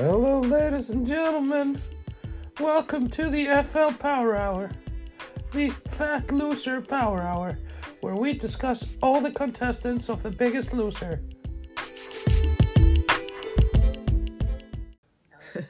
Hello, 0.00 0.38
ladies 0.38 0.90
and 0.90 1.04
gentlemen. 1.04 1.80
Welcome 2.60 3.10
to 3.10 3.28
the 3.28 3.46
FL 3.64 3.90
Power 3.98 4.36
Hour, 4.36 4.70
the 5.50 5.70
Fat 5.88 6.30
Loser 6.30 6.80
Power 6.80 7.20
Hour, 7.20 7.58
where 8.00 8.14
we 8.14 8.32
discuss 8.32 8.86
all 9.02 9.20
the 9.20 9.32
contestants 9.32 10.08
of 10.08 10.22
The 10.22 10.30
Biggest 10.30 10.72
Loser. 10.72 11.20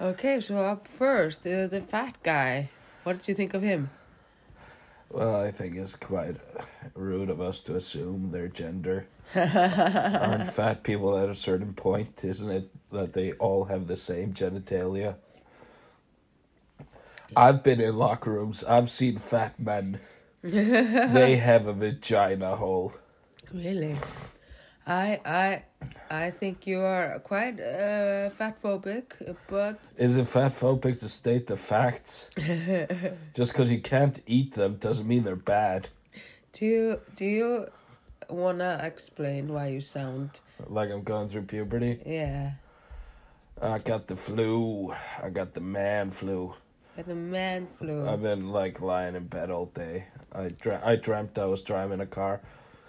Okay, 0.00 0.40
so 0.40 0.56
up 0.56 0.88
first, 0.88 1.46
uh, 1.46 1.68
the 1.68 1.80
fat 1.80 2.18
guy. 2.24 2.70
What 3.04 3.20
did 3.20 3.28
you 3.28 3.36
think 3.36 3.54
of 3.54 3.62
him? 3.62 3.88
Well, 5.10 5.36
I 5.36 5.52
think 5.52 5.76
it's 5.76 5.94
quite 5.94 6.38
rude 6.94 7.30
of 7.30 7.40
us 7.40 7.60
to 7.60 7.76
assume 7.76 8.32
their 8.32 8.48
gender. 8.48 9.06
Aren't 9.34 10.52
fat 10.52 10.82
people 10.82 11.16
at 11.18 11.28
a 11.28 11.34
certain 11.34 11.74
point, 11.74 12.24
isn't 12.24 12.50
it, 12.50 12.70
that 12.92 13.12
they 13.12 13.32
all 13.32 13.64
have 13.64 13.86
the 13.86 13.96
same 13.96 14.32
genitalia? 14.32 15.16
I've 17.36 17.62
been 17.62 17.80
in 17.80 17.96
locker 17.96 18.32
rooms, 18.32 18.62
I've 18.64 18.90
seen 18.90 19.18
fat 19.18 19.58
men. 19.58 20.00
they 20.42 21.36
have 21.36 21.66
a 21.66 21.72
vagina 21.72 22.56
hole. 22.56 22.92
Really? 23.52 23.96
I 24.86 25.20
I 25.24 25.62
I 26.10 26.30
think 26.30 26.66
you 26.66 26.80
are 26.80 27.18
quite 27.20 27.58
uh, 27.58 28.30
fat 28.30 28.60
phobic, 28.62 29.36
but 29.48 29.80
Is 29.96 30.16
it 30.16 30.28
fat 30.28 30.52
phobic 30.52 31.00
to 31.00 31.08
state 31.08 31.46
the 31.46 31.56
facts? 31.56 32.28
Just 33.34 33.52
because 33.52 33.70
you 33.70 33.80
can't 33.80 34.20
eat 34.26 34.52
them 34.52 34.76
doesn't 34.76 35.06
mean 35.06 35.24
they're 35.24 35.36
bad. 35.36 35.88
do 36.52 36.66
you 36.66 37.00
do 37.16 37.24
you 37.24 37.66
wanna 38.28 38.80
explain 38.82 39.48
why 39.52 39.68
you 39.68 39.80
sound 39.80 40.40
Like 40.66 40.90
I'm 40.90 41.02
going 41.02 41.28
through 41.28 41.42
puberty. 41.42 42.00
yeah 42.06 42.52
I 43.62 43.78
got 43.78 44.08
the 44.08 44.16
flu. 44.16 44.92
I 45.22 45.30
got 45.30 45.54
the 45.54 45.60
man 45.60 46.10
flu. 46.10 46.54
like 46.96 47.06
the 47.06 47.14
man 47.14 47.68
flu? 47.78 48.06
I've 48.08 48.22
been 48.22 48.50
like 48.52 48.80
lying 48.80 49.14
in 49.14 49.26
bed 49.28 49.50
all 49.50 49.66
day. 49.66 50.06
I 50.32 50.48
dra- 50.48 50.82
I 50.84 50.96
dreamt 50.96 51.38
I 51.38 51.44
was 51.46 51.62
driving 51.62 52.00
a 52.00 52.06
car 52.06 52.40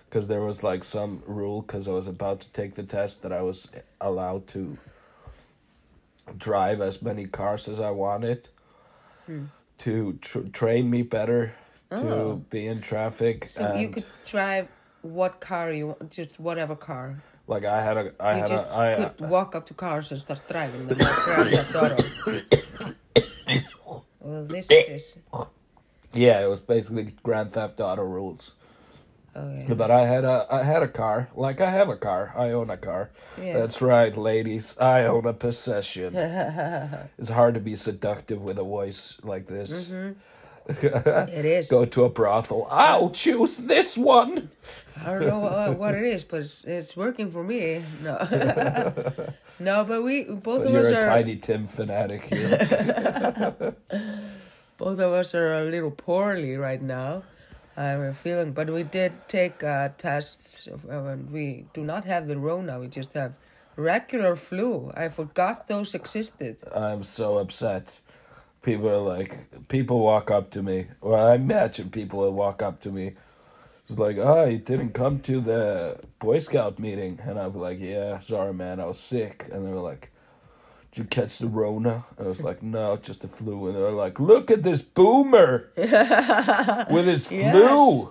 because 0.09 0.27
there 0.27 0.41
was 0.41 0.63
like 0.63 0.83
some 0.83 1.21
rule 1.27 1.61
because 1.61 1.87
I 1.87 1.91
was 1.91 2.07
about 2.07 2.39
to 2.41 2.49
take 2.51 2.73
the 2.75 2.83
test 2.83 3.21
that 3.21 3.31
I 3.31 3.41
was 3.43 3.67
allowed 4.01 4.47
to 4.47 4.77
drive 6.37 6.81
as 6.81 7.01
many 7.01 7.25
cars 7.25 7.67
as 7.67 7.79
I 7.79 7.91
wanted 7.91 8.49
Hmm. 9.27 9.45
to 9.79 10.13
tr- 10.21 10.39
train 10.51 10.89
me 10.89 11.01
better 11.03 11.53
Oh. 11.91 12.01
to 12.01 12.35
be 12.49 12.65
in 12.67 12.81
traffic 12.81 13.47
so 13.49 13.65
and 13.65 13.79
you 13.81 13.89
could 13.89 14.05
drive 14.25 14.67
what 15.05 15.39
car 15.39 15.71
you 15.71 15.95
just 16.09 16.39
whatever 16.39 16.75
car. 16.75 17.21
like 17.47 17.63
I 17.65 17.81
had 17.83 17.97
a 17.97 18.13
I 18.19 18.33
you 18.33 18.39
had 18.39 18.47
just 18.47 18.73
a 18.73 18.77
I 18.77 18.95
could 18.95 19.29
walk 19.29 19.55
up 19.55 19.65
to 19.67 19.73
cars 19.73 20.11
and 20.11 20.19
start 20.19 20.41
driving 20.49 20.87
them 20.87 20.97
like 20.97 21.15
Grand 21.25 21.49
Theft 21.51 21.75
Auto. 21.75 22.03
well, 24.19 24.45
this 24.45 24.69
is 24.71 25.19
yeah 26.13 26.43
it 26.43 26.49
was 26.49 26.59
basically 26.61 27.13
Grand 27.23 27.53
Theft 27.53 27.79
Auto 27.79 28.03
rules. 28.03 28.55
okay. 29.35 29.73
But 29.73 29.91
I 29.91 30.05
had 30.07 30.23
a 30.25 30.47
I 30.49 30.63
had 30.63 30.81
a 30.81 30.87
car. 30.87 31.29
Like 31.35 31.61
I 31.61 31.69
have 31.69 31.89
a 31.89 31.97
car. 31.97 32.33
I 32.35 32.51
own 32.51 32.69
a 32.69 32.77
car. 32.77 33.11
Yeah. 33.39 33.59
That's 33.59 33.81
right, 33.81 34.15
ladies. 34.17 34.77
I 34.79 35.03
own 35.05 35.25
a 35.27 35.33
possession. 35.33 36.15
it's 37.17 37.29
hard 37.29 37.53
to 37.55 37.59
be 37.59 37.75
seductive 37.75 38.41
with 38.41 38.57
a 38.57 38.63
voice 38.63 39.17
like 39.23 39.45
this. 39.47 39.89
Mm-hmm. 39.89 40.13
It 40.75 41.45
is. 41.45 41.69
Go 41.69 41.85
to 41.85 42.05
a 42.05 42.09
brothel. 42.09 42.67
I'll 42.71 43.11
choose 43.11 43.57
this 43.57 43.97
one. 43.97 44.49
I 44.97 45.11
don't 45.11 45.27
know 45.27 45.45
uh, 45.45 45.71
what 45.73 45.93
it 45.93 46.03
is, 46.03 46.23
but 46.23 46.41
it's, 46.41 46.63
it's 46.63 46.97
working 46.97 47.31
for 47.31 47.43
me. 47.43 47.83
No, 48.01 48.17
no, 49.59 49.83
but 49.83 50.01
we 50.03 50.23
both 50.23 50.65
of 50.65 50.71
You're 50.71 50.81
us 50.81 50.89
a 50.89 50.99
are 50.99 51.09
tiny 51.09 51.35
Tim 51.35 51.67
fanatic 51.67 52.23
here. 52.23 52.57
both 54.77 54.99
of 54.99 55.11
us 55.13 55.35
are 55.35 55.53
a 55.59 55.65
little 55.65 55.91
poorly 55.91 56.55
right 56.55 56.81
now. 56.81 57.23
Uh, 57.77 57.95
we're 57.99 58.13
feeling, 58.13 58.53
but 58.53 58.69
we 58.69 58.83
did 58.83 59.11
take 59.27 59.63
uh, 59.63 59.89
tests. 59.97 60.67
Of, 60.67 60.85
uh, 60.85 61.11
and 61.11 61.29
we 61.29 61.65
do 61.73 61.83
not 61.83 62.05
have 62.05 62.27
the 62.27 62.37
Rona. 62.37 62.79
We 62.79 62.87
just 62.87 63.13
have 63.13 63.33
regular 63.75 64.35
flu. 64.35 64.91
I 64.95 65.09
forgot 65.09 65.67
those 65.67 65.93
existed. 65.93 66.57
I'm 66.73 67.03
so 67.03 67.37
upset. 67.37 68.01
People 68.65 68.89
are 68.89 68.97
like, 68.97 69.67
people 69.67 69.99
walk 69.99 70.31
up 70.31 70.49
to 70.51 70.63
me. 70.63 70.87
Well, 70.99 71.23
I 71.23 71.35
imagine 71.35 71.91
people 71.91 72.19
will 72.19 72.33
walk 72.33 72.63
up 72.63 72.81
to 72.81 72.89
me. 72.89 73.13
It's 73.87 73.99
like, 73.99 74.17
oh, 74.17 74.45
you 74.45 74.57
didn't 74.57 74.93
come 74.93 75.19
to 75.19 75.39
the 75.39 75.99
Boy 76.17 76.39
Scout 76.39 76.79
meeting. 76.79 77.19
And 77.21 77.37
I'll 77.37 77.51
be 77.51 77.59
like, 77.59 77.79
yeah, 77.79 78.17
sorry, 78.17 78.55
man, 78.55 78.79
I 78.79 78.85
was 78.85 78.99
sick. 78.99 79.47
And 79.51 79.67
they 79.67 79.69
were 79.69 79.79
like, 79.79 80.09
did 80.91 81.01
you 81.01 81.05
catch 81.05 81.37
the 81.37 81.45
Rona? 81.45 82.05
And 82.17 82.25
I 82.25 82.29
was 82.29 82.41
like, 82.41 82.63
no, 82.63 82.97
just 82.97 83.21
the 83.21 83.27
flu. 83.27 83.67
And 83.67 83.75
they're 83.75 83.91
like, 83.91 84.19
look 84.19 84.49
at 84.49 84.63
this 84.63 84.81
boomer 84.81 85.69
with 85.77 87.05
his 87.05 87.27
flu. 87.27 88.09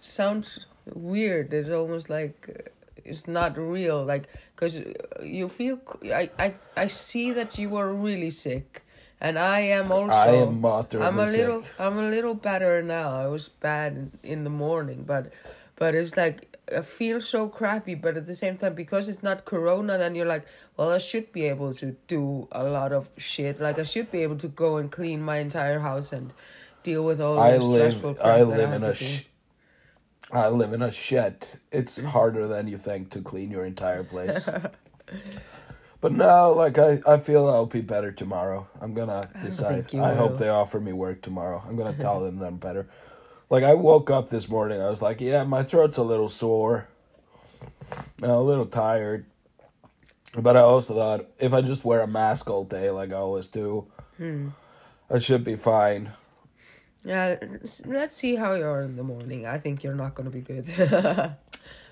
Sounds 0.00 0.66
weird. 0.94 1.54
It's 1.54 1.68
almost 1.68 2.10
like 2.10 2.72
it's 3.04 3.28
not 3.28 3.56
real. 3.56 4.04
Like, 4.04 4.28
because 4.56 4.80
you 5.22 5.48
feel, 5.48 5.78
I, 6.06 6.28
I, 6.40 6.54
I 6.76 6.86
see 6.88 7.30
that 7.30 7.56
you 7.56 7.68
were 7.68 7.94
really 7.94 8.30
sick. 8.30 8.82
And 9.20 9.38
I 9.38 9.60
am 9.60 9.90
also. 9.90 10.14
I 10.14 10.28
am 10.28 10.64
I'm 10.64 11.18
a 11.18 11.24
little. 11.24 11.62
sick. 11.62 11.70
I'm 11.78 11.98
a 11.98 12.08
little 12.10 12.34
better 12.34 12.82
now. 12.82 13.16
I 13.16 13.26
was 13.26 13.48
bad 13.48 13.92
in, 13.92 14.12
in 14.22 14.44
the 14.44 14.50
morning, 14.50 15.04
but, 15.06 15.32
but 15.76 15.94
it's 15.94 16.16
like 16.16 16.56
I 16.74 16.82
feel 16.82 17.20
so 17.20 17.48
crappy. 17.48 17.94
But 17.94 18.16
at 18.16 18.26
the 18.26 18.34
same 18.34 18.58
time, 18.58 18.74
because 18.74 19.08
it's 19.08 19.22
not 19.22 19.44
Corona, 19.44 19.96
then 19.96 20.14
you're 20.14 20.26
like, 20.26 20.46
well, 20.76 20.90
I 20.90 20.98
should 20.98 21.32
be 21.32 21.44
able 21.44 21.72
to 21.74 21.96
do 22.06 22.48
a 22.52 22.64
lot 22.64 22.92
of 22.92 23.08
shit. 23.16 23.58
Like 23.60 23.78
I 23.78 23.84
should 23.84 24.10
be 24.10 24.22
able 24.22 24.36
to 24.36 24.48
go 24.48 24.76
and 24.76 24.92
clean 24.92 25.22
my 25.22 25.38
entire 25.38 25.80
house 25.80 26.12
and 26.12 26.34
deal 26.82 27.02
with 27.02 27.20
all 27.20 27.38
I 27.38 27.52
the 27.52 27.62
stressful 27.62 28.10
live, 28.10 28.18
crap 28.18 28.26
I 28.26 28.42
live 28.42 28.72
in 28.72 28.82
a 28.84 28.88
to 28.88 28.94
sh- 28.94 29.26
I 30.30 30.48
live 30.48 30.72
in 30.72 30.82
a 30.82 30.90
shed. 30.90 31.46
It's 31.70 32.02
harder 32.02 32.46
than 32.46 32.68
you 32.68 32.78
think 32.78 33.10
to 33.10 33.22
clean 33.22 33.50
your 33.50 33.64
entire 33.64 34.04
place. 34.04 34.48
but 36.06 36.12
no, 36.12 36.52
like 36.52 36.78
I, 36.78 37.00
I 37.04 37.18
feel 37.18 37.48
I'll 37.48 37.66
be 37.66 37.80
better 37.80 38.12
tomorrow. 38.12 38.68
I'm 38.80 38.94
gonna 38.94 39.28
decide. 39.42 39.74
think 39.74 39.94
you 39.94 40.04
I 40.04 40.14
hope 40.14 40.38
they 40.38 40.48
offer 40.48 40.78
me 40.78 40.92
work 40.92 41.20
tomorrow. 41.20 41.60
I'm 41.68 41.74
gonna 41.74 41.98
tell 41.98 42.20
them 42.24 42.38
that 42.38 42.46
I'm 42.46 42.58
better. 42.58 42.88
Like 43.50 43.64
I 43.64 43.74
woke 43.74 44.08
up 44.08 44.28
this 44.30 44.48
morning, 44.48 44.80
I 44.80 44.88
was 44.88 45.02
like, 45.02 45.20
yeah, 45.20 45.42
my 45.42 45.64
throat's 45.64 45.96
a 45.96 46.04
little 46.04 46.28
sore, 46.28 46.86
and 48.22 48.30
a 48.30 48.38
little 48.38 48.66
tired. 48.66 49.26
But 50.38 50.56
I 50.56 50.60
also 50.60 50.94
thought 50.94 51.26
if 51.40 51.52
I 51.52 51.60
just 51.60 51.84
wear 51.84 52.02
a 52.02 52.06
mask 52.06 52.48
all 52.48 52.62
day, 52.62 52.88
like 52.90 53.10
I 53.10 53.16
always 53.16 53.48
do, 53.48 53.88
Hmm. 54.16 54.50
I 55.10 55.18
should 55.18 55.42
be 55.42 55.56
fine. 55.56 56.12
Yeah, 57.04 57.36
let's 57.84 58.14
see 58.14 58.36
how 58.36 58.54
you 58.54 58.64
are 58.64 58.82
in 58.82 58.94
the 58.94 59.02
morning. 59.02 59.44
I 59.44 59.58
think 59.58 59.82
you're 59.82 59.94
not 59.94 60.14
going 60.14 60.30
to 60.30 60.36
be 60.36 60.40
good. 60.40 60.66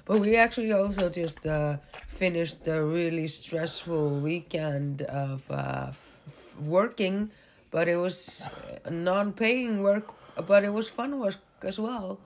but 0.05 0.21
we 0.21 0.37
actually 0.37 0.73
also 0.73 1.09
just 1.09 1.47
uh, 1.47 1.77
finished 2.09 2.67
a 2.69 2.83
really 2.83 3.27
stressful 3.29 4.21
weekend 4.21 5.03
of 5.03 5.43
uh, 5.51 5.87
f- 5.91 6.57
working, 6.61 7.31
but 7.71 7.89
it 7.89 7.97
was 7.97 8.47
uh, 8.47 8.91
non-paying 8.91 9.83
work, 9.83 10.13
but 10.47 10.65
it 10.65 10.73
was 10.73 10.89
fun 10.89 11.19
work 11.19 11.37
as 11.63 11.79
well. 11.79 12.19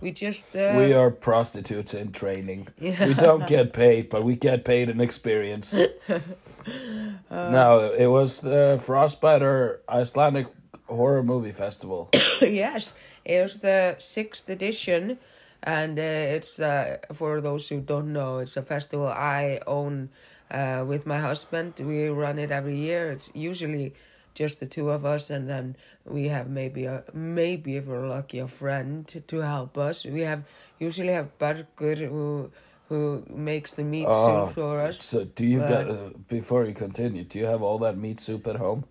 We 0.00 0.12
just 0.12 0.54
uh, 0.54 0.74
We 0.76 0.92
are 0.92 1.10
prostitutes 1.10 1.94
in 1.94 2.12
training. 2.12 2.68
Yeah. 2.78 3.06
We 3.08 3.14
don't 3.14 3.46
get 3.46 3.72
paid, 3.72 4.10
but 4.10 4.24
we 4.24 4.36
get 4.36 4.64
paid 4.64 4.88
in 4.90 5.00
experience. 5.00 5.72
no, 7.30 7.92
it 7.96 8.06
was 8.06 8.40
the 8.40 8.80
Frostbiter 8.84 9.78
Icelandic 9.88 10.48
Horror 10.86 11.22
Movie 11.22 11.52
Festival. 11.52 12.10
yes, 12.42 12.94
it 13.24 13.42
was 13.42 13.60
the 13.60 13.96
sixth 13.98 14.48
edition, 14.50 15.18
and 15.66 15.98
uh, 15.98 16.02
it's 16.36 16.60
uh, 16.60 16.98
for 17.12 17.40
those 17.40 17.68
who 17.68 17.80
don't 17.80 18.12
know, 18.12 18.38
it's 18.38 18.56
a 18.56 18.62
festival 18.62 19.08
I 19.08 19.60
own 19.66 20.08
uh, 20.50 20.84
with 20.86 21.04
my 21.06 21.18
husband. 21.18 21.74
We 21.80 22.06
run 22.08 22.38
it 22.38 22.50
every 22.52 22.76
year. 22.78 23.10
It's 23.10 23.30
usually 23.34 23.92
just 24.34 24.60
the 24.60 24.66
two 24.66 24.90
of 24.90 25.04
us, 25.04 25.28
and 25.30 25.48
then 25.48 25.76
we 26.04 26.28
have 26.28 26.48
maybe 26.48 26.84
a 26.84 27.02
maybe 27.12 27.76
if 27.76 27.86
we're 27.86 28.06
lucky 28.06 28.38
a 28.38 28.46
friend 28.46 29.06
to 29.26 29.36
help 29.40 29.76
us. 29.76 30.04
We 30.04 30.20
have 30.20 30.44
usually 30.78 31.12
have 31.12 31.36
Bergur 31.38 31.96
who 32.08 32.50
who 32.88 33.24
makes 33.28 33.74
the 33.74 33.82
meat 33.82 34.06
Oh, 34.08 34.46
soup 34.46 34.54
for 34.54 34.78
us. 34.78 35.02
So, 35.02 35.24
do 35.24 35.44
you 35.44 35.58
But- 35.58 35.68
got, 35.68 35.90
uh, 35.90 36.10
before 36.28 36.64
you 36.64 36.72
continue, 36.74 37.24
do 37.24 37.38
you 37.40 37.46
have 37.46 37.60
all 37.60 37.78
that 37.78 37.96
meat 37.98 38.20
soup 38.20 38.46
at 38.46 38.56
home? 38.56 38.84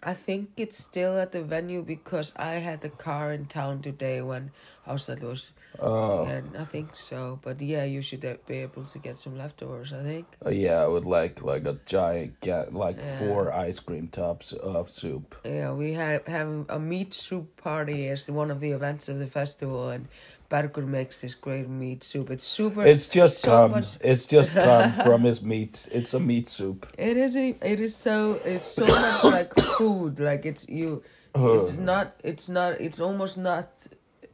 I 0.00 0.14
think 0.14 0.50
it's 0.56 0.78
still 0.78 1.18
at 1.18 1.32
the 1.32 1.42
venue 1.42 1.82
because 1.82 2.32
I 2.36 2.62
had 2.62 2.80
the 2.82 2.90
car 2.90 3.32
in 3.32 3.46
town 3.46 3.82
today 3.82 4.22
when 4.22 4.52
Ársæll 4.86 5.22
was. 5.22 5.52
Oh, 5.80 6.24
And 6.24 6.56
I 6.56 6.64
think 6.64 6.96
so, 6.96 7.38
but 7.42 7.60
yeah, 7.60 7.84
you 7.84 8.02
should 8.02 8.24
uh, 8.24 8.34
be 8.46 8.58
able 8.58 8.84
to 8.84 8.98
get 8.98 9.18
some 9.18 9.36
leftovers. 9.38 9.92
I 9.92 10.02
think. 10.02 10.26
uh, 10.44 10.50
yeah, 10.50 10.82
I 10.82 10.88
would 10.88 11.04
like 11.04 11.42
like 11.42 11.66
a 11.66 11.78
giant, 11.86 12.40
get 12.40 12.74
like 12.74 12.96
Yeah. 12.98 13.18
four 13.18 13.52
ice 13.52 13.78
cream 13.80 14.08
tubs 14.08 14.52
of 14.52 14.90
soup. 14.90 15.36
Yeah, 15.44 15.72
we 15.72 15.92
had 15.92 16.26
have 16.26 16.66
a 16.68 16.78
meat 16.80 17.14
soup 17.14 17.56
party 17.62 18.08
as 18.08 18.28
one 18.30 18.50
of 18.50 18.58
the 18.60 18.72
events 18.72 19.08
of 19.08 19.18
the 19.20 19.26
festival, 19.28 19.88
and 19.90 20.08
Bergur 20.50 20.84
makes 20.86 21.20
this 21.20 21.34
great 21.36 21.68
meat 21.68 22.02
soup. 22.02 22.30
It's 22.30 22.42
super. 22.44 22.82
It's 22.84 23.06
just 23.08 23.38
so 23.40 23.68
much- 23.68 23.98
It's 24.00 24.26
just 24.26 24.50
cum 24.52 24.90
from 25.04 25.22
his 25.22 25.42
meat. 25.42 25.86
It's 25.92 26.14
a 26.14 26.18
meat 26.20 26.48
soup. 26.48 26.86
It 26.98 27.16
is. 27.16 27.36
A, 27.36 27.54
it 27.62 27.80
is 27.80 27.94
so. 27.94 28.40
It's 28.44 28.66
so 28.66 28.86
much 28.86 29.24
like 29.24 29.54
food. 29.78 30.18
Like 30.18 30.44
it's 30.46 30.68
you. 30.68 31.02
It's 31.36 31.76
not. 31.90 32.16
It's 32.24 32.48
not. 32.48 32.80
It's 32.80 32.98
almost 33.00 33.36
not. 33.38 33.68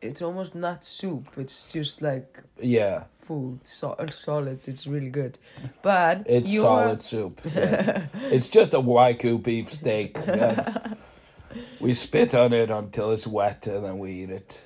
It's 0.05 0.23
almost 0.23 0.55
not 0.55 0.85
soup. 0.85 1.29
It's 1.37 1.73
just 1.73 2.03
like 2.03 2.43
Yeah, 2.61 3.05
food, 3.21 3.61
so, 3.67 3.91
uh, 3.93 4.06
solids. 4.09 4.69
It's 4.69 4.87
really 4.87 5.11
good, 5.11 5.39
but 5.83 6.23
it's 6.27 6.49
you're- 6.49 6.65
solid 6.65 7.03
soup. 7.03 7.41
Yes. 7.45 8.09
it's 8.31 8.49
just 8.49 8.75
a 8.75 8.81
wagyu 8.81 9.43
beef 9.43 9.73
steak. 9.73 10.17
yeah. 10.27 10.95
We 11.81 11.95
spit 11.95 12.35
on 12.35 12.53
it 12.53 12.71
until 12.71 13.12
it's 13.12 13.27
wet 13.27 13.67
and 13.67 13.85
then 13.85 13.99
we 13.99 14.11
eat 14.23 14.31
it. 14.31 14.65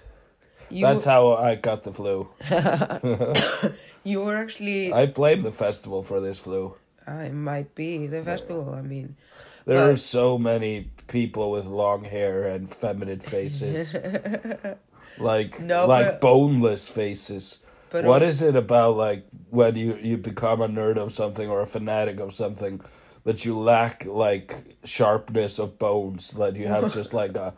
You, 0.70 0.84
That's 0.86 1.04
how 1.04 1.32
I 1.34 1.54
got 1.54 1.82
the 1.82 1.92
flu. 1.92 2.28
you 4.04 4.20
were 4.22 4.36
actually. 4.36 4.92
I 4.92 5.06
blame 5.06 5.42
the 5.42 5.52
festival 5.52 6.02
for 6.02 6.20
this 6.20 6.38
flu. 6.38 6.74
Ah, 7.06 7.12
I 7.12 7.30
might 7.30 7.74
be 7.74 8.06
the 8.06 8.22
festival. 8.22 8.74
I 8.74 8.82
mean, 8.82 9.16
There 9.64 9.90
are 9.90 9.96
so 9.96 10.38
many 10.38 10.90
people 11.06 11.50
with 11.50 11.66
long 11.66 12.04
hair 12.04 12.44
and 12.44 12.68
feminine 12.72 13.20
faces. 13.20 13.94
like 15.20 15.60
No, 15.60 15.86
like 15.86 16.20
boneless 16.20 16.88
faces. 16.88 17.58
but 17.90 18.04
what 18.04 18.22
is 18.22 18.42
it 18.42 18.54
about 18.56 18.96
like 18.96 19.24
when 19.50 19.76
you 19.76 19.96
you 20.02 20.16
become 20.16 20.60
a 20.60 20.68
nerd 20.68 20.96
of 20.98 21.12
something 21.12 21.48
or 21.48 21.60
a 21.60 21.66
fanatic 21.66 22.20
of 22.20 22.34
something 22.34 22.80
that 23.24 23.44
you 23.44 23.58
lack 23.58 24.04
like 24.06 24.54
sharpness 24.84 25.58
of 25.58 25.78
bones 25.78 26.30
that 26.32 26.54
you 26.56 26.66
have 26.66 26.92
just 26.98 27.12
like 27.14 27.34
a 27.36 27.54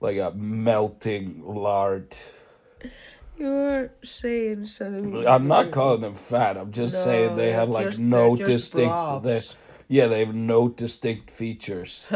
like 0.00 0.16
a 0.16 0.32
melting 0.34 1.42
lard 1.44 2.16
You're 3.38 3.90
saying 4.02 4.66
something. 4.66 5.26
i'm 5.26 5.46
not 5.48 5.70
calling 5.70 6.00
them 6.00 6.14
fat 6.14 6.56
i'm 6.56 6.72
just 6.72 6.94
No, 6.94 7.04
saying 7.04 7.36
they 7.36 7.52
have 7.52 7.68
like 7.68 7.86
just- 7.88 8.00
no 8.00 8.36
distinct 8.36 9.22
they, 9.22 9.40
yeah 9.88 10.06
they 10.06 10.20
have 10.24 10.34
no 10.34 10.68
distinct 10.68 11.30
features 11.30 12.06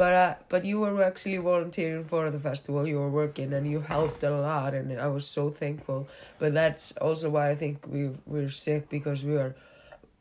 But 0.00 0.14
uh, 0.14 0.34
but 0.48 0.64
you 0.64 0.80
were 0.80 1.04
actually 1.04 1.36
volunteering 1.36 2.06
for 2.06 2.30
the 2.30 2.40
festival. 2.40 2.88
You 2.88 2.98
were 3.00 3.10
working 3.10 3.52
and 3.52 3.70
you 3.70 3.82
helped 3.82 4.22
a 4.22 4.30
lot, 4.30 4.72
and 4.72 4.98
I 4.98 5.08
was 5.08 5.26
so 5.26 5.50
thankful. 5.50 6.08
But 6.38 6.54
that's 6.54 6.92
also 6.92 7.28
why 7.28 7.50
I 7.50 7.54
think 7.54 7.86
we 7.86 8.08
we're 8.24 8.48
sick 8.48 8.88
because 8.88 9.22
we 9.22 9.34
were 9.34 9.54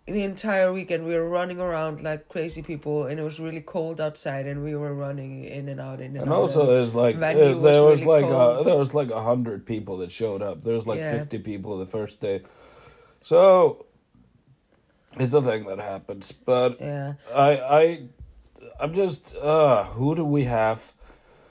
the 0.06 0.24
entire 0.24 0.74
weekend 0.74 1.06
we 1.06 1.14
were 1.14 1.30
running 1.30 1.62
around 1.62 2.04
like 2.04 2.28
crazy 2.28 2.62
people, 2.62 3.06
and 3.06 3.22
it 3.22 3.24
was 3.24 3.40
really 3.40 3.62
cold 3.62 4.02
outside, 4.02 4.48
and 4.48 4.66
we 4.66 4.76
were 4.76 4.94
running 4.94 5.46
in 5.46 5.70
and 5.70 5.80
out, 5.80 6.02
in 6.02 6.08
and, 6.08 6.24
and 6.24 6.30
out. 6.30 6.42
also 6.42 6.66
there's 6.66 6.94
like 6.94 7.16
uh, 7.16 7.22
was 7.22 7.62
there 7.62 7.84
was 7.86 8.02
really 8.02 8.24
like 8.24 8.26
a, 8.26 8.64
there 8.66 8.78
was 8.78 8.94
like 8.94 9.12
a 9.12 9.24
hundred 9.24 9.66
people 9.66 10.00
that 10.00 10.12
showed 10.12 10.42
up 10.42 10.62
there 10.62 10.76
was 10.76 10.88
like 10.88 11.00
Yeah. 11.00 11.20
50 11.20 11.40
people 11.40 11.78
the 11.78 11.86
first 11.86 12.20
day 12.20 12.42
so 13.24 13.86
it's 15.18 15.32
the 15.32 15.42
thing 15.42 15.64
that 15.68 15.80
happens 15.80 16.34
but 16.34 16.82
yeah, 16.82 17.14
I 17.34 17.52
I 17.82 18.10
I'm 18.80 18.94
just 18.94 19.36
uh 19.36 19.84
who 19.86 20.16
do 20.16 20.24
we 20.24 20.44
have? 20.44 20.94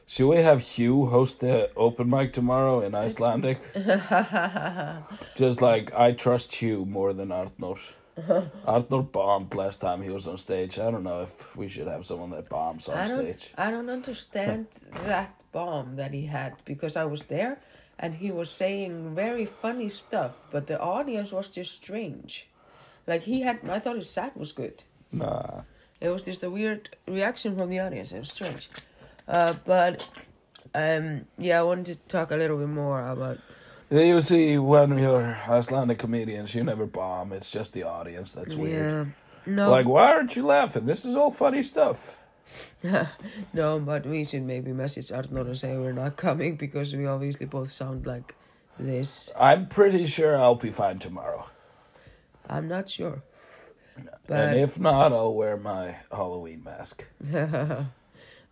Should 0.06 0.28
we 0.28 0.36
have 0.38 0.60
Hugh 0.60 1.06
host 1.06 1.40
the 1.40 1.70
open 1.76 2.08
mic 2.08 2.32
tomorrow 2.32 2.80
in 2.80 2.94
Icelandic? 2.94 3.60
just 5.36 5.60
like 5.60 5.92
I 5.94 6.12
trust 6.12 6.54
Hugh 6.54 6.86
more 6.86 7.12
than 7.12 7.28
Arnor. 7.28 7.78
Arnor 8.66 9.12
bombed 9.12 9.54
last 9.54 9.80
time 9.80 10.02
he 10.02 10.08
was 10.08 10.26
on 10.26 10.38
stage. 10.38 10.78
I 10.78 10.90
don't 10.90 11.04
know 11.04 11.22
if 11.22 11.56
we 11.56 11.68
should 11.68 11.86
have 11.86 12.06
someone 12.06 12.30
that 12.30 12.48
bombs 12.48 12.88
on 12.88 12.96
I 12.96 13.06
don't 13.06 13.20
stage. 13.20 13.52
I 13.56 13.70
don't 13.70 13.90
understand 13.90 14.66
that 15.04 15.40
bomb 15.52 15.96
that 15.96 16.14
he 16.14 16.26
had 16.26 16.54
because 16.64 16.96
I 16.96 17.04
was 17.04 17.26
there, 17.26 17.60
and 17.98 18.14
he 18.14 18.30
was 18.30 18.50
saying 18.50 19.14
very 19.14 19.44
funny 19.44 19.88
stuff, 19.88 20.40
but 20.50 20.66
the 20.66 20.80
audience 20.80 21.32
was 21.32 21.48
just 21.48 21.76
strange. 21.76 22.48
Like 23.06 23.22
he 23.22 23.42
had, 23.42 23.68
I 23.68 23.78
thought 23.78 23.96
his 23.96 24.10
set 24.10 24.36
was 24.36 24.52
good. 24.52 24.82
Nah. 25.12 25.62
It 26.00 26.08
was 26.08 26.24
just 26.24 26.42
a 26.42 26.50
weird 26.50 26.96
reaction 27.06 27.56
from 27.56 27.70
the 27.70 27.80
audience. 27.80 28.12
It 28.12 28.20
was 28.20 28.30
strange. 28.30 28.70
Uh, 29.26 29.54
but 29.64 30.06
um, 30.74 31.26
yeah, 31.36 31.60
I 31.60 31.62
wanted 31.62 31.86
to 31.86 31.98
talk 32.08 32.30
a 32.30 32.36
little 32.36 32.58
bit 32.58 32.68
more 32.68 33.06
about. 33.06 33.38
You 33.90 34.20
see, 34.20 34.58
when 34.58 34.98
you're 34.98 35.38
Icelandic 35.48 35.98
comedians, 35.98 36.54
you 36.54 36.62
never 36.62 36.86
bomb. 36.86 37.32
It's 37.32 37.50
just 37.50 37.72
the 37.72 37.84
audience 37.84 38.32
that's 38.32 38.54
weird. 38.54 39.06
Yeah. 39.06 39.54
No, 39.54 39.70
Like, 39.70 39.86
why 39.86 40.12
aren't 40.12 40.36
you 40.36 40.44
laughing? 40.44 40.84
This 40.84 41.06
is 41.06 41.16
all 41.16 41.30
funny 41.30 41.62
stuff. 41.62 42.18
no, 43.52 43.80
but 43.80 44.06
we 44.06 44.24
should 44.24 44.42
maybe 44.42 44.72
message 44.72 45.08
Arnor 45.08 45.46
and 45.46 45.58
say 45.58 45.76
we're 45.76 45.92
not 45.92 46.16
coming 46.16 46.56
because 46.56 46.94
we 46.94 47.06
obviously 47.06 47.46
both 47.46 47.72
sound 47.72 48.06
like 48.06 48.34
this. 48.78 49.30
I'm 49.38 49.66
pretty 49.68 50.06
sure 50.06 50.36
I'll 50.36 50.54
be 50.54 50.70
fine 50.70 50.98
tomorrow. 50.98 51.48
I'm 52.48 52.68
not 52.68 52.88
sure. 52.88 53.22
And 54.28 54.58
if 54.58 54.78
not, 54.78 55.12
I'll 55.12 55.34
wear 55.34 55.56
my 55.56 55.96
Halloween 56.10 56.62
mask. 56.64 57.06
well, 57.32 57.86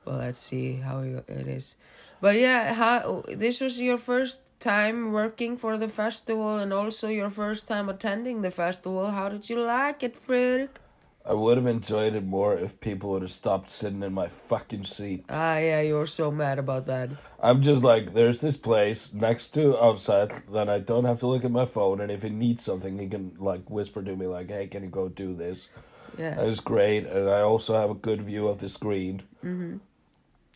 let's 0.05 0.39
see 0.39 0.75
how 0.75 1.01
it 1.01 1.29
is. 1.29 1.77
But 2.21 2.37
yeah, 2.37 2.73
how 2.75 3.25
this 3.29 3.61
was 3.61 3.81
your 3.81 3.99
first 3.99 4.59
time 4.59 5.13
working 5.13 5.57
for 5.57 5.77
the 5.77 5.89
festival 5.89 6.57
and 6.57 6.73
also 6.73 7.09
your 7.09 7.31
first 7.31 7.69
time 7.69 7.89
attending 7.89 8.41
the 8.43 8.51
festival. 8.51 9.11
How 9.11 9.29
did 9.29 9.51
you 9.51 9.61
like 9.61 10.03
it, 10.03 10.17
Friðrik? 10.17 10.81
I 11.29 11.35
would 11.35 11.57
have 11.57 11.67
enjoyed 11.67 12.15
it 12.15 12.25
more 12.25 12.57
if 12.57 12.79
people 12.81 13.11
would 13.11 13.23
have 13.23 13.33
stopped 13.33 13.69
sitting 13.69 14.03
in 14.05 14.13
my 14.13 14.29
fucking 14.29 14.85
seat. 14.85 15.25
Ah, 15.29 15.59
yeah, 15.59 15.81
you 15.81 15.95
were 15.95 16.07
so 16.07 16.31
mad 16.31 16.59
about 16.61 16.87
that. 16.87 17.11
I'm 17.41 17.63
just 17.63 17.83
like, 17.83 18.15
there's 18.15 18.41
this 18.41 18.57
place 18.57 19.13
next 19.13 19.49
to 19.55 19.77
outside, 19.83 20.33
then 20.53 20.69
I 20.69 20.79
don't 20.79 21.05
have 21.05 21.19
to 21.21 21.27
look 21.27 21.45
at 21.45 21.51
my 21.51 21.67
phone, 21.67 22.01
and 22.01 22.13
if 22.13 22.23
he 22.23 22.29
needs 22.29 22.63
something, 22.63 22.99
he 22.99 23.09
can 23.09 23.35
like 23.39 23.69
whisper 23.69 24.03
to 24.03 24.15
me 24.15 24.27
like, 24.27 24.51
"Hey, 24.51 24.69
can 24.69 24.85
you 24.85 24.89
go 24.89 25.09
do 25.09 25.35
this?" 25.35 25.69
Yeah. 26.17 26.39
And 26.39 26.49
it's 26.49 26.61
great, 26.61 27.07
and 27.07 27.29
I 27.29 27.41
also 27.41 27.75
have 27.75 27.91
a 27.91 27.95
good 27.95 28.23
view 28.23 28.47
of 28.49 28.59
the 28.59 28.69
screen. 28.69 29.23
hmm 29.43 29.79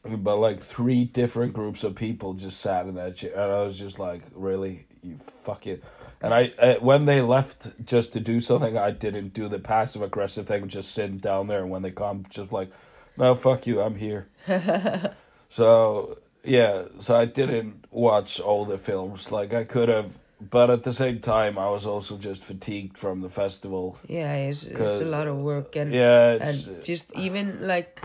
But 0.02 0.37
like 0.37 0.58
three 0.58 1.05
different 1.05 1.52
groups 1.52 1.85
of 1.85 1.94
people 1.94 2.35
just 2.35 2.61
sat 2.61 2.87
in 2.87 2.94
that 2.94 3.17
chair, 3.17 3.32
and 3.32 3.52
I 3.52 3.62
was 3.62 3.79
just 3.79 3.99
like, 3.99 4.23
"Really, 4.35 4.87
you 5.02 5.17
fuck 5.17 5.67
it." 5.67 5.85
And 6.23 6.32
I, 6.32 6.52
uh, 6.58 6.75
when 6.81 7.05
they 7.05 7.20
left 7.20 7.85
just 7.85 8.12
to 8.14 8.20
do 8.20 8.41
something, 8.41 8.76
I 8.79 8.93
didn't 8.93 9.35
do 9.35 9.49
the 9.49 9.58
passive 9.58 10.02
aggressive 10.02 10.47
thing, 10.47 10.69
just 10.69 10.93
sitting 10.93 11.19
down 11.19 11.49
there. 11.49 11.61
And 11.61 11.70
when 11.70 11.82
they 11.82 11.91
come, 11.91 12.25
just 12.31 12.50
like, 12.50 12.70
"No, 13.19 13.35
fuck 13.35 13.67
you, 13.67 13.82
I'm 13.82 13.97
here." 13.97 14.29
so 15.50 16.19
yeah, 16.44 16.85
so 17.00 17.17
I 17.17 17.26
didn't 17.26 17.85
watch 17.91 18.41
all 18.41 18.64
the 18.64 18.79
films 18.79 19.31
like 19.31 19.53
I 19.53 19.64
could 19.64 19.88
have, 19.88 20.19
but 20.41 20.70
at 20.70 20.82
the 20.82 20.93
same 20.93 21.20
time, 21.20 21.58
I 21.58 21.69
was 21.69 21.85
also 21.85 22.17
just 22.17 22.43
fatigued 22.43 22.96
from 22.96 23.20
the 23.20 23.29
festival. 23.29 23.98
Yeah, 24.08 24.34
it's 24.34 24.65
it's 24.65 25.01
a 25.01 25.05
lot 25.05 25.27
of 25.27 25.36
work 25.36 25.77
and 25.77 25.93
Yeah, 25.93 26.32
it's 26.32 26.67
and 26.67 26.82
just 26.82 27.15
even 27.17 27.67
like 27.67 28.01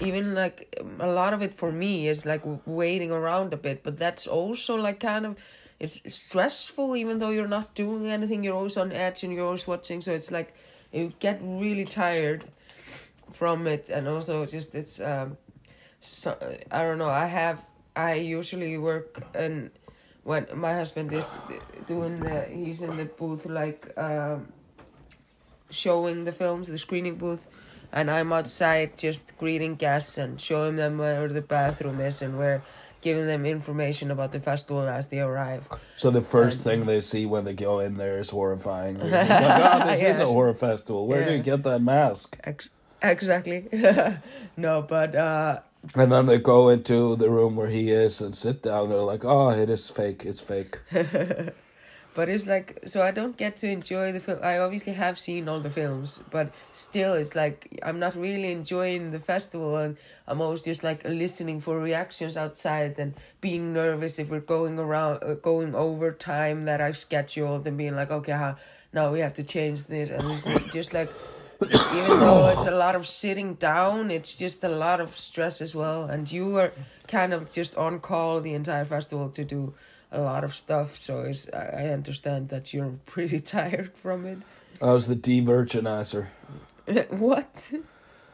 even 0.00 0.34
like 0.34 0.74
a 0.98 1.06
lot 1.06 1.32
of 1.32 1.42
it 1.42 1.54
for 1.54 1.70
me 1.72 2.08
is 2.08 2.24
like 2.26 2.42
waiting 2.66 3.10
around 3.10 3.52
a 3.52 3.56
bit 3.56 3.82
but 3.82 3.96
that's 3.96 4.26
also 4.26 4.76
like 4.76 5.00
kind 5.00 5.26
of 5.26 5.36
it's 5.78 6.12
stressful 6.12 6.96
even 6.96 7.18
though 7.18 7.30
you're 7.30 7.48
not 7.48 7.74
doing 7.74 8.06
anything 8.06 8.44
you're 8.44 8.54
always 8.54 8.76
on 8.76 8.92
edge 8.92 9.22
and 9.24 9.32
you're 9.32 9.44
always 9.44 9.66
watching 9.66 10.00
so 10.00 10.12
it's 10.12 10.30
like 10.30 10.54
you 10.92 11.12
get 11.18 11.38
really 11.42 11.84
tired 11.84 12.44
from 13.32 13.66
it 13.66 13.88
and 13.88 14.08
also 14.08 14.44
just 14.46 14.74
it's 14.74 15.00
um 15.00 15.36
so 16.00 16.36
i 16.70 16.82
don't 16.82 16.98
know 16.98 17.08
i 17.08 17.26
have 17.26 17.62
i 17.96 18.14
usually 18.14 18.76
work 18.78 19.22
and 19.34 19.70
when 20.24 20.46
my 20.54 20.74
husband 20.74 21.12
is 21.12 21.36
doing 21.86 22.18
the 22.20 22.44
he's 22.44 22.82
in 22.82 22.96
the 22.96 23.04
booth 23.04 23.46
like 23.46 23.92
um 23.96 24.46
showing 25.70 26.24
the 26.24 26.32
films, 26.32 26.68
the 26.68 26.78
screening 26.78 27.16
booth, 27.16 27.48
and 27.92 28.10
I'm 28.10 28.32
outside 28.32 28.96
just 28.96 29.36
greeting 29.38 29.74
guests 29.76 30.18
and 30.18 30.40
showing 30.40 30.76
them 30.76 30.98
where 30.98 31.28
the 31.28 31.40
bathroom 31.42 32.00
is 32.00 32.22
and 32.22 32.38
where 32.38 32.62
giving 33.02 33.26
them 33.26 33.46
information 33.46 34.10
about 34.10 34.30
the 34.32 34.38
festival 34.40 34.86
as 34.86 35.06
they 35.06 35.20
arrive. 35.20 35.66
So 35.96 36.10
the 36.10 36.20
first 36.20 36.56
And- 36.58 36.64
thing 36.64 36.86
they 36.86 37.00
see 37.00 37.24
when 37.26 37.44
they 37.44 37.54
go 37.54 37.80
in 37.80 37.94
there 37.96 38.18
is 38.18 38.30
horrifying. 38.30 38.98
Like, 39.00 39.30
oh, 39.30 39.86
this 39.86 40.02
is 40.02 40.18
a 40.20 40.26
horror 40.34 40.52
festival. 40.54 41.06
Where 41.06 41.24
do 41.24 41.32
you 41.32 41.42
get 41.42 41.62
that 41.62 41.80
mask? 41.80 42.36
Ex- 42.44 42.68
exactly. 43.02 43.68
no, 44.56 44.82
but 44.82 45.14
uh, 45.14 45.60
And 45.94 46.12
then 46.12 46.26
they 46.26 46.36
go 46.38 46.68
into 46.68 47.16
the 47.16 47.30
room 47.30 47.56
where 47.56 47.68
he 47.70 47.90
is 47.90 48.20
and 48.20 48.36
sit 48.36 48.62
down. 48.62 48.90
They're 48.90 48.98
like, 48.98 49.24
oh, 49.24 49.48
it 49.48 49.70
is 49.70 49.88
fake. 49.88 50.26
It's 50.26 50.40
fake. 50.42 50.78
But 52.14 52.28
it's 52.28 52.46
like 52.46 52.80
so 52.86 53.02
I 53.02 53.10
don't 53.10 53.36
get 53.36 53.56
to 53.58 53.70
enjoy 53.70 54.12
the 54.12 54.20
film. 54.20 54.40
I 54.42 54.58
obviously 54.58 54.92
have 54.94 55.18
seen 55.18 55.48
all 55.48 55.60
the 55.60 55.70
films, 55.70 56.22
but 56.30 56.52
still, 56.72 57.14
it's 57.14 57.34
like 57.34 57.78
I'm 57.82 57.98
not 57.98 58.16
really 58.16 58.50
enjoying 58.50 59.12
the 59.12 59.18
festival, 59.18 59.76
and 59.76 59.96
I'm 60.26 60.40
always 60.40 60.62
just 60.62 60.82
like 60.82 61.04
listening 61.04 61.60
for 61.60 61.78
reactions 61.78 62.36
outside 62.36 62.98
and 62.98 63.14
being 63.40 63.72
nervous 63.72 64.18
if 64.18 64.28
we're 64.28 64.40
going 64.40 64.78
around, 64.78 65.22
uh, 65.22 65.34
going 65.34 65.74
over 65.74 66.10
time 66.12 66.64
that 66.64 66.80
I 66.80 66.92
scheduled, 66.92 67.66
and 67.66 67.78
being 67.78 67.94
like, 67.94 68.10
okay, 68.10 68.54
now 68.92 69.12
we 69.12 69.20
have 69.20 69.34
to 69.34 69.44
change 69.44 69.86
this, 69.86 70.10
and 70.10 70.30
it's 70.30 70.48
just 70.72 70.92
like. 70.92 71.10
Even 71.62 72.20
though 72.20 72.48
it's 72.48 72.64
a 72.64 72.70
lot 72.70 72.96
of 72.96 73.06
sitting 73.06 73.52
down, 73.56 74.10
it's 74.10 74.34
just 74.38 74.64
a 74.64 74.68
lot 74.70 74.98
of 74.98 75.18
stress 75.18 75.60
as 75.60 75.74
well. 75.74 76.04
And 76.04 76.32
you 76.32 76.46
were 76.46 76.72
kind 77.06 77.34
of 77.34 77.52
just 77.52 77.76
on 77.76 78.00
call 78.00 78.40
the 78.40 78.54
entire 78.54 78.86
festival 78.86 79.28
to 79.28 79.44
do 79.44 79.74
a 80.12 80.20
lot 80.20 80.44
of 80.44 80.54
stuff. 80.54 80.96
So 80.98 81.20
it's, 81.20 81.48
I 81.52 81.84
I 81.84 81.88
understand 81.92 82.48
that 82.48 82.72
you're 82.74 82.94
pretty 83.06 83.40
tired 83.40 83.92
from 84.02 84.26
it. 84.26 84.38
I 84.82 84.92
was 84.92 85.06
the 85.06 85.14
de-virginizer. 85.16 86.26
what? 87.10 87.72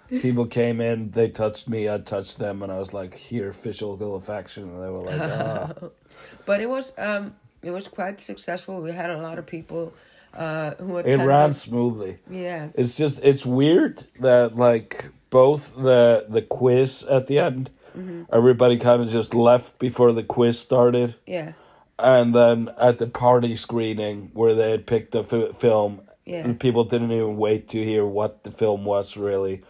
People 0.09 0.47
came 0.47 0.81
in, 0.81 1.11
they 1.11 1.29
touched 1.29 1.69
me, 1.69 1.89
I 1.91 1.99
touched 1.99 2.39
them, 2.39 2.63
and 2.63 2.71
I 2.71 2.79
was 2.79 2.95
like, 2.95 3.15
"Here, 3.15 3.53
physical 3.53 4.15
affection," 4.15 4.63
and 4.71 4.81
they 4.83 4.89
were 4.91 5.03
like, 5.03 5.21
"Ah." 5.21 5.73
But 6.47 6.61
it 6.61 6.69
was 6.69 6.95
um 6.99 7.35
it 7.63 7.73
was 7.73 7.89
quite 7.89 8.21
successful. 8.21 8.81
We 8.81 8.93
had 8.93 9.11
a 9.11 9.19
lot 9.19 9.39
of 9.39 9.47
people 9.47 9.93
uh 10.35 10.75
who 10.79 10.99
It 10.99 11.07
attended. 11.07 11.27
ran 11.27 11.55
smoothly. 11.55 12.19
Yeah. 12.31 12.69
It's 12.75 12.97
just 12.97 13.19
it's 13.25 13.45
weird 13.45 14.05
that 14.21 14.55
like 14.55 15.07
both 15.31 15.75
the 15.75 16.27
the 16.29 16.43
quiz 16.43 17.03
at 17.11 17.27
the 17.27 17.39
end, 17.41 17.71
Mm-hmm. 17.99 18.23
everybody 18.33 18.77
kind 18.79 19.03
of 19.03 19.09
just 19.09 19.35
left 19.35 19.79
before 19.79 20.13
the 20.13 20.23
quiz 20.23 20.59
started, 20.61 21.17
Yeah. 21.27 21.53
And 21.99 22.35
then 22.35 22.71
at 22.79 22.99
the 22.99 23.07
party 23.07 23.57
screening 23.57 24.31
where 24.35 24.55
they 24.55 24.71
had 24.71 24.87
picked 24.87 25.15
a 25.15 25.23
film, 25.25 26.03
Yeah. 26.25 26.53
people 26.59 26.85
didn't 26.85 27.13
even 27.13 27.37
wait 27.37 27.69
to 27.69 27.83
hear 27.83 28.05
what 28.05 28.45
the 28.45 28.51
film 28.51 28.85
was 28.85 29.17
really. 29.17 29.63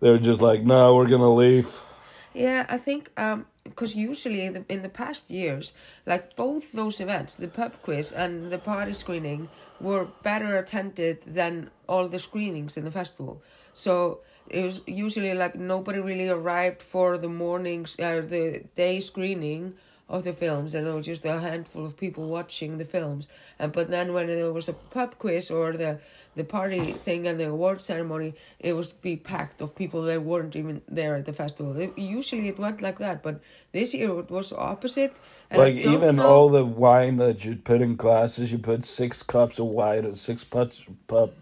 They 0.00 0.10
were 0.10 0.18
just 0.18 0.40
like, 0.42 0.62
"No, 0.62 0.94
we're 0.94 1.06
gonna 1.08 1.32
leave." 1.34 1.80
Yeah, 2.34 2.66
I 2.68 2.78
think 2.78 3.10
um 3.16 3.46
because 3.64 3.94
usually 3.94 4.44
in 4.44 4.52
the, 4.54 4.64
in 4.68 4.82
the 4.82 4.88
past 4.88 5.30
years, 5.30 5.74
like 6.04 6.34
both 6.36 6.72
those 6.72 7.00
events, 7.00 7.36
the 7.36 7.46
pub 7.48 7.72
quiz 7.82 8.12
and 8.12 8.50
the 8.50 8.58
party 8.58 8.92
screening, 8.92 9.48
were 9.80 10.06
better 10.22 10.56
attended 10.56 11.18
than 11.26 11.70
all 11.88 12.08
the 12.08 12.18
screenings 12.18 12.76
in 12.76 12.84
the 12.84 12.90
festival. 12.90 13.40
So 13.72 14.20
it 14.48 14.64
was 14.64 14.82
usually 14.86 15.32
like 15.34 15.54
nobody 15.54 16.00
really 16.00 16.28
arrived 16.28 16.82
for 16.82 17.16
the 17.16 17.28
mornings 17.28 17.96
or 18.00 18.20
the 18.20 18.64
day 18.74 19.00
screening 19.00 19.74
of 20.12 20.24
the 20.24 20.34
films, 20.34 20.74
and 20.74 20.86
there 20.86 20.94
was 20.94 21.06
just 21.06 21.24
a 21.24 21.40
handful 21.40 21.86
of 21.86 21.96
people 21.96 22.28
watching 22.28 22.76
the 22.76 22.84
films. 22.84 23.28
And 23.58 23.72
but 23.72 23.90
then 23.90 24.12
when 24.12 24.26
there 24.26 24.52
was 24.52 24.68
a 24.68 24.74
pub 24.74 25.18
quiz 25.18 25.50
or 25.50 25.72
the 25.72 25.98
the 26.36 26.44
party 26.44 26.92
thing 26.92 27.26
and 27.26 27.40
the 27.40 27.48
award 27.48 27.80
ceremony, 27.80 28.34
it 28.60 28.74
was 28.74 28.92
be 28.92 29.16
packed 29.16 29.62
of 29.62 29.74
people 29.74 30.02
that 30.02 30.22
weren't 30.22 30.54
even 30.54 30.82
there 30.86 31.14
at 31.16 31.24
the 31.24 31.32
festival. 31.32 31.76
It, 31.76 31.96
usually 31.98 32.48
it 32.48 32.58
went 32.58 32.82
like 32.82 32.98
that, 32.98 33.22
but 33.22 33.40
this 33.72 33.94
year 33.94 34.18
it 34.18 34.30
was 34.30 34.52
opposite. 34.52 35.18
And 35.50 35.58
like 35.60 35.76
even 35.76 36.16
know- 36.16 36.28
all 36.28 36.48
the 36.50 36.64
wine 36.64 37.16
that 37.16 37.44
you 37.44 37.56
put 37.56 37.80
in 37.80 37.96
glasses, 37.96 38.52
you 38.52 38.58
put 38.58 38.84
six 38.84 39.22
cups 39.22 39.58
of 39.58 39.66
wine 39.66 40.04
or 40.04 40.14
six 40.14 40.44
pups, 40.44 40.84
pup, 41.06 41.32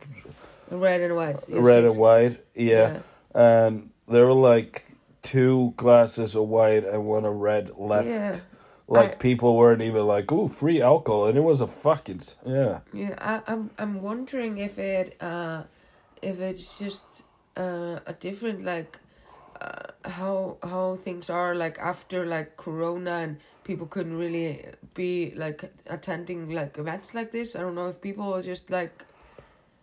red 0.71 1.01
and 1.01 1.17
white, 1.17 1.45
yeah, 1.49 1.59
red 1.59 1.83
six. 1.83 1.95
and 1.95 2.01
white, 2.01 2.45
yeah. 2.55 3.01
and 3.35 3.91
there 4.07 4.27
were 4.27 4.33
like 4.33 4.90
two 5.23 5.73
glasses 5.77 6.35
of 6.35 6.49
white 6.49 6.85
and 6.85 7.05
one 7.05 7.25
of 7.25 7.35
red 7.35 7.71
left. 7.77 8.09
Yeah. 8.09 8.37
Like 8.89 9.13
I- 9.13 9.15
people 9.17 9.57
weren't 9.57 9.83
even 9.83 10.07
like, 10.07 10.33
"Ooh, 10.33 10.49
free 10.49 10.83
alcohol," 10.83 11.27
and 11.27 11.39
it 11.39 11.43
was 11.43 11.61
a 11.61 11.67
fucking 11.67 12.23
yeah. 12.45 12.81
Yeah, 12.93 13.15
I, 13.19 13.41
I'm 13.47 13.71
I'm 13.79 14.01
wondering 14.03 14.59
if 14.59 14.79
it 14.79 15.17
uh 15.21 15.63
if 16.23 16.41
it's 16.41 16.79
just 16.79 17.27
uh 17.57 18.01
a 18.07 18.13
different 18.15 18.65
like 18.65 18.99
uh, 19.61 19.93
how 20.09 20.57
how 20.63 20.97
things 20.97 21.31
are 21.31 21.55
like 21.55 21.79
after 21.79 22.27
like 22.27 22.57
corona 22.57 23.11
and 23.11 23.37
people 23.63 23.87
couldn't 23.87 24.17
really 24.17 24.65
be 24.95 25.33
like 25.37 25.71
attending 25.87 26.51
like 26.51 26.77
events 26.79 27.15
like 27.15 27.31
this. 27.31 27.55
I 27.55 27.61
don't 27.61 27.77
know 27.77 27.91
if 27.91 28.01
people 28.01 28.33
were 28.33 28.43
just 28.43 28.71
like 28.71 29.05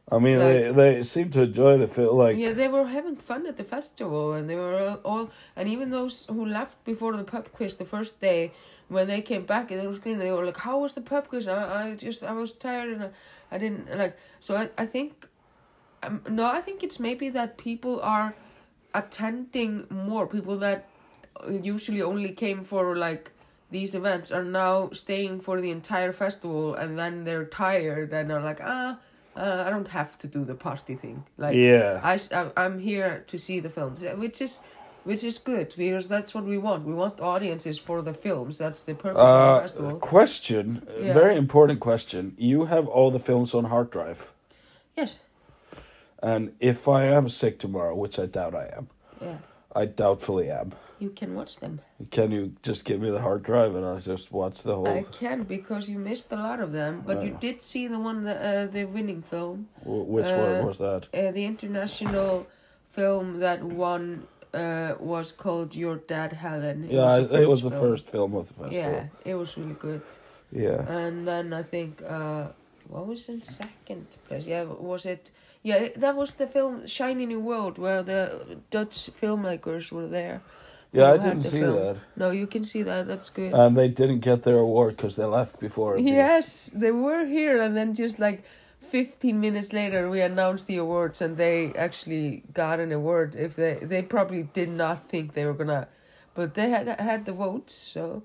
I 0.10 0.20
mean, 0.20 0.40
they 0.40 0.72
they 0.72 1.04
seem 1.04 1.30
to 1.32 1.42
enjoy 1.44 1.78
the 1.78 1.88
feel 1.88 2.14
Like, 2.14 2.38
yeah, 2.38 2.54
they 2.54 2.70
were 2.70 2.86
having 2.86 3.18
fun 3.18 3.46
at 3.46 3.58
the 3.58 3.66
festival, 3.66 4.34
and 4.34 4.50
they 4.50 4.56
were 4.56 4.80
all, 4.80 5.00
all 5.04 5.30
and 5.56 5.68
even 5.68 5.90
those 5.90 6.26
who 6.28 6.46
left 6.46 6.82
before 6.86 7.16
the 7.18 7.26
pub 7.26 7.52
quiz 7.52 7.76
the 7.76 7.86
first 7.86 8.22
day, 8.22 8.54
when 8.88 9.08
they 9.08 9.22
came 9.22 9.46
back 9.46 9.70
and 9.70 9.82
they 9.82 9.88
were 9.88 9.96
screaming, 9.96 10.20
they 10.20 10.32
were 10.32 10.46
like, 10.46 10.58
"How 10.58 10.80
was 10.80 10.94
the 10.94 11.02
pub 11.02 11.28
quiz? 11.28 11.50
I, 11.50 11.92
I 11.92 11.96
just 11.96 12.24
I 12.24 12.32
was 12.32 12.54
tired 12.54 12.90
and 12.94 13.04
I, 13.04 13.10
I 13.52 13.58
didn't 13.58 13.98
like." 13.98 14.18
So 14.40 14.56
I 14.56 14.70
I 14.78 14.86
think, 14.86 15.28
um, 16.04 16.22
no, 16.30 16.46
I 16.46 16.62
think 16.62 16.84
it's 16.84 17.00
maybe 17.02 17.30
that 17.32 17.58
people 17.58 18.00
are 18.02 18.34
attending 18.94 19.88
more. 19.90 20.26
People 20.26 20.58
that 20.60 20.88
usually 21.50 22.02
only 22.02 22.30
came 22.30 22.62
for 22.62 22.96
like 22.96 23.34
these 23.72 23.94
events 23.94 24.32
are 24.32 24.46
now 24.46 24.90
staying 24.94 25.42
for 25.42 25.60
the 25.60 25.72
entire 25.72 26.14
festival, 26.14 26.76
and 26.76 26.98
then 26.98 27.26
they're 27.26 27.44
tired 27.46 28.14
and 28.14 28.32
are 28.32 28.42
like, 28.42 28.62
ah. 28.64 29.00
Uh, 29.38 29.64
I 29.68 29.70
don't 29.70 29.88
have 29.90 30.18
to 30.20 30.28
do 30.28 30.44
the 30.44 30.56
party 30.56 30.96
thing. 30.96 31.24
Like, 31.38 31.56
Yeah. 31.56 32.02
I'm 32.58 32.80
here 32.80 33.24
to 33.28 33.38
see 33.38 33.60
the 33.62 33.70
films, 33.70 34.04
uh, 34.04 34.16
which 34.18 34.42
is 34.42 34.62
which 35.04 35.24
is 35.24 35.38
good 35.40 35.74
because 35.78 36.10
that's 36.10 36.36
what 36.36 36.44
we 36.44 36.58
want. 36.58 36.86
We 36.86 36.94
want 36.94 37.22
audiences 37.22 37.78
for 37.80 38.02
the 38.02 38.14
films. 38.14 38.58
That's 38.58 38.82
the 38.82 38.94
purpose 38.94 39.22
of 39.22 39.28
the 39.28 39.54
Uh, 39.58 39.62
festival. 39.62 40.00
question, 40.00 40.66
Yeah. 41.00 41.14
very 41.14 41.36
important 41.38 41.80
question. 41.80 42.34
You 42.38 42.66
have 42.66 42.88
all 42.90 43.10
the 43.12 43.20
films 43.20 43.54
on 43.54 43.66
hard 43.66 43.90
drive, 43.90 44.34
Yes. 44.98 45.20
and 46.22 46.52
if 46.60 46.88
I 46.90 47.06
am 47.06 47.30
sick 47.30 47.58
tomorrow, 47.58 47.96
which 47.96 48.20
I 48.20 48.26
doubt 48.26 48.54
I 48.54 48.66
am, 48.78 48.88
Yeah. 49.22 49.38
I 49.74 49.86
doubtfully 49.86 50.50
am. 50.52 50.72
You 51.00 51.12
can 51.12 51.36
watch 51.36 51.60
them. 51.60 51.82
Can 52.10 52.32
you 52.32 52.54
just 52.64 52.84
give 52.84 53.00
me 53.02 53.10
the 53.12 53.22
hard 53.22 53.44
drive 53.44 53.76
and 53.76 53.86
I'll 53.86 54.00
just 54.00 54.32
watch 54.32 54.64
the 54.64 54.76
whole? 54.76 54.88
I 54.88 55.04
can 55.04 55.44
because 55.44 55.88
you 55.90 56.00
missed 56.00 56.32
a 56.32 56.36
lot 56.36 56.60
of 56.60 56.72
them, 56.72 57.04
but 57.06 57.24
you 57.24 57.34
Oh. 57.36 57.40
did 57.40 57.62
see 57.62 57.88
the 57.88 58.00
one, 58.00 58.24
the 58.24 58.36
uh, 58.36 58.66
the 58.68 58.86
winning 58.86 59.22
film, 59.22 59.68
Wh- 59.84 60.08
Which 60.16 60.26
uh, 60.26 60.38
one 60.38 60.66
was 60.68 60.78
that? 60.80 61.08
uh, 61.14 61.32
the 61.32 61.46
international 61.46 62.48
film 62.92 63.40
that 63.40 63.64
won 63.64 64.28
uh, 64.54 64.96
was 65.00 65.32
called 65.32 65.76
Your 65.76 65.98
Dad 65.98 66.34
Helen. 66.34 66.84
It 66.86 66.92
Yeah, 66.94 67.20
was 67.20 67.32
it 67.32 67.48
was 67.48 67.62
the 67.62 67.70
film. 67.70 67.82
first 67.82 68.06
film 68.10 68.34
of 68.36 68.48
the 68.48 68.54
festival. 68.54 68.92
Yeah, 68.92 69.04
it 69.32 69.36
was 69.36 69.56
really 69.58 69.76
good. 69.76 70.02
Yeah. 70.52 70.82
And 70.88 71.28
then 71.28 71.54
I 71.54 71.62
think 71.64 72.02
uh, 72.02 72.48
what 72.88 73.06
was 73.06 73.30
in 73.30 73.42
second 73.42 74.08
place? 74.28 74.48
Yeah, 74.48 74.64
was 74.64 75.06
it? 75.06 75.30
Yeah, 75.64 75.90
that 75.98 76.16
was 76.16 76.36
the 76.36 76.48
film 76.48 76.88
Shiny 76.88 77.26
New 77.26 77.42
World 77.42 77.78
where 77.78 78.02
the 78.02 78.20
Dutch 78.72 79.10
filmmakers 79.22 79.92
were 79.92 80.08
there. 80.08 80.42
Yeah, 80.94 81.12
I 81.12 81.18
didn't 81.18 81.44
see 81.44 81.60
film. 81.60 81.76
that. 81.76 81.98
No, 82.16 82.32
you 82.32 82.48
can 82.48 82.64
see 82.64 82.84
that. 82.84 83.08
That's 83.08 83.30
good. 83.30 83.54
And 83.54 83.76
they 83.78 83.88
didn't 83.90 84.20
get 84.20 84.44
their 84.44 84.58
award 84.58 84.96
because 84.98 85.16
they 85.16 85.26
left 85.26 85.60
before. 85.60 85.96
the- 85.96 86.02
yes, 86.04 86.72
they 86.74 86.92
were 86.92 87.26
here, 87.26 87.62
and 87.62 87.76
then 87.76 87.94
just 87.94 88.20
like. 88.20 88.44
15 88.80 89.42
minutes 89.42 89.74
later 89.74 90.10
we 90.10 90.22
announced 90.22 90.68
the 90.68 90.78
awards 90.78 91.20
and 91.22 91.36
they 91.36 91.74
actually 91.74 92.44
got 92.54 92.80
an 92.80 92.92
award 92.94 93.36
if 93.36 93.56
they 93.56 93.74
they 93.82 94.02
probably 94.02 94.44
did 94.54 94.70
not 94.70 95.10
think 95.10 95.34
they 95.34 95.44
were 95.46 95.54
gonna 95.54 95.88
but 96.36 96.54
they 96.54 96.70
had 96.70 96.88
had 97.00 97.26
the 97.26 97.34
votes 97.34 97.74
so 97.76 98.24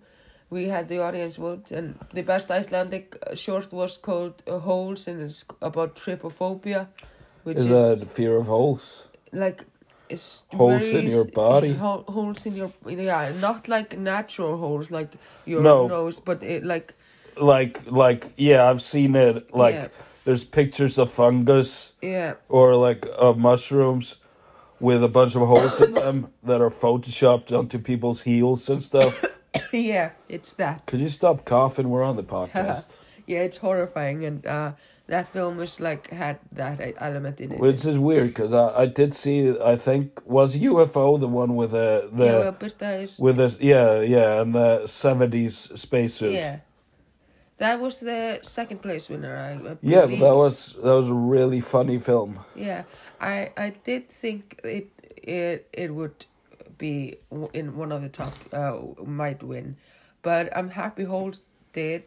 we 0.51 0.69
had 0.69 0.89
the 0.89 1.01
audience 1.03 1.35
vote 1.37 1.73
and 1.73 1.99
the 2.13 2.23
best 2.23 2.49
icelandic 2.51 3.17
uh, 3.27 3.35
short 3.35 3.73
was 3.73 3.97
called 3.97 4.35
uh, 4.47 4.59
holes 4.61 5.09
and 5.09 5.21
it's 5.21 5.45
about 5.63 5.97
trypophobia 5.97 6.87
which 7.43 7.57
Is 7.59 7.65
is, 7.65 7.99
that 8.01 8.07
fear 8.07 8.37
of 8.37 8.47
holes? 8.47 9.09
like 9.33 9.65
it's 10.13 10.45
Holes 10.55 10.89
in 10.91 11.07
your 11.11 11.27
body? 11.35 11.73
ho- 11.75 12.05
holes 12.09 12.47
in 12.47 12.55
your 12.57 12.71
yeah 12.87 13.33
not 13.41 13.69
like 13.69 13.99
natural 13.99 14.57
holes 14.59 14.91
like 14.91 15.11
your 15.47 15.63
No. 15.63 15.87
nose 15.89 16.21
but 16.21 16.43
it 16.43 16.65
like 16.65 16.95
Like, 17.37 17.81
like, 17.91 18.23
yeah, 18.37 18.69
I've 18.71 18.83
seen 18.83 19.17
it. 19.17 19.55
Like, 19.55 19.75
Yeah. 19.75 19.89
there's 20.25 20.45
pictures 20.45 20.99
of 20.99 21.11
fungus 21.11 21.93
yeah 22.03 22.35
or 22.49 22.77
like 22.89 23.07
of 23.27 23.39
mushrooms 23.39 24.17
with 24.81 25.03
a 25.05 25.09
bunch 25.09 25.35
of 25.37 25.43
holes 25.49 25.81
in 25.81 25.95
them 25.95 26.27
that 26.49 26.61
are 26.61 26.71
photoshopped 26.71 27.51
onto 27.59 27.79
people's 27.79 28.23
heels 28.23 28.69
and 28.71 28.83
stuff. 28.83 29.25
yeah 29.73 30.11
it's 30.29 30.53
that 30.55 30.85
Could 30.87 31.01
you 31.01 31.09
stop 31.09 31.45
coughing? 31.45 31.89
We're 31.93 32.05
on 32.11 32.17
the 32.17 32.23
podcast. 32.37 32.97
yeah 33.27 33.41
it's 33.47 33.59
horrifying 33.59 34.25
and 34.29 34.47
uh 34.47 34.73
that 35.07 35.29
film 35.29 35.57
was 35.57 35.81
like 35.81 36.11
had 36.11 36.39
that 36.53 36.81
element 36.99 37.41
in 37.41 37.53
it 37.53 37.61
Which 37.61 37.85
is 37.85 37.99
weird 37.99 38.29
because 38.29 38.53
I, 38.53 38.83
I 38.83 38.87
did 38.87 39.13
see. 39.15 39.57
I 39.61 39.77
think 39.77 40.21
was 40.25 40.57
UFO 40.57 41.19
the 41.21 41.29
one 41.29 41.57
with 41.57 41.73
the 41.73 42.09
the 42.13 42.25
yeah 42.27 42.39
well 42.39 42.57
with 43.19 43.37
this 43.37 43.59
yeah 43.61 44.01
yeah 44.01 44.41
and 44.41 44.55
the 44.55 44.87
seventies 44.87 45.57
spacesuit. 45.75 46.33
yeah 46.33 46.59
that 47.59 47.81
was 47.81 48.01
the 48.01 48.41
second 48.43 48.83
place 48.83 49.09
winner 49.09 49.37
I, 49.37 49.53
I 49.71 49.77
Yeah, 49.83 50.07
but 50.07 50.19
that 50.19 50.35
was 50.35 50.73
that 50.83 50.95
was 51.01 51.09
a 51.09 51.15
really 51.15 51.61
funny 51.61 51.99
film. 51.99 52.41
Yeah, 52.57 52.83
I 53.21 53.51
I 53.57 53.71
did 53.85 54.09
think 54.09 54.61
it 54.65 54.89
it 55.17 55.69
it 55.73 55.95
would 55.95 56.27
be 56.79 57.19
in 57.53 57.77
one 57.77 57.93
of 57.93 58.03
the 58.03 58.09
top 58.09 58.33
uh 58.53 58.79
might 59.05 59.43
win, 59.43 59.77
but 60.23 60.55
I'm 60.57 60.71
happy 60.71 61.05
Holt 61.05 61.41
did, 61.73 62.03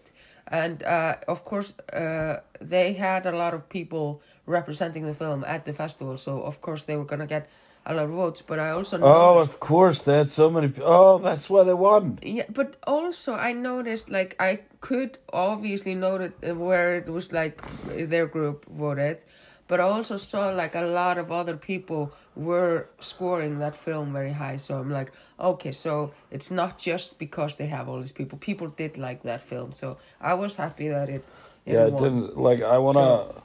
and 0.48 0.84
uh 0.84 1.16
of 1.28 1.44
course 1.44 1.74
uh 1.94 2.40
they 2.62 2.94
had 2.94 3.26
a 3.26 3.32
lot 3.32 3.54
of 3.54 3.68
people 3.70 4.22
representing 4.46 5.06
the 5.06 5.14
film 5.14 5.44
at 5.44 5.66
the 5.66 5.74
festival, 5.74 6.18
so 6.18 6.42
of 6.44 6.62
course 6.62 6.84
they 6.84 6.96
were 6.96 7.06
gonna 7.06 7.28
get 7.28 7.48
a 7.88 7.94
lot 7.94 8.06
of 8.06 8.12
votes. 8.12 8.42
But 8.42 8.60
I 8.60 8.70
also 8.72 9.00
Oh, 9.02 9.38
of 9.40 9.60
course, 9.60 10.02
they 10.02 10.18
had 10.18 10.30
so 10.30 10.50
many. 10.50 10.72
Oh, 10.82 11.20
that's 11.20 11.50
why 11.50 11.64
they 11.64 11.74
won. 11.74 12.20
yeah, 12.24 12.46
but 12.50 12.76
also 12.88 13.36
I 13.36 13.54
noticed 13.54 14.10
like 14.10 14.36
I 14.40 14.62
could 14.82 15.18
obviously 15.32 15.96
note 15.96 16.22
it 16.22 16.34
uh, 16.44 16.56
where 16.56 16.96
it 16.96 17.08
was 17.10 17.32
like 17.32 17.62
their 18.10 18.26
group 18.28 18.66
voted, 18.70 19.24
but 19.68 19.80
I 19.80 19.84
also 19.84 20.18
saw 20.18 20.50
like 20.50 20.76
a 20.76 20.82
lot 20.82 21.18
of 21.18 21.32
other 21.32 21.58
people 21.58 22.12
were 22.36 22.88
scoring 23.00 23.60
that 23.60 23.76
film 23.76 24.14
very 24.14 24.32
high. 24.32 24.58
So 24.58 24.78
I'm 24.80 24.92
like, 24.92 25.12
okay, 25.40 25.72
so 25.72 26.12
it's 26.32 26.52
not 26.52 26.78
just 26.78 27.18
because 27.18 27.56
they 27.56 27.66
have 27.68 27.90
all 27.90 27.98
these 27.98 28.12
people. 28.12 28.38
People 28.38 28.68
did 28.68 28.98
like 28.98 29.24
that 29.24 29.42
film, 29.42 29.72
so 29.72 29.98
I 30.22 30.34
was 30.36 30.56
happy 30.56 30.90
that 30.90 31.10
it. 31.10 31.24
it 31.66 31.74
yeah, 31.74 31.88
it 31.88 31.94
won. 31.94 32.04
didn't 32.04 32.38
like. 32.38 32.62
I 32.62 32.78
wanna, 32.78 33.42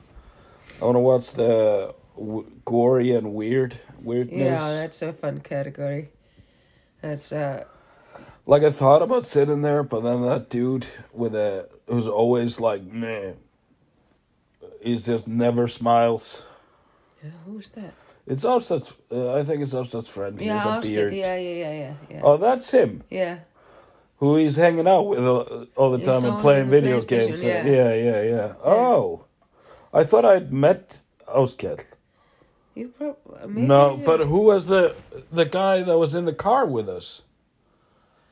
I 0.81 0.85
wanna 0.85 1.00
watch 1.00 1.33
the 1.33 1.95
w- 2.17 2.50
gory 2.65 3.12
and 3.12 3.35
weird 3.35 3.79
weirdness. 4.03 4.39
Yeah, 4.39 4.69
that's 4.73 5.03
a 5.03 5.12
fun 5.12 5.41
category. 5.41 6.11
That's 7.00 7.33
uh 7.33 7.65
Like 8.47 8.62
I 8.62 8.71
thought 8.71 9.03
about 9.03 9.25
sitting 9.25 9.62
there, 9.62 9.83
but 9.83 10.00
then 10.03 10.21
that 10.23 10.50
dude 10.50 10.87
with 11.12 11.35
a 11.35 11.69
who's 11.87 12.09
always 12.09 12.61
like, 12.61 12.83
man, 12.83 13.37
he's 14.83 15.07
just 15.07 15.27
never 15.29 15.69
smiles. 15.69 16.47
who's 17.47 17.71
that? 17.71 17.93
It's 18.27 18.45
Offset's. 18.45 18.93
Uh, 19.11 19.35
I 19.35 19.45
think 19.45 19.63
it's 19.63 19.75
Offset's 19.75 20.09
friend. 20.09 20.39
He 20.39 20.47
Yeah, 20.47 20.59
has 20.61 20.85
a 20.85 20.89
beard. 20.89 21.15
yeah, 21.15 21.37
yeah, 21.37 21.55
yeah, 21.55 21.73
yeah, 21.73 21.95
yeah. 22.11 22.21
Oh, 22.23 22.37
that's 22.37 22.71
him. 22.71 23.03
Yeah. 23.11 23.41
Who 24.19 24.37
he's 24.37 24.57
hanging 24.57 24.87
out 24.87 25.03
with 25.09 25.25
all, 25.27 25.67
all 25.77 25.91
the 25.91 25.99
Yeah, 25.99 26.13
time 26.13 26.25
and 26.31 26.39
playing 26.41 26.69
video 26.69 27.01
games. 27.01 27.43
yeah. 27.43 27.65
yeah, 27.67 27.95
yeah, 27.95 28.23
yeah. 28.23 28.55
Oh, 28.63 29.25
I 29.93 30.05
thought 30.05 30.25
I'd 30.25 30.53
met 30.53 31.01
Oskar. 31.27 31.77
You 32.75 32.89
probably 32.89 33.63
No, 33.63 33.97
yeah. 33.97 34.05
but 34.05 34.21
who 34.21 34.43
was 34.45 34.67
the 34.67 34.95
the 35.33 35.45
guy 35.47 35.83
that 35.83 35.99
was 35.99 36.15
in 36.15 36.25
the 36.27 36.33
car 36.35 36.67
with 36.67 36.89
us? 36.89 37.23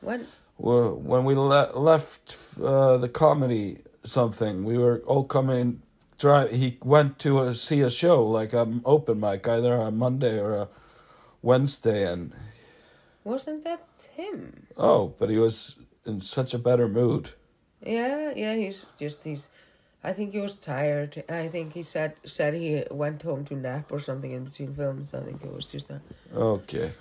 when 0.01 0.27
Well, 0.57 0.95
when 0.95 1.25
we 1.25 1.35
le- 1.35 1.71
left 1.77 2.37
uh, 2.61 2.97
the 2.97 3.09
comedy 3.09 3.79
something, 4.05 4.63
we 4.63 4.77
were 4.77 5.01
all 5.05 5.23
coming. 5.25 5.81
Drive. 6.19 6.51
He 6.51 6.77
went 6.83 7.17
to 7.19 7.39
uh 7.39 7.53
see 7.53 7.81
a 7.81 7.89
show, 7.89 8.23
like 8.23 8.53
an 8.53 8.81
open 8.85 9.19
mic, 9.19 9.47
either 9.47 9.75
on 9.75 9.97
Monday 9.97 10.37
or 10.37 10.53
a 10.53 10.67
Wednesday, 11.41 12.05
and 12.11 12.33
wasn't 13.23 13.63
that 13.63 13.87
him? 14.15 14.67
oh, 14.77 15.13
but 15.17 15.29
he 15.29 15.37
was 15.37 15.79
in 16.05 16.21
such 16.21 16.53
a 16.53 16.59
better 16.59 16.87
mood. 16.87 17.29
Yeah, 17.85 18.33
yeah, 18.35 18.55
he's 18.55 18.85
just 18.97 19.23
he's 19.23 19.49
I 20.03 20.13
think 20.13 20.31
he 20.33 20.39
was 20.39 20.55
tired. 20.55 21.23
I 21.29 21.47
think 21.49 21.73
he 21.73 21.83
said 21.83 22.13
said 22.23 22.53
he 22.53 22.83
went 22.91 23.21
home 23.21 23.43
to 23.45 23.55
nap 23.55 23.91
or 23.91 23.99
something 23.99 24.31
in 24.31 24.45
between 24.45 24.73
films. 24.73 25.13
I 25.13 25.21
think 25.21 25.43
it 25.43 25.53
was 25.53 25.71
just 25.71 25.87
that. 25.89 26.01
Okay. 26.33 26.91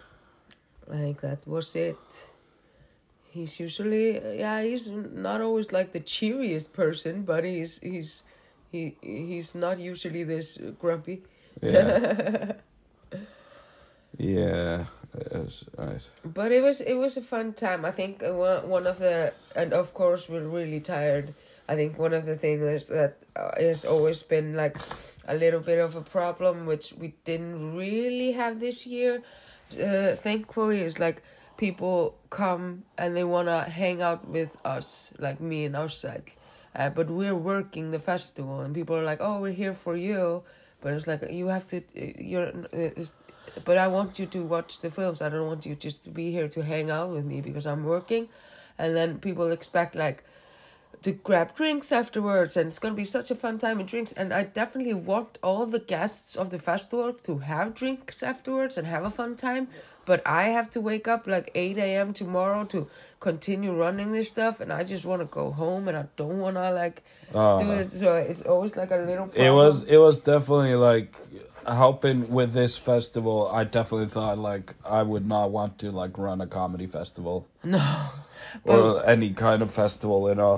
I 0.91 0.97
think 0.97 1.21
that 1.21 1.47
was 1.47 1.77
it. 1.77 2.27
He's 3.31 3.61
usually 3.61 4.39
yeah, 4.39 4.63
he's 4.63 4.89
not 4.91 5.41
always 5.41 5.71
like 5.71 5.93
the 5.93 6.01
cheeriest 6.01 6.73
person, 6.73 7.23
but 7.23 7.45
he's 7.45 7.79
he's 7.81 8.25
he 8.71 8.97
he's 9.01 9.55
not 9.55 9.79
usually 9.79 10.25
this 10.25 10.59
grumpy. 10.79 11.23
Yeah. 11.63 12.53
yeah. 14.19 14.85
It 15.15 15.33
was, 15.33 15.65
right. 15.77 16.07
But 16.25 16.53
it 16.53 16.63
was 16.63 16.81
it 16.81 16.95
was 16.95 17.17
a 17.17 17.23
fun 17.23 17.55
time. 17.55 17.85
I 17.85 17.91
think 17.91 18.23
one 18.23 18.69
one 18.69 18.87
of 18.87 18.99
the 18.99 19.33
and 19.57 19.73
of 19.73 19.95
course 19.95 20.29
we're 20.29 20.47
really 20.47 20.81
tired. 20.81 21.35
I 21.69 21.75
think 21.75 21.99
one 21.99 22.15
of 22.15 22.25
the 22.25 22.37
things 22.37 22.87
that 22.89 23.19
uh, 23.37 23.51
has 23.59 23.85
always 23.85 24.23
been 24.23 24.55
like 24.55 24.77
a 25.27 25.35
little 25.35 25.61
bit 25.61 25.79
of 25.79 25.97
a 25.97 26.01
problem, 26.01 26.67
which 26.67 26.93
we 26.93 27.15
didn't 27.25 27.77
really 27.77 28.33
have 28.33 28.61
this 28.61 28.87
year. 28.87 29.23
Uh, 29.73 30.15
thankfully, 30.17 30.81
is 30.81 30.99
like 30.99 31.23
people 31.59 32.17
come 32.31 32.85
and 32.97 33.15
they 33.15 33.25
wanna 33.25 33.65
hang 33.65 34.01
out 34.01 34.27
with 34.27 34.51
us, 34.65 35.13
like 35.19 35.41
me 35.41 35.67
and 35.67 35.77
outside. 35.77 36.33
Uh, 36.75 36.91
but 36.91 37.11
we're 37.11 37.35
working 37.35 37.91
the 37.91 37.99
festival, 37.99 38.61
and 38.61 38.75
people 38.75 38.97
are 38.97 39.03
like, 39.03 39.21
"Oh, 39.21 39.41
we're 39.41 39.53
here 39.53 39.75
for 39.75 39.97
you," 39.97 40.43
but 40.81 40.93
it's 40.93 41.07
like 41.07 41.31
you 41.31 41.49
have 41.49 41.67
to. 41.69 41.83
You're. 41.95 42.53
It's, 42.73 43.15
but 43.65 43.79
I 43.79 43.89
want 43.89 44.19
you 44.19 44.27
to 44.27 44.43
watch 44.43 44.81
the 44.81 44.91
films. 44.91 45.23
I 45.23 45.29
don't 45.29 45.47
want 45.47 45.67
you 45.67 45.75
just 45.75 46.05
to 46.05 46.11
be 46.11 46.31
here 46.31 46.49
to 46.49 46.63
hang 46.63 46.91
out 46.91 47.11
with 47.11 47.25
me 47.25 47.41
because 47.41 47.67
I'm 47.67 47.85
working, 47.85 48.29
and 48.79 48.97
then 48.97 49.19
people 49.19 49.51
expect 49.51 49.95
like 49.95 50.25
to 51.03 51.13
grab 51.13 51.55
drinks 51.55 51.93
afterwards 51.93 52.57
and 52.57 52.69
it's 52.69 52.79
going 52.79 52.93
to 52.93 52.97
be 52.97 53.05
such 53.05 53.31
a 53.31 53.35
fun 53.35 53.59
time 53.59 53.79
and 53.79 53.89
drinks 53.89 54.13
and 54.13 54.33
i 54.33 54.43
definitely 54.43 54.95
want 54.95 55.39
all 55.43 55.65
the 55.67 55.79
guests 55.79 56.35
of 56.35 56.51
the 56.51 56.59
festival 56.59 57.13
to 57.13 57.39
have 57.39 57.75
drinks 57.75 58.23
afterwards 58.23 58.77
and 58.77 58.87
have 58.87 59.05
a 59.05 59.11
fun 59.11 59.37
time 59.37 59.69
but 60.11 60.21
i 60.27 60.45
have 60.57 60.69
to 60.75 60.81
wake 60.91 61.07
up 61.15 61.27
like 61.35 61.51
8 61.55 61.77
a.m 61.87 62.13
tomorrow 62.21 62.65
to 62.75 62.79
continue 63.27 63.73
running 63.85 64.13
this 64.17 64.29
stuff 64.35 64.61
and 64.63 64.73
i 64.79 64.83
just 64.93 65.05
want 65.11 65.21
to 65.25 65.29
go 65.41 65.45
home 65.63 65.89
and 65.89 65.97
i 66.03 66.05
don't 66.23 66.39
want 66.47 66.57
to 66.63 66.71
like 66.83 66.99
Uh, 67.35 67.59
do 67.63 67.67
this 67.77 67.89
so 68.03 68.17
it's 68.31 68.43
always 68.53 68.75
like 68.81 68.91
a 68.99 69.01
little 69.11 69.27
problem. 69.27 69.47
it 69.47 69.53
was 69.61 69.75
it 69.95 70.01
was 70.07 70.17
definitely 70.33 70.77
like 70.91 71.11
helping 71.83 72.19
with 72.37 72.51
this 72.55 72.79
festival. 72.79 73.37
I 73.61 73.65
definitely 73.65 74.07
thought 74.17 74.39
like 74.51 74.67
I 74.99 75.03
would 75.11 75.27
not 75.35 75.51
want 75.57 75.73
to 75.81 75.91
like 76.03 76.17
run 76.27 76.41
a 76.41 76.47
comedy 76.47 76.87
festival 76.87 77.37
no 77.63 77.83
or 78.65 79.05
any 79.15 79.31
kind 79.47 79.61
of 79.67 79.71
festival, 79.83 80.29
you 80.31 80.35
know. 80.43 80.57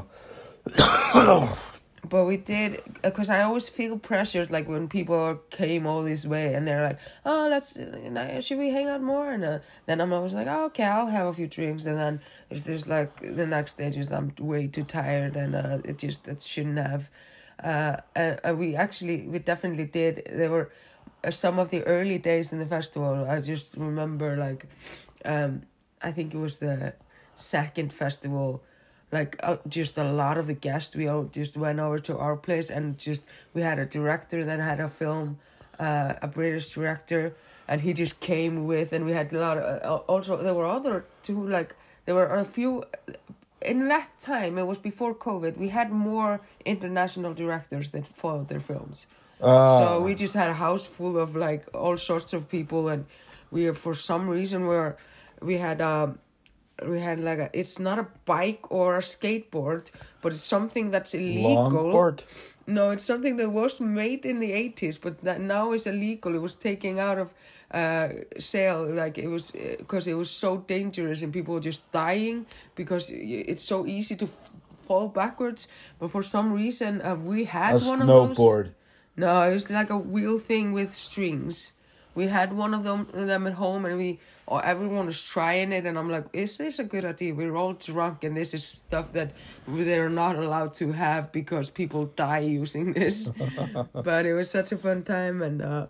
But 2.08 2.24
we 2.24 2.38
did 2.38 2.82
because 3.02 3.28
I 3.30 3.42
always 3.42 3.68
feel 3.68 3.98
pressured, 3.98 4.50
like 4.50 4.68
when 4.68 4.88
people 4.88 5.38
came 5.50 5.86
all 5.86 6.02
this 6.02 6.24
way 6.26 6.54
and 6.54 6.66
they're 6.66 6.82
like, 6.82 6.98
"Oh, 7.26 7.46
let's 7.50 7.78
should 8.44 8.58
we 8.58 8.70
hang 8.70 8.88
out 8.88 9.02
more?" 9.02 9.30
And 9.30 9.44
uh, 9.44 9.58
then 9.86 10.00
I'm 10.00 10.12
always 10.12 10.34
like, 10.34 10.46
oh, 10.48 10.66
"Okay, 10.66 10.84
I'll 10.84 11.06
have 11.06 11.26
a 11.26 11.32
few 11.32 11.46
drinks." 11.46 11.86
And 11.86 11.98
then 11.98 12.20
it's 12.48 12.64
just 12.64 12.88
like 12.88 13.20
the 13.20 13.46
next 13.46 13.74
day, 13.74 13.90
just 13.90 14.12
I'm 14.12 14.32
way 14.40 14.66
too 14.66 14.84
tired 14.84 15.36
and 15.36 15.54
uh, 15.54 15.78
it 15.84 15.98
just 15.98 16.26
it 16.26 16.42
shouldn't 16.42 16.78
have. 16.78 17.10
Uh, 17.62 17.96
we 18.56 18.74
actually 18.74 19.28
we 19.28 19.38
definitely 19.38 19.84
did. 19.84 20.26
There 20.32 20.50
were 20.50 20.70
uh, 21.22 21.30
some 21.30 21.58
of 21.58 21.70
the 21.70 21.82
early 21.84 22.18
days 22.18 22.52
in 22.52 22.58
the 22.58 22.66
festival. 22.66 23.26
I 23.28 23.40
just 23.40 23.76
remember 23.76 24.36
like, 24.36 24.66
um, 25.24 25.62
I 26.00 26.12
think 26.12 26.34
it 26.34 26.38
was 26.38 26.58
the 26.58 26.94
second 27.36 27.92
festival 27.92 28.62
like 29.12 29.36
uh, 29.42 29.56
just 29.68 29.98
a 29.98 30.04
lot 30.04 30.38
of 30.38 30.46
the 30.46 30.54
guests 30.54 30.94
we 30.94 31.08
all 31.08 31.24
just 31.24 31.56
went 31.56 31.80
over 31.80 31.98
to 31.98 32.16
our 32.16 32.36
place 32.36 32.70
and 32.70 32.98
just 32.98 33.24
we 33.54 33.62
had 33.62 33.78
a 33.78 33.86
director 33.86 34.44
that 34.44 34.60
had 34.60 34.80
a 34.80 34.88
film 34.88 35.38
uh, 35.78 36.14
a 36.22 36.28
british 36.28 36.70
director 36.70 37.34
and 37.68 37.80
he 37.80 37.92
just 37.92 38.20
came 38.20 38.66
with 38.66 38.92
and 38.92 39.04
we 39.04 39.12
had 39.12 39.32
a 39.32 39.38
lot 39.38 39.58
of 39.58 39.64
uh, 39.64 39.96
also 40.12 40.36
there 40.36 40.54
were 40.54 40.66
other 40.66 41.04
two 41.22 41.46
like 41.48 41.74
there 42.04 42.14
were 42.14 42.26
a 42.26 42.44
few 42.44 42.84
in 43.62 43.88
that 43.88 44.08
time 44.18 44.58
it 44.58 44.66
was 44.66 44.78
before 44.78 45.14
covid 45.14 45.56
we 45.56 45.68
had 45.68 45.90
more 45.90 46.40
international 46.64 47.34
directors 47.34 47.90
that 47.90 48.06
followed 48.06 48.48
their 48.48 48.60
films. 48.60 49.06
Uh, 49.40 49.78
so 49.78 50.00
we 50.00 50.14
just 50.14 50.34
had 50.34 50.50
a 50.50 50.54
house 50.54 50.86
full 50.86 51.18
of 51.18 51.34
like 51.34 51.66
all 51.74 51.96
sorts 51.96 52.32
of 52.32 52.48
people, 52.48 52.88
and 52.88 53.06
we 53.50 53.70
for 53.72 53.94
some 53.94 54.28
reason 54.28 54.66
were 54.66 54.96
we 55.40 55.56
had 55.56 55.80
um 55.80 56.18
we 56.86 57.00
had 57.00 57.20
like 57.20 57.38
a 57.38 57.50
it's 57.52 57.78
not 57.78 57.98
a 57.98 58.06
bike 58.24 58.70
or 58.70 58.96
a 58.96 59.00
skateboard, 59.00 59.90
but 60.22 60.32
it's 60.32 60.42
something 60.42 60.90
that's 60.90 61.14
illegal. 61.14 61.70
longboard. 61.70 62.20
No, 62.66 62.90
it's 62.90 63.04
something 63.04 63.36
that 63.36 63.50
was 63.50 63.80
made 63.80 64.24
in 64.24 64.40
the 64.40 64.52
eighties, 64.52 64.98
but 64.98 65.20
that 65.22 65.40
now 65.40 65.72
is 65.72 65.86
illegal. 65.86 66.34
It 66.34 66.40
was 66.42 66.56
taken 66.56 66.98
out 66.98 67.18
of 67.18 67.30
uh 67.72 68.08
sale, 68.38 68.84
like 68.92 69.16
it 69.18 69.28
was 69.28 69.52
because 69.78 70.08
it 70.08 70.14
was 70.14 70.30
so 70.30 70.58
dangerous 70.58 71.22
and 71.22 71.32
people 71.32 71.54
were 71.54 71.60
just 71.60 71.90
dying 71.92 72.46
because 72.74 73.10
it's 73.10 73.62
so 73.62 73.86
easy 73.86 74.16
to 74.16 74.24
f- 74.24 74.50
fall 74.86 75.08
backwards. 75.08 75.68
But 75.98 76.10
for 76.10 76.22
some 76.22 76.52
reason, 76.52 77.00
uh, 77.02 77.14
we 77.14 77.44
had 77.44 77.74
A 77.82 77.84
one 77.84 78.00
of 78.02 78.06
those. 78.08 78.36
snowboard. 78.36 78.70
No, 79.16 79.42
it 79.42 79.52
was 79.52 79.70
like 79.70 79.90
a 79.90 79.98
wheel 79.98 80.38
thing 80.38 80.72
with 80.72 80.94
strings. 80.94 81.72
We 82.14 82.26
had 82.26 82.52
one 82.52 82.74
of 82.74 82.82
them 82.84 83.06
them 83.12 83.46
at 83.46 83.54
home, 83.54 83.84
and 83.84 83.96
we 83.96 84.18
or 84.50 84.62
everyone 84.64 85.06
was 85.06 85.24
trying 85.24 85.70
it, 85.70 85.86
and 85.86 85.96
I'm 85.96 86.10
like, 86.10 86.26
"Is 86.32 86.56
this 86.56 86.80
a 86.80 86.84
good 86.84 87.04
idea?" 87.04 87.32
We're 87.32 87.56
all 87.56 87.72
drunk, 87.72 88.24
and 88.24 88.36
this 88.36 88.52
is 88.52 88.66
stuff 88.66 89.12
that 89.12 89.32
they're 89.66 90.10
not 90.10 90.34
allowed 90.36 90.74
to 90.74 90.90
have 90.90 91.30
because 91.30 91.70
people 91.70 92.06
die 92.16 92.40
using 92.40 92.92
this. 92.92 93.30
but 93.94 94.26
it 94.26 94.34
was 94.34 94.50
such 94.50 94.72
a 94.72 94.76
fun 94.76 95.04
time, 95.04 95.40
and 95.40 95.62
uh, 95.62 95.86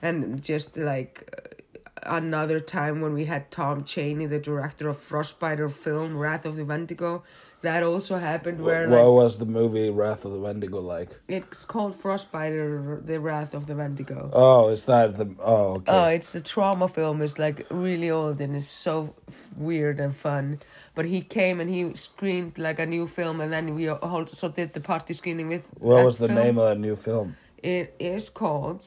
and 0.00 0.42
just 0.42 0.78
like 0.78 1.28
uh, 1.36 2.16
another 2.16 2.58
time 2.58 3.02
when 3.02 3.12
we 3.12 3.26
had 3.26 3.50
Tom 3.50 3.84
Chaney, 3.84 4.24
the 4.26 4.38
director 4.38 4.88
of 4.88 4.96
Frostbiter 4.96 5.70
film 5.70 6.16
Wrath 6.16 6.46
of 6.46 6.56
the 6.56 6.64
Wendigo. 6.64 7.22
That 7.64 7.82
also 7.82 8.16
happened 8.16 8.60
where 8.60 8.86
what 8.88 8.98
like 8.98 9.08
was 9.22 9.38
the 9.38 9.46
movie 9.46 9.88
Wrath 9.88 10.24
of 10.26 10.32
the 10.32 10.38
Wendigo 10.46 10.80
like? 10.80 11.10
it's 11.28 11.64
called 11.64 11.92
Frostbiter, 12.00 13.00
the 13.06 13.18
Wrath 13.18 13.54
of 13.54 13.66
the 13.66 13.74
Wendigo. 13.74 14.30
Oh, 14.32 14.68
is 14.68 14.84
that 14.84 15.16
the? 15.16 15.26
Oh, 15.40 15.76
okay. 15.76 15.92
Oh, 15.92 16.04
it's 16.16 16.34
a 16.34 16.40
Troma 16.42 16.88
film. 16.90 17.22
It's 17.22 17.38
like 17.38 17.66
really 17.70 18.10
old 18.10 18.40
and 18.40 18.54
it's 18.54 18.66
so 18.68 19.14
f- 19.28 19.48
weird 19.56 19.98
and 19.98 20.14
fun. 20.14 20.60
But 20.94 21.06
he 21.06 21.22
came 21.22 21.58
and 21.60 21.70
he 21.70 21.94
screened 21.94 22.58
like 22.58 22.78
a 22.78 22.86
new 22.86 23.06
film, 23.08 23.40
and 23.40 23.50
then 23.52 23.74
we 23.74 23.88
also 23.88 24.48
did 24.48 24.74
the 24.74 24.80
party 24.80 25.14
screening 25.14 25.48
with. 25.48 25.70
what 25.80 26.04
was 26.04 26.18
the 26.18 26.28
film. 26.28 26.38
name 26.38 26.58
of 26.58 26.68
that 26.68 26.78
new 26.78 26.96
film? 26.96 27.34
It 27.62 27.96
is 27.98 28.28
called 28.28 28.84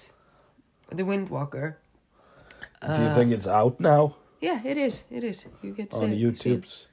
The 0.93 1.03
Windwalker. 1.03 1.75
Do 2.81 2.87
Uh, 2.93 3.01
you 3.09 3.15
think 3.15 3.31
it's 3.33 3.47
out 3.47 3.79
now 3.79 4.15
Yeah, 4.39 4.61
it 4.63 4.77
is. 4.77 5.03
It 5.09 5.23
is. 5.23 5.47
You 5.63 5.73
get 5.73 5.89
to 5.91 5.97
on 5.97 6.11
see 6.11 6.23
it. 6.23 6.33
YouTube's? 6.33 6.85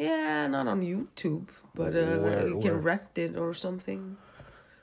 Yeah, 0.00 0.46
not 0.48 0.66
on 0.66 0.80
YouTube, 0.82 1.48
but 1.74 1.94
uh, 1.94 2.16
Where- 2.18 2.46
you 2.48 2.56
where? 2.56 2.62
can 2.62 2.82
rent 2.82 3.16
it 3.16 3.36
or 3.36 3.54
something. 3.54 4.16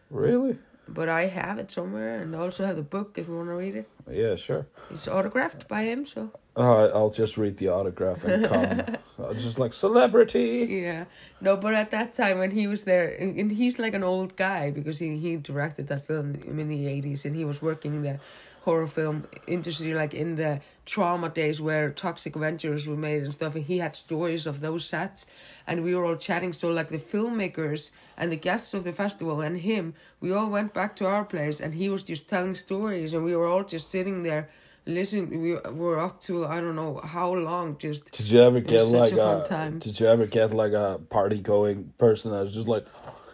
Really? 0.10 0.58
but 0.90 1.10
I 1.10 1.26
have 1.28 1.60
it 1.60 1.70
somewhere, 1.70 2.22
and 2.22 2.34
I 2.34 2.40
also 2.40 2.66
have 2.66 2.78
the 2.78 2.82
book 2.82 3.18
if 3.18 3.28
you 3.28 3.36
want 3.36 3.50
to 3.50 3.56
read 3.56 3.76
it. 3.76 3.90
Yeah, 4.10 4.36
sure. 4.38 4.68
It's 4.90 5.06
autographed 5.06 5.68
by 5.68 5.84
him, 5.84 6.06
so 6.06 6.32
Uh, 6.56 6.88
I'll 6.96 7.10
just 7.10 7.38
read 7.38 7.58
the 7.58 7.68
autograph 7.68 8.24
and 8.24 8.46
come. 8.48 8.96
I'll 9.20 9.34
just 9.34 9.60
like 9.60 9.74
celebrity. 9.74 10.66
yeah. 10.88 11.04
No, 11.42 11.58
but 11.58 11.74
at 11.74 11.92
that 11.92 12.14
time 12.14 12.38
when 12.40 12.52
he 12.52 12.68
was 12.68 12.84
there, 12.86 13.10
and 13.20 13.52
he's 13.52 13.78
like 13.80 13.96
an 13.96 14.04
old 14.04 14.38
guy 14.38 14.72
because 14.72 15.00
he 15.04 15.18
he 15.18 15.36
directed 15.36 15.88
that 15.90 16.08
film 16.08 16.36
in 16.48 16.70
the 16.70 16.88
eighties, 16.88 17.26
and 17.26 17.36
he 17.36 17.44
was 17.44 17.62
working 17.62 17.94
in 17.96 18.02
the 18.04 18.20
horror 18.68 18.86
film 18.86 19.26
industry, 19.48 19.94
like 19.94 20.14
in 20.14 20.36
the 20.36 20.60
Troma 20.86 21.34
days 21.34 21.62
where 21.62 21.90
Toxic 21.90 22.36
Avengers 22.36 22.86
were 22.86 22.98
made 22.98 23.24
and 23.24 23.34
stuff. 23.34 23.56
And 23.56 23.64
he 23.64 23.78
had 23.78 23.96
stories 23.96 24.46
of 24.46 24.60
those 24.60 24.84
sets, 24.84 25.26
and 25.66 25.86
we 25.86 25.96
were 25.96 26.04
all 26.04 26.18
chatting. 26.18 26.52
So 26.52 26.70
like 26.70 26.90
the 26.90 26.98
filmmakers 26.98 27.92
and 28.18 28.30
the 28.30 28.36
guests 28.36 28.74
of 28.74 28.84
the 28.84 28.92
festival 28.92 29.40
and 29.40 29.56
him, 29.56 29.94
we 30.20 30.34
all 30.34 30.50
went 30.50 30.74
back 30.74 30.98
to 30.98 31.06
our 31.08 31.24
place, 31.24 31.62
and 31.62 31.74
he 31.76 31.88
was 31.88 32.04
just 32.04 32.28
telling 32.28 32.56
stories, 32.56 33.14
and 33.14 33.24
we 33.24 33.38
were 33.38 33.48
all 33.48 33.64
just 33.64 33.90
sitting 33.90 34.24
there. 34.24 34.50
Listening, 34.86 35.42
we 35.42 35.54
were 35.84 36.00
up 36.00 36.20
to 36.28 36.46
I 36.46 36.60
don't 36.60 36.76
know 36.76 37.00
how 37.16 37.34
long. 37.34 37.78
Just 37.78 38.12
Did 38.12 38.30
you 38.32 38.42
ever 38.42 38.60
get 38.60 38.84
like 38.88 39.14
a 39.14 39.46
a. 39.50 39.80
Did 39.80 39.98
you 40.00 40.08
ever 40.08 40.26
get 40.26 40.52
like 40.54 40.74
a 40.74 41.00
party 41.10 41.40
going 41.40 41.94
person 41.98 42.32
that 42.32 42.42
was 42.42 42.54
just 42.54 42.68
like, 42.68 42.86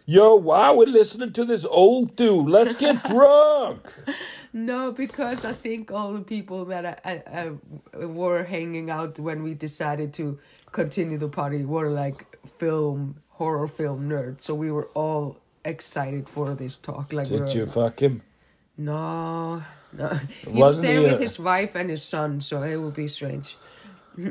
"Yo, 0.06 0.36
wow, 0.36 0.74
we're 0.76 0.88
listening 0.88 1.32
to 1.34 1.46
this 1.46 1.66
old 1.66 2.16
dude. 2.16 2.48
Let's 2.50 2.76
get 2.76 3.04
drunk." 3.08 3.92
No, 4.52 4.92
because 4.92 5.46
I 5.46 5.54
think 5.54 5.92
all 5.92 6.14
the 6.14 6.22
people 6.22 6.66
that 6.66 7.02
I, 7.04 7.24
I, 7.32 7.52
I 8.02 8.06
were 8.06 8.44
hanging 8.44 8.90
out 8.90 9.18
when 9.20 9.42
we 9.44 9.54
decided 9.54 10.14
to 10.16 10.38
continue 10.72 11.18
the 11.18 11.28
party 11.30 11.66
were 11.66 11.90
like 11.90 12.38
film 12.58 13.16
horror 13.30 13.68
film 13.68 14.08
nerds, 14.10 14.42
so 14.42 14.54
we 14.54 14.72
were 14.72 14.90
all 14.94 15.38
excited 15.66 16.30
for 16.30 16.54
this 16.54 16.76
talk. 16.76 17.12
Like, 17.14 17.30
we 17.30 17.40
Did 17.40 17.54
you 17.54 17.66
fuck 17.66 18.00
him? 18.02 18.22
No, 18.78 19.64
no. 19.92 20.10
He 20.44 20.50
was 20.50 20.56
Wasn't 20.56 20.88
there 20.88 20.98
he 21.00 21.04
with 21.06 21.14
a- 21.14 21.18
his 21.18 21.40
wife 21.40 21.76
and 21.76 21.90
his 21.90 22.04
son, 22.04 22.42
so 22.42 22.62
it 22.64 22.76
would 22.78 22.94
be 22.96 23.08
strange. 23.08 23.56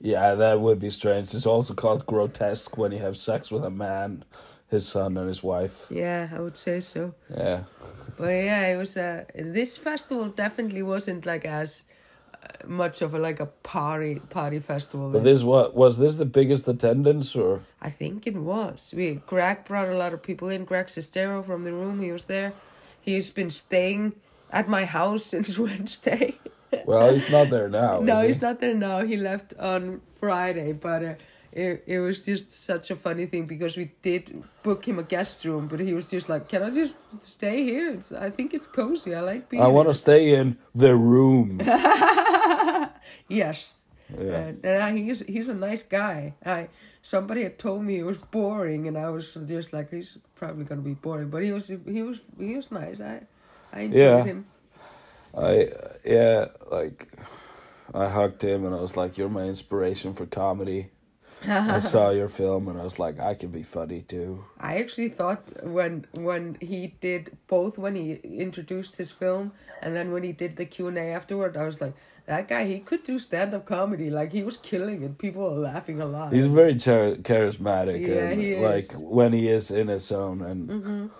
Yeah, 0.00 0.34
that 0.34 0.60
would 0.60 0.80
be 0.80 0.90
strange. 0.90 1.32
It's 1.32 1.46
also 1.46 1.72
called 1.72 2.04
grotesque 2.04 2.76
when 2.76 2.92
you 2.92 2.98
have 2.98 3.16
sex 3.16 3.50
with 3.50 3.64
a 3.64 3.70
man, 3.70 4.24
his 4.70 4.86
son, 4.88 5.16
and 5.16 5.28
his 5.28 5.42
wife. 5.42 5.86
Yeah, 5.90 6.28
I 6.34 6.40
would 6.40 6.56
say 6.56 6.80
so. 6.80 7.14
Yeah. 7.30 7.64
But 8.16 8.28
yeah, 8.28 8.66
it 8.66 8.76
was 8.76 8.96
a. 8.96 9.26
This 9.34 9.76
festival 9.76 10.28
definitely 10.28 10.82
wasn't 10.82 11.26
like 11.26 11.44
as 11.44 11.84
uh, 12.32 12.66
much 12.66 13.02
of 13.02 13.14
a 13.14 13.18
like 13.18 13.40
a 13.40 13.46
party 13.46 14.20
party 14.30 14.60
festival. 14.60 15.10
But 15.10 15.24
this 15.24 15.42
what 15.42 15.74
was 15.74 15.98
this 15.98 16.16
the 16.16 16.24
biggest 16.24 16.68
attendance 16.68 17.34
or? 17.34 17.62
I 17.80 17.90
think 17.90 18.26
it 18.26 18.36
was. 18.36 18.94
We 18.96 19.14
Greg 19.26 19.64
brought 19.64 19.88
a 19.88 19.96
lot 19.96 20.12
of 20.12 20.22
people 20.22 20.48
in. 20.48 20.64
Greg 20.64 20.86
Sestero 20.86 21.44
from 21.44 21.64
the 21.64 21.72
room, 21.72 22.00
he 22.00 22.12
was 22.12 22.24
there. 22.24 22.52
He's 23.00 23.30
been 23.30 23.50
staying 23.50 24.14
at 24.50 24.68
my 24.68 24.84
house 24.84 25.24
since 25.32 25.58
Wednesday. 25.58 26.38
Well, 26.86 27.14
he's 27.14 27.30
not 27.30 27.50
there 27.50 27.68
now. 27.68 28.00
no, 28.00 28.16
is 28.16 28.22
he? 28.22 28.26
he's 28.28 28.42
not 28.42 28.60
there 28.60 28.74
now. 28.74 29.04
He 29.04 29.16
left 29.16 29.54
on 29.58 30.00
Friday, 30.18 30.72
but 30.72 31.04
uh, 31.04 31.14
it 31.54 31.84
it 31.86 31.98
was 32.00 32.22
just 32.26 32.50
such 32.52 32.90
a 32.90 32.96
funny 32.96 33.26
thing 33.26 33.46
because 33.46 33.76
we 33.76 33.92
did 34.02 34.42
book 34.62 34.86
him 34.86 34.98
a 34.98 35.02
guest 35.04 35.44
room, 35.44 35.68
but 35.68 35.80
he 35.80 35.94
was 35.94 36.10
just 36.10 36.28
like, 36.28 36.48
"Can 36.48 36.62
I 36.62 36.70
just 36.70 36.94
stay 37.22 37.62
here? 37.62 37.90
It's 37.94 38.12
I 38.12 38.28
think 38.30 38.52
it's 38.54 38.66
cozy. 38.66 39.14
I 39.14 39.20
like 39.20 39.48
being." 39.48 39.62
I 39.62 39.68
want 39.68 39.88
to 39.88 39.94
stay 39.94 40.34
in 40.34 40.58
the 40.74 40.94
room. 40.96 41.60
Yes. 43.28 43.74
Yeah. 44.18 44.34
And, 44.36 44.64
and 44.64 44.82
I, 44.82 44.92
he's 44.92 45.20
he's 45.20 45.48
a 45.48 45.54
nice 45.54 45.82
guy. 45.82 46.34
I 46.44 46.68
somebody 47.02 47.42
had 47.42 47.58
told 47.58 47.82
me 47.82 47.96
he 47.96 48.02
was 48.02 48.18
boring, 48.18 48.86
and 48.88 48.96
I 48.98 49.08
was 49.10 49.34
just 49.46 49.72
like, 49.72 49.90
he's 49.90 50.18
probably 50.34 50.64
gonna 50.64 50.82
be 50.82 50.94
boring. 50.94 51.30
But 51.30 51.42
he 51.42 51.52
was 51.52 51.68
he 51.68 52.02
was 52.02 52.20
he 52.38 52.54
was 52.56 52.70
nice. 52.70 53.00
I 53.00 53.22
I 53.72 53.80
enjoyed 53.80 53.98
Yeah. 53.98 54.24
him. 54.24 54.46
I 55.36 55.68
yeah, 56.04 56.48
like 56.70 57.08
I 57.94 58.08
hugged 58.08 58.42
him 58.42 58.64
and 58.66 58.74
I 58.74 58.80
was 58.80 58.96
like, 58.96 59.16
"You're 59.18 59.28
my 59.30 59.44
inspiration 59.44 60.12
for 60.14 60.26
comedy." 60.26 60.90
I 61.48 61.78
saw 61.94 62.10
your 62.10 62.28
film 62.28 62.68
and 62.68 62.80
I 62.80 62.84
was 62.84 62.98
like, 62.98 63.20
"I 63.20 63.34
can 63.34 63.50
be 63.50 63.62
funny 63.62 64.02
too." 64.02 64.44
I 64.58 64.78
actually 64.78 65.08
thought 65.10 65.42
when 65.64 66.06
when 66.14 66.56
he 66.60 66.94
did 67.00 67.36
both 67.48 67.78
when 67.78 67.94
he 67.94 68.12
introduced 68.24 68.96
his 68.96 69.10
film 69.10 69.52
and 69.82 69.94
then 69.94 70.12
when 70.12 70.22
he 70.22 70.32
did 70.32 70.56
the 70.56 70.64
Q 70.66 70.88
and 70.88 70.98
A 70.98 71.12
afterward, 71.12 71.56
I 71.56 71.64
was 71.64 71.80
like, 71.80 71.94
that 72.26 72.48
guy 72.48 72.64
he 72.64 72.78
could 72.80 73.02
do 73.02 73.18
stand 73.18 73.52
up 73.54 73.66
comedy. 73.66 74.08
Like 74.10 74.32
he 74.32 74.42
was 74.42 74.56
killing 74.56 75.02
it. 75.02 75.18
People 75.18 75.42
were 75.42 75.60
laughing 75.60 76.00
a 76.00 76.06
lot. 76.06 76.32
He's 76.32 76.46
very 76.46 76.74
char- 76.76 77.16
charismatic 77.16 78.06
Yeah, 78.06 78.28
and 78.30 78.40
he 78.40 78.56
like 78.56 78.84
is. 78.84 78.90
Mm-hmm. 78.92 79.14
when 79.14 79.32
he 79.32 79.48
is 79.48 79.70
in 79.70 79.88
his 79.88 80.06
zone 80.06 80.40
and 80.40 81.10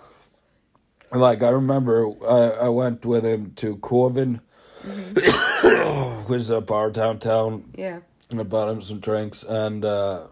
like 1.11 1.43
I 1.43 1.49
remember 1.49 2.07
I 2.27 2.65
I 2.65 2.69
went 2.69 3.05
with 3.05 3.25
him 3.25 3.51
to 3.57 3.75
Corvin, 3.77 4.41
Mm-hmm. 4.85 6.25
which 6.29 6.41
is 6.41 6.49
a 6.51 6.61
bar 6.61 6.91
downtown 6.91 7.63
yeah. 7.75 7.99
And 8.31 8.39
I 8.39 8.43
bought 8.43 8.69
him 8.69 8.81
some 8.81 8.99
drinks 8.99 9.43
and 9.43 9.85
uh 9.85 10.27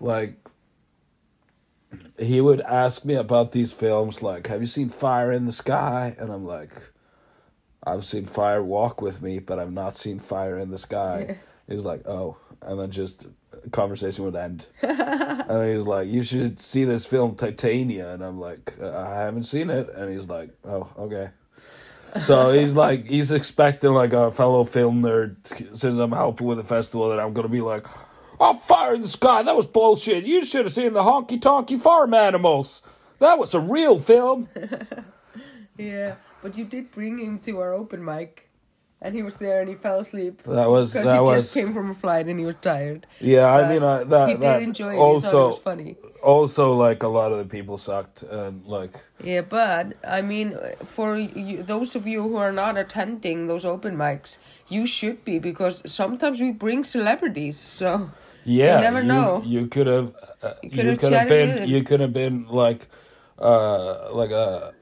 like 0.00 0.34
he 2.18 2.40
would 2.40 2.60
ask 2.62 3.04
me 3.04 3.14
about 3.14 3.52
these 3.52 3.72
films 3.72 4.22
like 4.22 4.46
have 4.46 4.60
you 4.60 4.66
seen 4.66 4.88
Fire 4.88 5.32
in 5.32 5.46
the 5.46 5.52
Sky? 5.52 6.14
And 6.18 6.32
I'm 6.32 6.44
like 6.44 6.72
I've 7.84 8.04
seen 8.04 8.26
Fire 8.26 8.62
Walk 8.62 9.00
with 9.00 9.22
Me 9.22 9.38
but 9.38 9.58
I've 9.58 9.72
not 9.72 9.96
seen 9.96 10.18
Fire 10.18 10.58
in 10.58 10.70
the 10.70 10.78
Sky. 10.78 11.38
He's 11.68 11.82
like 11.82 12.06
oh 12.06 12.36
and 12.62 12.78
then 12.78 12.90
just 12.90 13.26
conversation 13.72 14.24
would 14.24 14.36
end. 14.36 14.66
And 15.50 15.72
he's 15.72 15.82
like 15.82 16.08
you 16.08 16.22
should 16.22 16.60
see 16.60 16.84
this 16.84 17.06
film 17.06 17.34
Titania. 17.34 18.12
And 18.14 18.22
I'm 18.22 18.38
like 18.38 18.74
"Uh, 18.80 18.96
I 18.96 19.16
haven't 19.16 19.44
seen 19.44 19.68
it. 19.68 19.88
And 19.94 20.12
he's 20.12 20.28
like 20.28 20.50
oh 20.64 20.88
okay 20.98 21.30
so 22.24 22.52
he's 22.52 22.72
like 22.72 23.06
he's 23.06 23.30
expecting 23.30 23.92
like 23.92 24.12
a 24.12 24.30
fellow 24.32 24.64
film 24.64 25.02
nerd 25.02 25.36
since 25.76 25.98
I'm 25.98 26.12
helping 26.12 26.46
with 26.46 26.58
the 26.58 26.64
festival 26.64 27.08
that 27.10 27.20
I'm 27.20 27.32
gonna 27.32 27.48
be 27.48 27.60
like, 27.60 27.86
Oh 28.38 28.54
fire 28.54 28.94
in 28.94 29.02
the 29.02 29.08
sky, 29.08 29.42
that 29.42 29.56
was 29.56 29.66
bullshit. 29.66 30.24
You 30.24 30.44
should 30.44 30.64
have 30.64 30.74
seen 30.74 30.92
the 30.92 31.02
honky 31.02 31.40
tonky 31.40 31.80
farm 31.80 32.14
animals. 32.14 32.82
That 33.18 33.38
was 33.38 33.54
a 33.54 33.60
real 33.60 33.98
film. 33.98 34.48
Yeah. 35.80 36.16
But 36.42 36.58
you 36.58 36.66
did 36.66 36.90
bring 36.92 37.18
him 37.18 37.38
to 37.40 37.58
our 37.58 37.72
open 37.72 38.04
mic. 38.04 38.49
And 39.02 39.14
he 39.14 39.22
was 39.22 39.36
there 39.36 39.60
and 39.60 39.68
he 39.68 39.74
fell 39.74 40.00
asleep. 40.00 40.42
That 40.44 40.68
was 40.68 40.92
Because 40.92 41.06
that 41.06 41.14
he 41.14 41.20
was 41.20 41.44
just 41.44 41.54
came 41.54 41.72
from 41.72 41.90
a 41.90 41.94
flight 41.94 42.26
and 42.26 42.38
he 42.38 42.44
was 42.44 42.56
tired. 42.60 43.06
yeah. 43.18 43.50
I 43.50 43.68
mean 43.68 43.82
I, 43.82 44.04
that 44.04 44.28
he 44.28 44.34
did 44.34 44.42
that 44.42 44.62
enjoy 44.62 44.92
it. 44.92 44.96
thought 44.96 45.02
it 45.02 45.14
also 45.14 45.48
was 45.48 45.58
funny. 45.58 45.96
also 46.22 46.74
like 46.74 47.02
a 47.02 47.08
lot 47.08 47.32
of 47.32 47.38
the 47.38 47.46
people 47.46 47.78
sucked 47.78 48.22
and 48.22 48.64
like 48.66 48.92
Yeah, 49.24 49.40
but 49.40 49.94
I 50.06 50.20
mean, 50.20 50.54
for 50.84 51.16
you, 51.16 51.62
those 51.62 51.96
of 51.96 52.06
you 52.06 52.22
who 52.22 52.36
are 52.36 52.52
not 52.52 52.76
attending 52.76 53.46
those 53.46 53.64
open 53.64 53.96
mics, 53.96 54.38
you 54.68 54.86
should 54.86 55.24
be 55.24 55.38
because 55.38 55.90
sometimes 55.90 56.40
we 56.40 56.52
bring 56.52 56.84
celebrities. 56.84 57.56
So 57.56 58.10
yeah. 58.44 58.76
You 58.76 58.82
never 58.82 59.02
know. 59.02 59.42
You 59.44 59.66
could 59.66 59.86
have 59.86 60.14
uh, 60.42 60.54
You 60.62 60.70
could 60.70 60.86
have 60.86 61.00
chatted 61.00 61.28
been 61.28 61.68
you 61.68 61.82
could 61.84 62.00
have 62.00 62.12
been 62.12 62.46
like 62.48 62.86
uh 63.38 64.12
like 64.12 64.30
a 64.30 64.74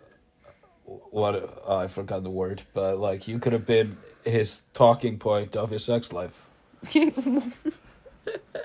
what 1.11 1.35
oh, 1.67 1.77
I 1.77 1.87
forgot 1.87 2.23
the 2.23 2.31
word, 2.31 2.63
but 2.75 2.99
like 2.99 3.29
you 3.29 3.39
could 3.39 3.53
have 3.53 3.67
been 3.67 3.97
his 4.29 4.63
talking 4.75 5.19
point 5.19 5.57
of 5.57 5.71
his 5.71 5.85
sex 5.85 6.13
life. 6.13 6.43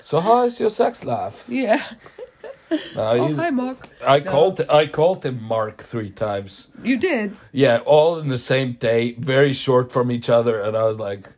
So 0.00 0.20
how 0.20 0.42
is 0.44 0.60
your 0.60 0.70
sex 0.70 1.04
life? 1.04 1.44
yeah. 1.48 1.82
No, 2.96 3.02
Oh, 3.10 3.34
hi, 3.34 3.50
Mark. 3.50 3.88
I 4.04 4.18
No. 4.18 4.30
called 4.32 4.60
I 4.68 4.86
called 4.86 5.24
him 5.24 5.40
Mark 5.42 5.82
three 5.84 6.10
times. 6.10 6.68
You 6.82 6.96
did. 6.98 7.36
Yeah, 7.52 7.78
all 7.84 8.18
in 8.18 8.28
the 8.28 8.38
same 8.38 8.72
day, 8.72 9.12
very 9.12 9.52
short 9.52 9.92
from 9.92 10.10
each 10.10 10.28
other, 10.28 10.60
and 10.60 10.76
I 10.76 10.82
was 10.84 10.98
like, 10.98 11.28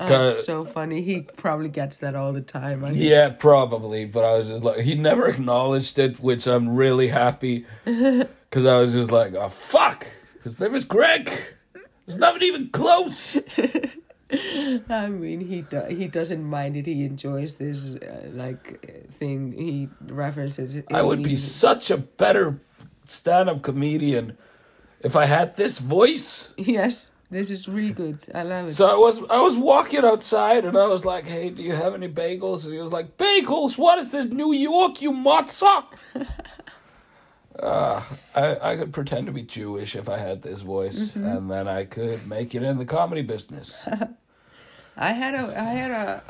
Oh, 0.00 0.06
Kinda- 0.08 0.34
so 0.42 0.64
funny. 0.64 1.02
He 1.02 1.20
probably 1.36 1.68
gets 1.68 1.98
that 1.98 2.16
all 2.16 2.32
the 2.32 2.40
time. 2.40 2.84
I 2.84 2.90
yeah, 2.90 3.28
probably, 3.30 4.04
but 4.04 4.24
I 4.24 4.38
was 4.38 4.48
just 4.48 4.64
like, 4.64 4.80
he 4.80 4.94
never 4.96 5.28
acknowledged 5.28 5.98
it, 5.98 6.18
which 6.18 6.46
I'm 6.46 6.74
really 6.74 7.08
happy 7.08 7.64
because 7.84 8.64
I 8.64 8.80
was 8.80 8.94
just 8.94 9.10
like, 9.12 9.34
oh 9.34 9.48
fuck, 9.50 10.06
his 10.42 10.58
name 10.58 10.74
is 10.74 10.84
Greg. 10.84 11.30
It's 12.08 12.16
not 12.16 12.42
even 12.42 12.70
close. 12.70 13.36
I 14.88 15.08
mean, 15.08 15.40
he 15.40 15.60
do, 15.60 15.82
he 15.90 16.08
doesn't 16.08 16.42
mind 16.42 16.76
it. 16.78 16.86
He 16.86 17.04
enjoys 17.04 17.56
this 17.56 17.96
uh, 17.96 18.30
like 18.32 18.64
uh, 18.88 19.12
thing. 19.18 19.52
He 19.52 19.90
references 20.00 20.74
it. 20.74 20.86
I 20.90 21.02
would 21.02 21.22
be 21.22 21.36
such 21.36 21.90
a 21.90 21.98
better 21.98 22.62
stand-up 23.04 23.60
comedian 23.60 24.38
if 25.00 25.16
I 25.16 25.26
had 25.26 25.56
this 25.56 25.78
voice. 25.80 26.54
Yes, 26.56 27.10
this 27.30 27.50
is 27.50 27.68
really 27.68 27.92
good. 27.92 28.24
I 28.34 28.42
love 28.42 28.68
it. 28.68 28.72
So 28.72 28.88
I 28.88 28.96
was 28.96 29.20
I 29.28 29.40
was 29.42 29.56
walking 29.56 30.02
outside 30.02 30.64
and 30.64 30.78
I 30.78 30.86
was 30.86 31.04
like, 31.04 31.26
"Hey, 31.26 31.50
do 31.50 31.62
you 31.62 31.74
have 31.74 31.92
any 31.92 32.08
bagels?" 32.08 32.64
And 32.64 32.72
he 32.72 32.80
was 32.80 32.92
like, 32.92 33.18
"Bagels? 33.18 33.76
What 33.76 33.98
is 33.98 34.10
this, 34.10 34.26
New 34.30 34.54
York, 34.54 35.02
you 35.02 35.12
motherfucker?" 35.12 35.98
uh, 37.62 38.02
I 38.34 38.72
I 38.72 38.76
could 38.76 38.92
pretend 38.92 39.26
to 39.26 39.32
be 39.32 39.42
Jewish 39.42 39.96
if 39.96 40.08
I 40.08 40.18
had 40.18 40.42
this 40.42 40.60
voice, 40.60 41.14
and 41.14 41.50
then 41.50 41.68
I 41.68 41.84
could 41.84 42.26
make 42.26 42.54
it 42.54 42.62
in 42.62 42.78
the 42.78 42.84
comedy 42.84 43.22
business. 43.22 43.86
I 44.96 45.12
had 45.12 45.34
a 45.34 45.58
I 45.58 45.64
had 45.64 45.90
a 45.90 46.22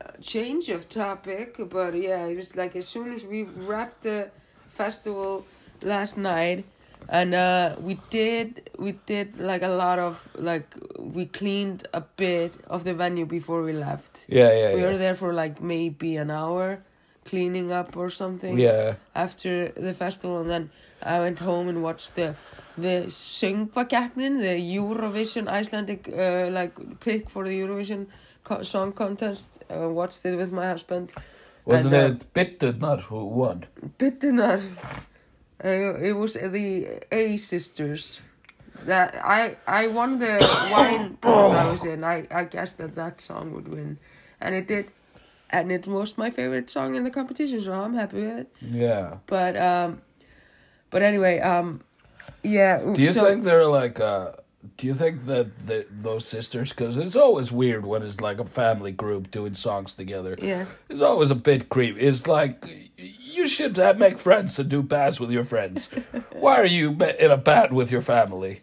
a 0.00 0.22
change 0.22 0.68
of 0.68 0.88
topic, 0.88 1.56
but 1.70 1.94
yeah, 1.94 2.26
it 2.26 2.36
was 2.36 2.56
like 2.56 2.76
as 2.76 2.88
soon 2.88 3.12
as 3.12 3.24
we 3.24 3.44
wrapped 3.44 4.02
the 4.02 4.30
festival 4.68 5.46
last 5.82 6.16
night, 6.16 6.64
and 7.08 7.34
uh, 7.34 7.76
we 7.80 8.00
did 8.10 8.70
we 8.78 8.92
did 9.06 9.38
like 9.38 9.62
a 9.62 9.68
lot 9.68 9.98
of 9.98 10.28
like 10.34 10.74
we 10.98 11.26
cleaned 11.26 11.86
a 11.92 12.00
bit 12.00 12.56
of 12.68 12.84
the 12.84 12.94
venue 12.94 13.26
before 13.26 13.62
we 13.62 13.72
left. 13.72 14.26
Yeah, 14.28 14.52
yeah, 14.52 14.74
we 14.74 14.80
yeah. 14.80 14.86
were 14.86 14.98
there 14.98 15.14
for 15.14 15.32
like 15.32 15.60
maybe 15.60 16.16
an 16.16 16.30
hour 16.30 16.82
cleaning 17.30 17.72
up 17.72 17.96
or 17.96 18.10
something 18.10 18.58
Yeah. 18.58 18.94
after 19.14 19.68
the 19.86 19.92
festival 19.94 20.40
and 20.40 20.50
then 20.50 20.70
I 21.02 21.18
went 21.20 21.38
home 21.40 21.68
and 21.68 21.82
watched 21.82 22.14
the 22.14 22.34
the 22.78 23.04
söngvakeppnin, 23.08 24.40
the 24.40 24.56
Eurovision 24.76 25.48
Icelandic 25.60 26.08
uh, 26.08 26.48
like 26.50 26.74
pick 27.00 27.30
for 27.30 27.44
the 27.44 27.54
Eurovision 27.62 28.06
co- 28.44 28.62
song 28.62 28.92
contest. 28.92 29.64
Uh, 29.70 29.88
watched 29.88 30.24
it 30.26 30.36
with 30.36 30.52
my 30.52 30.66
husband. 30.66 31.12
Wasn't 31.64 31.94
And, 31.94 32.04
uh, 32.04 32.14
it 32.14 32.32
Bitternar 32.34 33.00
who 33.08 33.24
won? 33.24 33.64
Bitternar. 33.98 34.60
Uh, 35.64 35.94
it 36.08 36.12
was 36.12 36.34
the 36.34 37.00
A 37.12 37.36
sisters. 37.38 38.20
That 38.84 39.14
I 39.24 39.56
I 39.66 39.86
won 39.88 40.18
the 40.18 40.36
wine 40.72 41.16
I 41.22 41.64
was 41.70 41.84
in. 41.84 42.04
I 42.04 42.26
I 42.30 42.44
guessed 42.44 42.76
that 42.78 42.94
that 42.94 43.20
song 43.20 43.52
would 43.54 43.68
win, 43.68 43.98
and 44.40 44.54
it 44.54 44.68
did, 44.68 44.86
and 45.50 45.70
it 45.70 45.86
was 45.86 46.18
my 46.18 46.30
favorite 46.30 46.70
song 46.70 46.94
in 46.94 47.04
the 47.04 47.10
competition. 47.10 47.60
So 47.60 47.72
I'm 47.72 47.94
happy 47.94 48.20
with 48.20 48.38
it. 48.38 48.52
Yeah. 48.60 49.18
But 49.26 49.56
um, 49.56 50.02
but 50.90 51.02
anyway 51.02 51.40
um, 51.40 51.82
yeah. 52.42 52.78
Do 52.78 53.00
you 53.00 53.08
so, 53.08 53.24
think 53.24 53.44
they're 53.44 53.66
like 53.66 54.00
uh 54.00 54.32
do 54.76 54.86
you 54.86 54.94
think 54.94 55.26
that 55.26 55.66
the, 55.66 55.86
those 55.90 56.26
sisters 56.26 56.70
because 56.70 56.98
it's 56.98 57.16
always 57.16 57.52
weird 57.52 57.86
when 57.86 58.02
it's 58.02 58.20
like 58.20 58.38
a 58.38 58.44
family 58.44 58.92
group 58.92 59.30
doing 59.30 59.54
songs 59.54 59.94
together 59.94 60.36
Yeah. 60.40 60.66
it's 60.88 61.00
always 61.00 61.30
a 61.30 61.34
bit 61.34 61.68
creepy 61.68 62.00
it's 62.00 62.26
like 62.26 62.64
you 62.96 63.46
should 63.46 63.76
have, 63.76 63.98
make 63.98 64.18
friends 64.18 64.58
and 64.58 64.68
do 64.68 64.82
bands 64.82 65.20
with 65.20 65.30
your 65.30 65.44
friends 65.44 65.88
why 66.32 66.56
are 66.56 66.66
you 66.66 66.90
in 66.90 67.30
a 67.30 67.36
band 67.36 67.72
with 67.74 67.90
your 67.90 68.00
family 68.00 68.62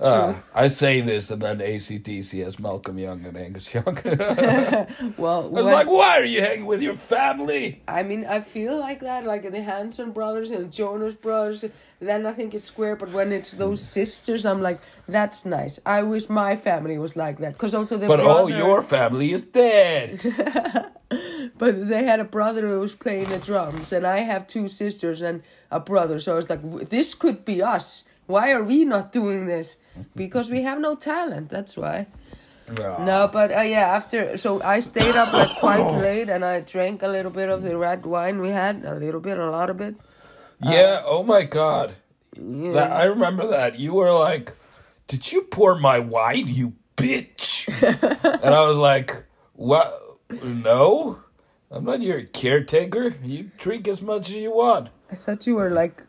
uh, 0.00 0.34
I 0.54 0.66
say 0.68 1.00
this 1.00 1.30
and 1.30 1.40
then 1.42 1.60
AC/DC 1.60 2.42
has 2.44 2.58
Malcolm 2.58 2.98
Young 2.98 3.24
and 3.24 3.36
Angus 3.36 3.72
Young. 3.72 3.98
well, 5.16 5.44
I 5.44 5.48
was 5.48 5.66
like, 5.66 5.86
why 5.86 6.18
are 6.18 6.24
you 6.24 6.40
hanging 6.40 6.66
with 6.66 6.82
your 6.82 6.94
family? 6.94 7.82
I 7.86 8.02
mean, 8.02 8.24
I 8.26 8.40
feel 8.40 8.78
like 8.78 9.00
that, 9.00 9.24
like 9.24 9.50
the 9.50 9.62
Hanson 9.62 10.12
brothers 10.12 10.50
and 10.50 10.72
Jonas 10.72 11.14
brothers. 11.14 11.64
Then 12.00 12.26
I 12.26 12.32
think 12.32 12.52
it's 12.52 12.64
square, 12.64 12.96
but 12.96 13.12
when 13.12 13.30
it's 13.30 13.52
those 13.52 13.80
sisters, 13.80 14.44
I'm 14.44 14.60
like, 14.60 14.80
that's 15.06 15.46
nice. 15.46 15.78
I 15.86 16.02
wish 16.02 16.28
my 16.28 16.56
family 16.56 16.98
was 16.98 17.14
like 17.14 17.38
that, 17.38 17.52
because 17.52 17.76
also 17.76 17.96
the 17.96 18.08
But 18.08 18.16
brother. 18.16 18.40
all 18.40 18.50
your 18.50 18.82
family 18.82 19.32
is 19.32 19.44
dead. 19.44 20.20
But 21.58 21.88
they 21.88 22.04
had 22.04 22.18
a 22.18 22.24
brother 22.24 22.66
who 22.66 22.80
was 22.80 22.94
playing 22.94 23.28
the 23.28 23.38
drums, 23.38 23.92
and 23.92 24.06
I 24.06 24.20
have 24.20 24.46
two 24.46 24.66
sisters 24.66 25.20
and 25.22 25.42
a 25.70 25.78
brother. 25.78 26.18
So 26.18 26.32
I 26.32 26.36
was 26.36 26.48
like, 26.50 26.88
this 26.88 27.14
could 27.14 27.44
be 27.44 27.62
us. 27.62 28.04
Why 28.32 28.52
are 28.52 28.64
we 28.64 28.84
not 28.84 29.12
doing 29.12 29.46
this? 29.46 29.76
Because 30.16 30.48
we 30.48 30.62
have 30.62 30.80
no 30.80 30.94
talent. 30.94 31.50
That's 31.50 31.76
why. 31.76 32.06
No, 32.78 33.28
but 33.30 33.52
uh, 33.52 33.60
yeah, 33.60 33.94
after 33.98 34.36
so 34.38 34.62
I 34.62 34.80
stayed 34.80 35.16
up 35.16 35.32
like 35.32 35.58
quite 35.58 35.86
late, 36.06 36.30
and 36.30 36.42
I 36.44 36.60
drank 36.60 37.02
a 37.02 37.08
little 37.08 37.30
bit 37.30 37.50
of 37.50 37.60
the 37.60 37.76
red 37.76 38.06
wine 38.06 38.40
we 38.40 38.48
had, 38.48 38.84
a 38.84 38.94
little 38.94 39.20
bit, 39.20 39.36
a 39.36 39.50
lot 39.50 39.68
of 39.68 39.80
it. 39.82 39.94
Yeah, 40.62 41.02
oh 41.04 41.22
my 41.22 41.42
god. 41.42 41.94
Yeah. 42.36 42.72
That, 42.72 42.92
I 42.92 43.04
remember 43.04 43.46
that. 43.48 43.78
You 43.78 43.94
were 43.94 44.12
like, 44.12 44.52
Did 45.06 45.30
you 45.32 45.42
pour 45.42 45.78
my 45.78 45.98
wine, 45.98 46.48
you 46.48 46.72
bitch? 46.96 47.68
and 48.44 48.54
I 48.54 48.66
was 48.66 48.78
like, 48.78 49.24
What? 49.54 50.00
No? 50.42 51.18
I'm 51.70 51.84
not 51.84 52.00
your 52.00 52.22
caretaker. 52.22 53.14
You 53.22 53.50
drink 53.58 53.88
as 53.88 54.00
much 54.00 54.30
as 54.30 54.36
you 54.36 54.52
want. 54.52 54.88
I 55.10 55.16
thought 55.16 55.46
you 55.46 55.56
were 55.56 55.70
like 55.70 56.02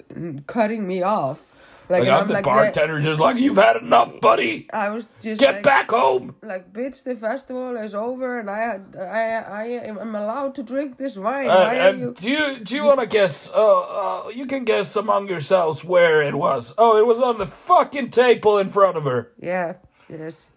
cutting 0.48 0.88
me 0.88 1.04
off. 1.04 1.53
Like, 1.90 2.00
Like, 2.00 2.08
and 2.08 2.12
I'm 2.12 2.28
the 2.28 2.34
like, 2.36 2.44
bartender, 2.46 3.00
just 3.02 3.20
like, 3.20 3.38
You've 3.38 3.58
had 3.58 3.76
enough, 3.78 4.20
buddy. 4.22 4.68
I 4.72 4.90
was 4.90 5.12
just 5.22 5.40
Get 5.40 5.56
like, 5.56 5.64
back 5.64 5.92
home. 5.92 6.36
like, 6.42 6.72
bitch, 6.72 7.04
the 7.04 7.16
festival 7.16 7.76
is 7.78 7.94
over, 7.94 8.40
and 8.40 8.50
I 8.50 8.60
had, 8.60 8.96
I, 8.98 9.62
I 9.62 9.64
am 9.88 10.16
allowed 10.16 10.56
to 10.56 10.64
drink 10.64 10.98
this 10.98 11.18
wine. 11.18 11.50
Uh, 11.50 11.56
Why 11.56 11.80
are 11.80 11.94
you? 11.96 12.14
do 12.18 12.30
you 12.30 12.60
do 12.60 12.76
you 12.76 12.84
want 12.86 13.00
to 13.02 13.06
guess? 13.06 13.50
Uh, 13.50 13.80
uh, 14.26 14.30
you 14.30 14.46
can 14.46 14.64
guess 14.64 14.96
among 14.96 15.28
yourselves 15.28 15.84
where 15.84 16.22
it 16.22 16.36
was. 16.36 16.74
Oh, 16.78 16.98
it 16.98 17.06
was 17.06 17.20
on 17.20 17.38
the 17.38 17.48
fucking 17.48 18.12
table 18.12 18.58
in 18.60 18.70
front 18.70 18.96
of 18.98 19.04
her. 19.04 19.32
Yeah, 19.40 19.74
yes, 20.10 20.50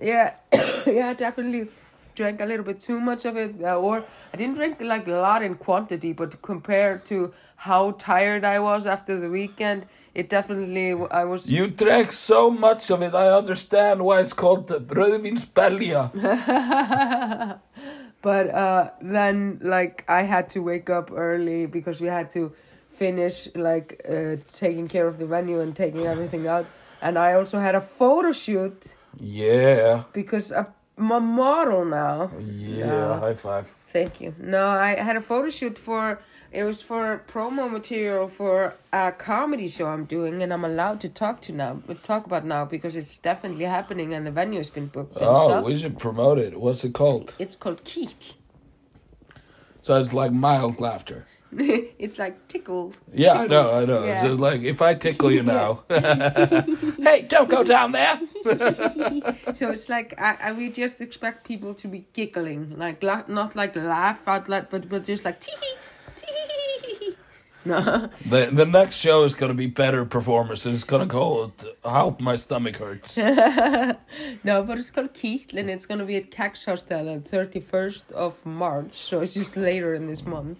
yeah, 0.00 0.34
yeah. 0.86 1.14
Definitely 1.14 1.68
drank 2.14 2.40
a 2.40 2.44
little 2.44 2.64
bit 2.64 2.78
too 2.80 3.00
much 3.00 3.24
of 3.24 3.36
it, 3.36 3.56
uh, 3.62 3.76
or 3.76 4.04
I 4.32 4.36
didn't 4.36 4.54
drink 4.54 4.80
like 4.80 5.08
a 5.08 5.12
lot 5.12 5.42
in 5.42 5.56
quantity, 5.56 6.12
but 6.12 6.42
compared 6.42 7.04
to 7.06 7.32
how 7.56 7.92
tired 7.92 8.44
I 8.44 8.58
was 8.60 8.86
after 8.86 9.18
the 9.18 9.28
weekend, 9.28 9.86
it 10.14 10.28
definitely 10.28 10.92
I 11.10 11.24
was. 11.24 11.50
You 11.50 11.68
drank 11.68 12.12
so 12.12 12.50
much 12.50 12.90
of 12.90 13.02
it. 13.02 13.14
I 13.14 13.28
understand 13.30 14.04
why 14.04 14.20
it's 14.20 14.32
called 14.32 14.68
the 14.68 14.80
Röðvinsbelja. 14.80 16.10
But 18.22 18.50
uh, 18.50 18.90
then, 19.00 19.60
like, 19.62 20.04
I 20.06 20.22
had 20.22 20.50
to 20.50 20.60
wake 20.60 20.90
up 20.90 21.10
early 21.10 21.66
because 21.66 22.00
we 22.00 22.08
had 22.08 22.28
to 22.30 22.52
finish, 22.90 23.48
like, 23.54 24.02
uh, 24.06 24.36
taking 24.52 24.88
care 24.88 25.06
of 25.06 25.16
the 25.16 25.26
venue 25.26 25.60
and 25.60 25.74
taking 25.74 26.06
everything 26.06 26.46
out. 26.46 26.66
And 27.00 27.18
I 27.18 27.32
also 27.32 27.58
had 27.58 27.74
a 27.74 27.80
photo 27.80 28.32
shoot 28.32 28.94
yeah, 29.18 30.04
because 30.12 30.52
I'm 30.52 31.10
a 31.10 31.20
model 31.20 31.84
now. 31.86 32.30
yeah. 32.38 32.84
Yeah. 32.86 33.20
High 33.20 33.34
five. 33.34 33.66
Thank 33.86 34.20
you. 34.20 34.34
No, 34.38 34.68
I 34.68 34.96
had 34.96 35.16
a 35.16 35.20
photo 35.20 35.48
shoot 35.48 35.78
for. 35.78 36.20
It 36.52 36.64
was 36.64 36.82
for 36.82 37.22
promo 37.32 37.70
material 37.70 38.26
for 38.28 38.74
a 38.92 39.12
comedy 39.12 39.68
show 39.68 39.86
I'm 39.86 40.04
doing, 40.04 40.42
and 40.42 40.52
I'm 40.52 40.64
allowed 40.64 41.00
to 41.02 41.08
talk 41.08 41.40
to 41.42 41.52
now, 41.52 41.80
talk 42.02 42.26
about 42.26 42.44
now 42.44 42.64
because 42.64 42.96
it's 42.96 43.16
definitely 43.16 43.66
happening, 43.66 44.12
and 44.14 44.26
the 44.26 44.32
venue 44.32 44.58
has 44.58 44.68
been 44.68 44.86
booked 44.86 45.16
and 45.16 45.26
Oh, 45.26 45.48
stuff. 45.48 45.64
we 45.64 45.78
should 45.78 45.98
promote 45.98 46.38
it. 46.38 46.58
What's 46.58 46.82
it 46.84 46.92
called? 46.92 47.34
It's 47.38 47.54
called 47.54 47.84
Keith. 47.84 48.34
So 49.82 50.00
it's 50.00 50.12
like 50.12 50.32
mild 50.32 50.80
laughter. 50.80 51.26
it's 51.52 52.18
like 52.18 52.48
tickled. 52.48 52.96
Yeah, 53.12 53.32
I 53.32 53.46
know, 53.46 53.72
I 53.72 53.84
know. 53.84 54.04
Yeah. 54.04 54.26
It's 54.26 54.40
like 54.40 54.62
if 54.62 54.82
I 54.82 54.94
tickle 54.94 55.30
you 55.30 55.44
now, 55.44 55.84
hey, 55.88 57.26
don't 57.28 57.48
go 57.48 57.62
down 57.62 57.92
there. 57.92 58.20
so 59.54 59.70
it's 59.70 59.88
like 59.88 60.20
I, 60.20 60.36
I 60.40 60.52
we 60.52 60.70
just 60.70 61.00
expect 61.00 61.46
people 61.46 61.74
to 61.74 61.88
be 61.88 62.06
giggling, 62.12 62.76
like 62.76 63.02
not 63.02 63.54
like 63.54 63.74
laugh 63.76 64.26
out 64.26 64.48
loud, 64.48 64.68
but 64.70 64.88
but 64.88 65.04
just 65.04 65.24
like 65.24 65.40
tee 65.40 65.52
The 67.64 68.48
the 68.52 68.64
next 68.66 68.96
show 68.96 69.24
is 69.24 69.34
gonna 69.34 69.54
be 69.54 69.66
better 69.66 70.04
performances. 70.04 70.74
It's 70.74 70.84
gonna 70.84 71.06
call 71.06 71.44
it 71.44 71.64
"Help 71.84 72.20
My 72.20 72.36
Stomach 72.36 72.76
Hurts." 72.76 73.16
no, 74.44 74.62
but 74.62 74.78
it's 74.78 74.90
called 74.90 75.14
Keith, 75.14 75.52
and 75.54 75.68
it's 75.68 75.86
gonna 75.86 76.06
be 76.06 76.16
at 76.16 76.30
Kex 76.30 76.64
Hostel 76.64 77.08
on 77.08 77.22
thirty 77.22 77.60
first 77.60 78.12
of 78.12 78.44
March. 78.46 78.94
So 78.94 79.20
it's 79.20 79.34
just 79.34 79.56
later 79.56 79.92
in 79.94 80.06
this 80.06 80.24
month, 80.24 80.58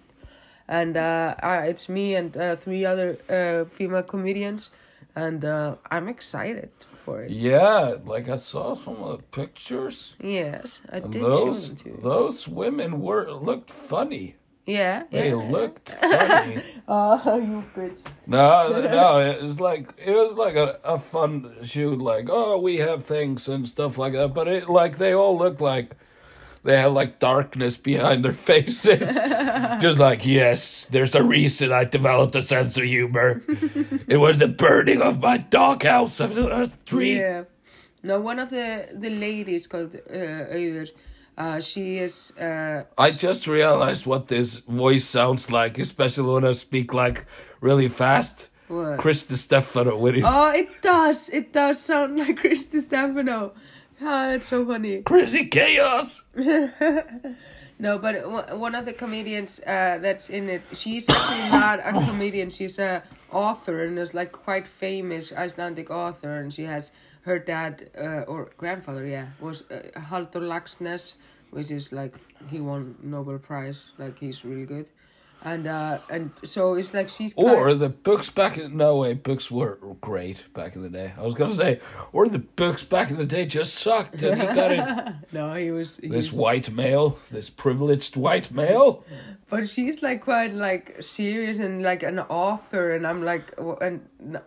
and 0.67 0.95
uh, 0.95 1.35
it's 1.63 1.89
me 1.89 2.15
and 2.15 2.35
uh, 2.37 2.55
three 2.55 2.85
other 2.85 3.17
uh, 3.29 3.65
female 3.69 4.03
comedians, 4.03 4.69
and 5.15 5.43
uh, 5.43 5.75
I'm 5.89 6.07
excited 6.07 6.69
for 7.01 7.23
it. 7.23 7.31
Yeah, 7.31 7.95
like 8.05 8.29
I 8.29 8.37
saw 8.37 8.75
some 8.75 8.97
of 8.97 9.17
the 9.17 9.23
pictures. 9.23 10.15
Yes, 10.21 10.79
I 10.91 10.99
did 10.99 11.21
show 11.21 11.45
those 11.45 11.75
those 12.01 12.47
women 12.47 13.01
were 13.01 13.31
looked 13.31 13.71
funny. 13.71 14.35
Yeah, 14.71 15.03
They 15.11 15.29
yeah. 15.29 15.35
looked 15.35 15.89
funny. 16.01 16.61
Oh, 16.87 17.37
you 17.37 17.63
bitch. 17.75 17.99
No, 18.27 18.69
no, 18.99 19.17
it 19.19 19.41
was 19.43 19.59
like 19.59 19.93
it 19.97 20.11
was 20.11 20.33
like 20.37 20.55
a, 20.55 20.79
a 20.83 20.97
fun 20.97 21.55
shoot. 21.63 21.99
Like, 21.99 22.27
oh, 22.29 22.57
we 22.59 22.77
have 22.77 23.03
things 23.03 23.47
and 23.47 23.67
stuff 23.67 23.97
like 23.97 24.13
that. 24.13 24.33
But 24.33 24.47
it 24.47 24.69
like 24.69 24.97
they 24.97 25.13
all 25.13 25.37
looked 25.37 25.61
like 25.61 25.95
they 26.63 26.77
had 26.79 26.91
like 26.93 27.19
darkness 27.19 27.75
behind 27.77 28.23
their 28.23 28.33
faces. 28.51 29.15
Just 29.81 29.97
like, 29.97 30.25
yes, 30.25 30.85
there's 30.91 31.15
a 31.15 31.23
reason 31.23 31.71
I 31.71 31.85
developed 31.85 32.35
a 32.35 32.41
sense 32.41 32.77
of 32.77 32.83
humor. 32.83 33.41
it 34.07 34.17
was 34.17 34.37
the 34.37 34.47
burning 34.47 35.01
of 35.01 35.19
my 35.21 35.37
doghouse. 35.37 36.21
I 36.21 36.27
was 36.27 36.71
three. 36.85 37.17
Yeah. 37.19 37.43
No, 38.03 38.19
one 38.19 38.39
of 38.39 38.49
the 38.49 38.87
the 38.93 39.09
ladies 39.09 39.67
called 39.67 39.95
uh, 39.95 40.55
Auður, 40.55 40.89
uh, 41.37 41.59
she 41.59 41.97
is 41.99 42.37
uh, 42.37 42.83
I 42.97 43.11
just 43.11 43.47
realized 43.47 44.05
what 44.05 44.27
this 44.27 44.55
voice 44.57 45.05
sounds 45.05 45.49
like, 45.51 45.79
especially 45.79 46.31
when 46.33 46.45
I 46.45 46.51
speak 46.53 46.93
like 46.93 47.25
really 47.61 47.87
fast. 47.89 48.49
what? 48.67 48.99
Chris 48.99 49.21
Stefano 49.27 49.97
when 49.97 50.15
he's 50.15 50.23
Oh, 50.27 50.51
it 50.51 50.81
does. 50.81 51.29
It 51.29 51.51
does 51.53 51.79
sound 51.79 52.17
like 52.19 52.37
Chris 52.37 52.65
Stefano. 52.69 53.53
Oh, 54.03 54.29
it's 54.29 54.49
so 54.49 54.65
funny. 54.65 55.01
crazy 55.03 55.45
chaos. 55.45 56.23
No, 57.79 57.97
but 57.97 58.29
one- 58.29 58.59
one 58.59 58.75
of 58.75 58.85
the 58.85 58.93
comedians 58.93 59.59
uh, 59.65 59.97
that's 59.99 60.29
in 60.29 60.49
it, 60.49 60.61
she's 60.73 61.09
actually 61.09 61.49
not 61.49 61.79
a 61.79 61.93
comedian. 62.05 62.51
She's 62.51 62.77
a 62.77 63.01
author 63.31 63.83
and 63.83 63.97
is 63.97 64.13
like 64.13 64.31
quite 64.31 64.67
famous 64.67 65.31
Icelandic 65.33 65.89
author. 65.89 66.31
And 66.35 66.53
she 66.53 66.63
has 66.65 66.91
her 67.21 67.39
dad 67.39 67.89
uh, 67.97 68.23
or 68.27 68.51
grandfather, 68.57 69.05
yeah, 69.05 69.27
was 69.39 69.69
uh, 69.71 69.89
Laxness, 70.41 71.15
which 71.51 71.71
is 71.71 71.91
like 71.91 72.15
he 72.49 72.59
won 72.59 72.95
Nobel 73.01 73.37
Prize. 73.37 73.91
Like 73.97 74.19
he's 74.19 74.43
really 74.45 74.65
good. 74.65 74.91
And 75.43 75.65
uh, 75.67 75.99
and 76.09 76.31
so 76.43 76.75
it's 76.75 76.93
like 76.93 77.09
she's 77.09 77.33
Or 77.35 77.67
kind- 77.67 77.79
the 77.79 77.89
books 77.89 78.29
back 78.29 78.57
in 78.57 78.77
no 78.77 78.97
way, 78.97 79.13
books 79.13 79.49
were 79.49 79.77
great 80.01 80.43
back 80.53 80.75
in 80.75 80.81
the 80.83 80.89
day. 80.89 81.13
I 81.17 81.21
was 81.23 81.33
gonna 81.33 81.55
say, 81.55 81.79
or 82.13 82.27
the 82.27 82.39
books 82.39 82.83
back 82.83 83.09
in 83.11 83.17
the 83.17 83.25
day 83.25 83.45
just 83.45 83.75
sucked, 83.75 84.21
and 84.23 84.39
he 84.41 84.47
got 84.53 84.71
it. 84.71 85.15
no, 85.33 85.53
he 85.55 85.71
was 85.71 85.97
This 85.97 86.29
he's- 86.29 86.31
white 86.33 86.71
male, 86.71 87.19
this 87.31 87.49
privileged 87.49 88.15
white 88.15 88.51
male. 88.51 89.03
but 89.49 89.67
she's 89.67 90.01
like 90.03 90.21
quite 90.21 90.53
like 90.53 90.97
serious 91.01 91.59
and 91.59 91.81
like 91.83 92.03
an 92.03 92.19
author, 92.19 92.93
and 92.95 93.05
I'm 93.07 93.23
like, 93.23 93.45
and 93.81 94.01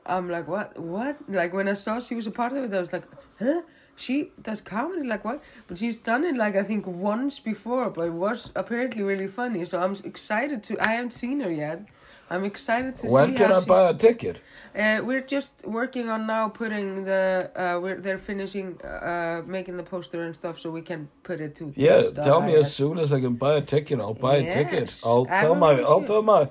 I'm 0.07 0.29
like, 0.31 0.47
what, 0.49 0.79
what? 0.79 1.17
Like 1.29 1.53
when 1.53 1.69
I 1.69 1.75
saw 1.75 2.01
she 2.01 2.15
was 2.15 2.27
a 2.27 2.31
part 2.31 2.53
of 2.53 2.65
it, 2.65 2.73
I 2.77 2.81
was 2.81 2.93
like, 2.93 3.05
huh? 3.39 3.63
She 3.97 4.33
does 4.43 4.61
comedy, 4.61 5.07
like 5.07 5.25
what? 5.25 5.43
But 5.69 5.79
she's 5.79 6.01
done 6.01 6.25
it 6.25 6.37
like 6.37 6.57
I 6.57 6.63
think 6.63 6.87
once 6.87 7.39
before, 7.39 7.91
but 7.91 8.07
it 8.09 8.13
was 8.13 8.51
apparently 8.57 9.03
really 9.03 9.29
funny. 9.29 9.65
So 9.65 9.81
I'm 9.81 9.95
excited 10.05 10.63
to. 10.65 10.81
I 10.81 10.93
haven't 10.95 11.13
seen 11.13 11.41
her 11.41 11.51
yet. 11.53 11.87
I'm 12.31 12.45
excited 12.45 12.97
to 12.97 13.09
When 13.09 13.33
see 13.33 13.35
can 13.35 13.51
how 13.51 13.53
I 13.53 13.61
she, 13.61 13.65
buy 13.65 13.91
a 13.91 13.95
ticket? 13.95 14.43
Uh, 14.75 15.01
we're 15.05 15.21
just 15.21 15.65
working 15.67 16.09
on 16.09 16.27
now 16.27 16.49
putting 16.49 17.05
the 17.05 17.51
uh 17.55 17.79
we're 17.81 18.01
they're 18.01 18.19
finishing 18.19 18.81
uh 18.83 19.43
making 19.47 19.77
the 19.77 19.83
poster 19.85 20.25
and 20.25 20.35
stuff 20.35 20.59
so 20.59 20.71
we 20.71 20.83
can 20.83 21.09
put 21.23 21.41
it 21.41 21.55
to 21.57 21.73
Yeah, 21.77 22.01
Tuesday, 22.01 22.23
tell 22.23 22.41
me 22.41 22.55
I 22.55 22.57
as 22.57 22.71
guess. 22.71 22.75
soon 22.75 22.99
as 22.99 23.13
I 23.13 23.21
can 23.21 23.35
buy 23.35 23.57
a 23.57 23.63
ticket. 23.63 24.01
I'll 24.01 24.15
buy 24.15 24.37
a 24.37 24.45
ticket. 24.45 24.95
Yes, 24.95 25.03
I'll 25.03 25.27
I 25.29 25.41
tell 25.41 25.55
will 25.55 25.57
my 25.57 25.81
too. 25.83 25.83
I'll 25.83 26.05
tell 26.05 26.23
my 26.23 26.51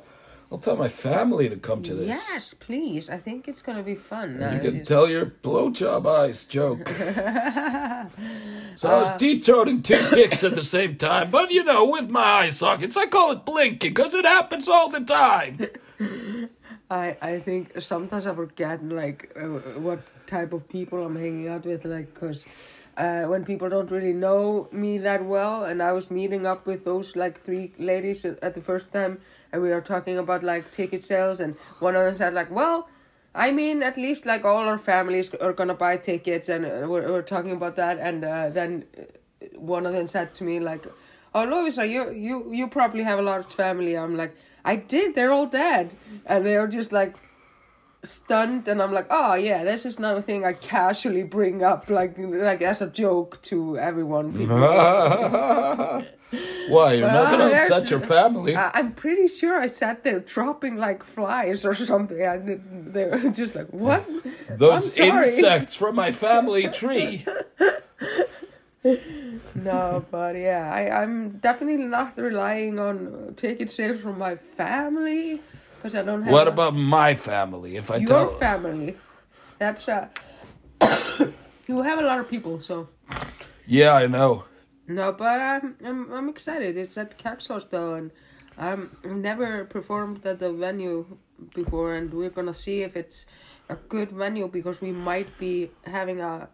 I'll 0.54 0.60
tell 0.60 0.76
my 0.76 0.88
family 0.88 1.50
to 1.50 1.56
come 1.56 1.82
to 1.82 1.96
this. 1.96 2.08
Yes, 2.08 2.54
please. 2.54 3.10
I 3.10 3.18
think 3.18 3.48
it's 3.48 3.64
gonna 3.64 3.82
be 3.82 3.96
fun. 3.96 4.36
You 4.40 4.46
Uh, 4.46 4.60
can 4.60 4.68
it's- 4.76 4.88
tell 4.88 5.10
your 5.10 5.26
blowjob 5.26 6.06
eyes 6.06 6.46
joke. 6.46 6.88
so 8.76 8.88
I 8.90 8.94
Uh, 8.94 9.00
was 9.02 9.18
deep 9.20 9.44
throating 9.44 9.84
two 9.84 9.98
dicks 10.16 10.44
at 10.44 10.54
the 10.54 10.62
same 10.62 10.96
time, 10.96 11.32
but 11.32 11.50
you 11.50 11.64
know, 11.64 11.86
with 11.86 12.08
my 12.12 12.22
eye 12.46 12.50
sockets, 12.50 12.96
I 12.96 13.08
call 13.08 13.32
it 13.32 13.46
blinking 13.46 13.94
because 13.96 14.14
it 14.14 14.26
happens 14.26 14.68
all 14.68 14.90
the 14.90 15.00
time. 15.02 15.58
I 16.92 17.18
I 17.20 17.40
think 17.40 17.82
sometimes 17.82 18.28
I 18.28 18.36
forget 18.36 18.84
like 18.88 19.32
uh, 19.36 19.48
what 19.82 20.02
type 20.28 20.54
of 20.54 20.70
people 20.70 21.04
I'm 21.04 21.16
hanging 21.16 21.48
out 21.48 21.66
with, 21.66 21.84
like 21.86 22.14
because. 22.14 22.46
Uh, 22.96 23.24
when 23.24 23.44
people 23.44 23.68
don't 23.70 23.90
really 23.90 24.14
know 24.14 24.68
me 24.72 25.00
that 25.00 25.26
well, 25.26 25.64
and 25.66 25.82
I 25.82 25.92
was 25.94 26.12
meeting 26.12 26.46
up 26.46 26.68
with 26.68 26.86
those 26.86 27.16
like 27.16 27.40
three 27.42 27.74
ladies 27.80 28.24
at, 28.24 28.38
at 28.44 28.54
the 28.54 28.62
first 28.62 28.94
time, 28.94 29.18
and 29.54 29.62
we 29.62 29.70
were 29.70 29.82
talking 29.82 30.18
about 30.18 30.44
like 30.44 30.72
ticket 30.72 31.04
sales, 31.04 31.40
and 31.40 31.56
one 31.80 31.96
of 31.96 32.04
them 32.04 32.16
said 32.16 32.34
like, 32.34 32.50
"Well, 32.52 32.90
I 33.36 33.52
mean, 33.52 33.84
at 33.84 33.98
least 33.98 34.26
like 34.26 34.44
all 34.44 34.68
our 34.68 34.80
families 34.80 35.34
are 35.36 35.54
gonna 35.54 35.76
buy 35.76 35.98
tickets, 35.98 36.50
and 36.50 36.66
uh, 36.66 36.88
we're, 36.90 37.08
we're 37.08 37.22
talking 37.22 37.52
about 37.52 37.76
that. 37.76 38.00
And 38.00 38.26
uh, 38.26 38.50
then 38.50 38.86
uh, 38.98 39.04
one 39.58 39.86
of 39.86 39.94
them 39.94 40.08
said 40.08 40.34
to 40.36 40.44
me 40.44 40.60
like, 40.60 40.88
"Oh, 41.36 41.46
Lovisa, 41.46 41.88
you 41.88 42.12
you 42.12 42.52
you 42.52 42.68
probably 42.68 43.04
have 43.04 43.20
a 43.20 43.22
large 43.22 43.54
family." 43.54 43.96
I'm 43.96 44.18
like, 44.18 44.36
"I 44.66 44.76
did. 44.76 45.14
They're 45.14 45.32
all 45.32 45.46
dead," 45.46 45.94
and 46.26 46.44
they 46.44 46.58
were 46.58 46.68
just 46.68 46.92
like 46.92 47.16
stunned. 48.04 48.68
And 48.68 48.82
I'm 48.82 48.92
like, 48.92 49.06
"Oh 49.12 49.36
yeah, 49.36 49.64
this 49.64 49.86
is 49.86 50.00
not 50.00 50.18
a 50.18 50.22
thing 50.24 50.46
I 50.46 50.54
casually 50.54 51.24
bring 51.24 51.64
up 51.64 51.92
like 51.92 52.16
like 52.18 52.64
as 52.64 52.82
a 52.82 52.90
joke 52.90 53.40
to 53.44 53.78
everyone." 53.78 54.34
Why 56.68 56.94
you're 56.94 57.12
not 57.12 57.32
gonna 57.32 57.52
upset 57.54 57.90
your 57.90 58.00
family? 58.00 58.56
I- 58.56 58.72
I'm 58.74 58.94
pretty 58.94 59.28
sure 59.28 59.60
I 59.60 59.68
sat 59.68 60.04
there 60.04 60.20
dropping 60.20 60.78
like 60.78 61.04
flies 61.04 61.66
or 61.66 61.74
something. 61.76 62.26
I 62.26 62.38
didn't, 62.38 62.94
they 62.94 63.06
were 63.06 63.30
just 63.42 63.56
like, 63.56 63.68
"What?" 63.68 64.06
Those 64.50 64.98
insects 64.98 65.76
from 65.76 65.96
my 65.96 66.12
family 66.12 66.68
tree. 66.82 67.26
No, 69.56 70.06
but 70.12 70.36
yeah, 70.36 70.70
I, 70.74 71.02
I'm 71.04 71.38
definitely 71.40 71.86
not 71.86 72.18
relying 72.18 72.80
on 72.80 73.34
taking 73.38 73.68
sales 73.68 74.02
from 74.02 74.18
my 74.18 74.36
family 74.36 75.42
because 75.78 75.96
I 75.96 76.02
don't 76.04 76.24
have. 76.24 76.34
What 76.34 76.48
a- 76.48 76.52
about 76.52 76.76
my 76.76 77.16
family? 77.16 77.78
If 77.78 77.90
I 77.92 77.98
your 77.98 78.08
tell 78.08 78.28
family? 78.40 78.98
That's 79.60 79.88
uh, 79.88 80.08
you 81.68 81.82
have 81.82 82.00
a 82.00 82.04
lot 82.04 82.20
of 82.20 82.30
people, 82.30 82.60
so 82.60 82.90
Yeah, 83.66 83.94
I 83.94 84.08
know. 84.08 84.44
No. 84.88 85.12
But 85.12 85.40
I'm 85.40 85.76
I'm, 85.86 86.12
I'm 86.12 86.30
excited. 86.30 86.78
It's 86.78 86.98
at 86.98 87.18
Kaxlos 87.18 87.70
though, 87.70 87.96
and 87.96 88.12
I'm 88.58 88.96
I've 89.04 89.16
never 89.16 89.66
performed 89.66 90.26
at 90.26 90.40
the 90.40 90.52
venue 90.52 91.18
before, 91.54 91.96
and 91.96 92.14
we're 92.14 92.30
gonna 92.30 92.54
see 92.54 92.82
if 92.82 92.96
it's 92.96 93.26
a 93.70 93.76
good 93.76 94.12
venue 94.12 94.48
because 94.48 94.82
we 94.82 94.92
might 94.92 95.38
be 95.40 95.72
having 95.86 96.22
a 96.22 96.50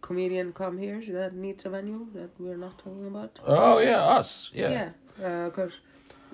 comedian 0.00 0.52
come 0.52 0.78
here 0.78 1.02
that 1.08 1.34
needs 1.34 1.66
a 1.66 1.70
venue 1.70 2.06
that 2.14 2.30
we're 2.38 2.56
not 2.56 2.78
talking 2.78 3.06
about. 3.06 3.38
Oh 3.44 3.78
yeah, 3.78 4.02
us. 4.02 4.50
Yeah. 4.52 4.90
Yeah, 5.20 5.46
because 5.46 5.72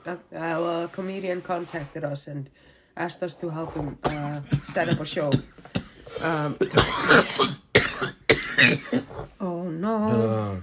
uh, 0.07 0.11
uh, 0.11 0.17
well, 0.33 0.85
a 0.85 0.89
comedian 0.89 1.41
contacted 1.41 2.05
us 2.05 2.27
and 2.27 2.51
asked 2.97 3.23
us 3.23 3.37
to 3.37 3.49
help 3.51 3.75
him 3.75 3.99
uh, 4.05 4.41
set 4.61 4.89
up 4.89 5.01
a 5.01 5.07
show. 5.07 5.31
Um, 6.23 6.57
oh 9.41 9.65
no! 9.65 9.97
Uh, 9.97 10.57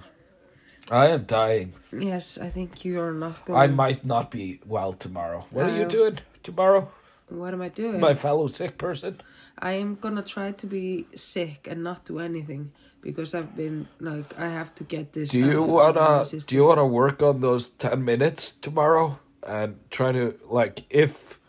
I 0.91 1.07
am 1.07 1.23
dying. 1.23 1.73
yes, 1.97 2.37
I 2.37 2.49
think 2.49 2.83
you 2.85 2.99
are 2.99 3.13
not 3.13 3.45
going. 3.45 3.57
I 3.59 3.67
might 3.67 4.03
not 4.05 4.29
be 4.29 4.59
well 4.65 4.91
tomorrow. 4.93 5.45
What 5.49 5.65
are 5.69 5.75
you 5.77 5.85
Uh, 5.85 5.89
doing 5.89 6.17
tomorrow, 6.43 6.91
What 7.29 7.53
am 7.53 7.61
I 7.61 7.69
doing? 7.69 7.99
my 8.01 8.13
fellow 8.13 8.47
sick 8.47 8.77
person? 8.77 9.21
I 9.57 9.73
am 9.73 9.95
gonna 9.95 10.21
try 10.23 10.51
to 10.51 10.67
be 10.67 11.05
sick 11.15 11.67
and 11.71 11.81
not 11.83 12.03
do 12.05 12.19
anything 12.19 12.71
because 13.01 13.33
I've 13.33 13.55
been 13.55 13.87
like 14.01 14.37
I 14.37 14.49
have 14.49 14.75
to 14.75 14.83
get 14.83 15.13
this. 15.13 15.29
Do 15.29 15.39
you 15.39 15.79
out 15.79 15.95
of 15.95 16.03
my 16.09 16.17
wanna 16.17 16.39
do 16.47 16.55
you 16.55 16.65
wanna 16.65 16.87
work 16.87 17.21
on 17.23 17.39
those 17.41 17.69
ten 17.69 18.03
minutes 18.03 18.51
tomorrow 18.51 19.19
and 19.47 19.75
try 19.89 20.11
to 20.11 20.35
like 20.49 20.83
if 20.89 21.39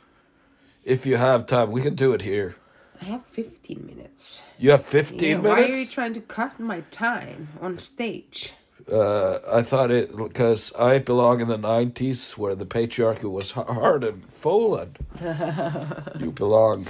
if 0.85 1.05
you 1.07 1.17
have 1.17 1.47
time, 1.47 1.71
we 1.73 1.81
can 1.83 1.95
do 1.95 2.13
it 2.13 2.23
here. 2.23 2.55
I 3.01 3.05
have 3.07 3.25
fifteen 3.27 3.87
minutes. 3.87 4.43
You 4.59 4.71
have 4.71 4.85
fifteen 4.85 5.43
Yeah, 5.43 5.49
Why 5.51 5.63
are 5.65 5.75
you 5.83 5.87
trying 5.87 6.13
to 6.15 6.21
cut 6.21 6.61
my 6.61 6.83
time 6.91 7.49
on 7.61 7.79
stage? 7.79 8.53
Uh, 8.91 9.39
I 9.51 9.63
thought 9.63 9.91
it 9.91 10.17
because 10.17 10.73
I 10.75 10.99
belong 10.99 11.41
in 11.41 11.49
the 11.49 11.59
nineties 11.59 12.33
where 12.39 12.55
the 12.55 12.67
patriarchy 12.67 13.31
was 13.31 13.53
hard 13.53 14.05
and 14.05 14.25
full, 14.33 14.77
and 14.77 14.97
you 16.21 16.31
belong 16.33 16.87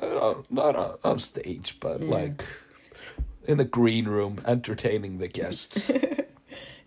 uh, 0.00 0.34
not 0.50 0.76
on, 0.76 0.98
on 1.04 1.18
stage, 1.18 1.78
but 1.80 2.00
like 2.00 2.44
in 3.46 3.58
the 3.58 3.64
green 3.64 4.06
room, 4.06 4.40
entertaining 4.46 5.18
the 5.18 5.28
guests. 5.28 5.90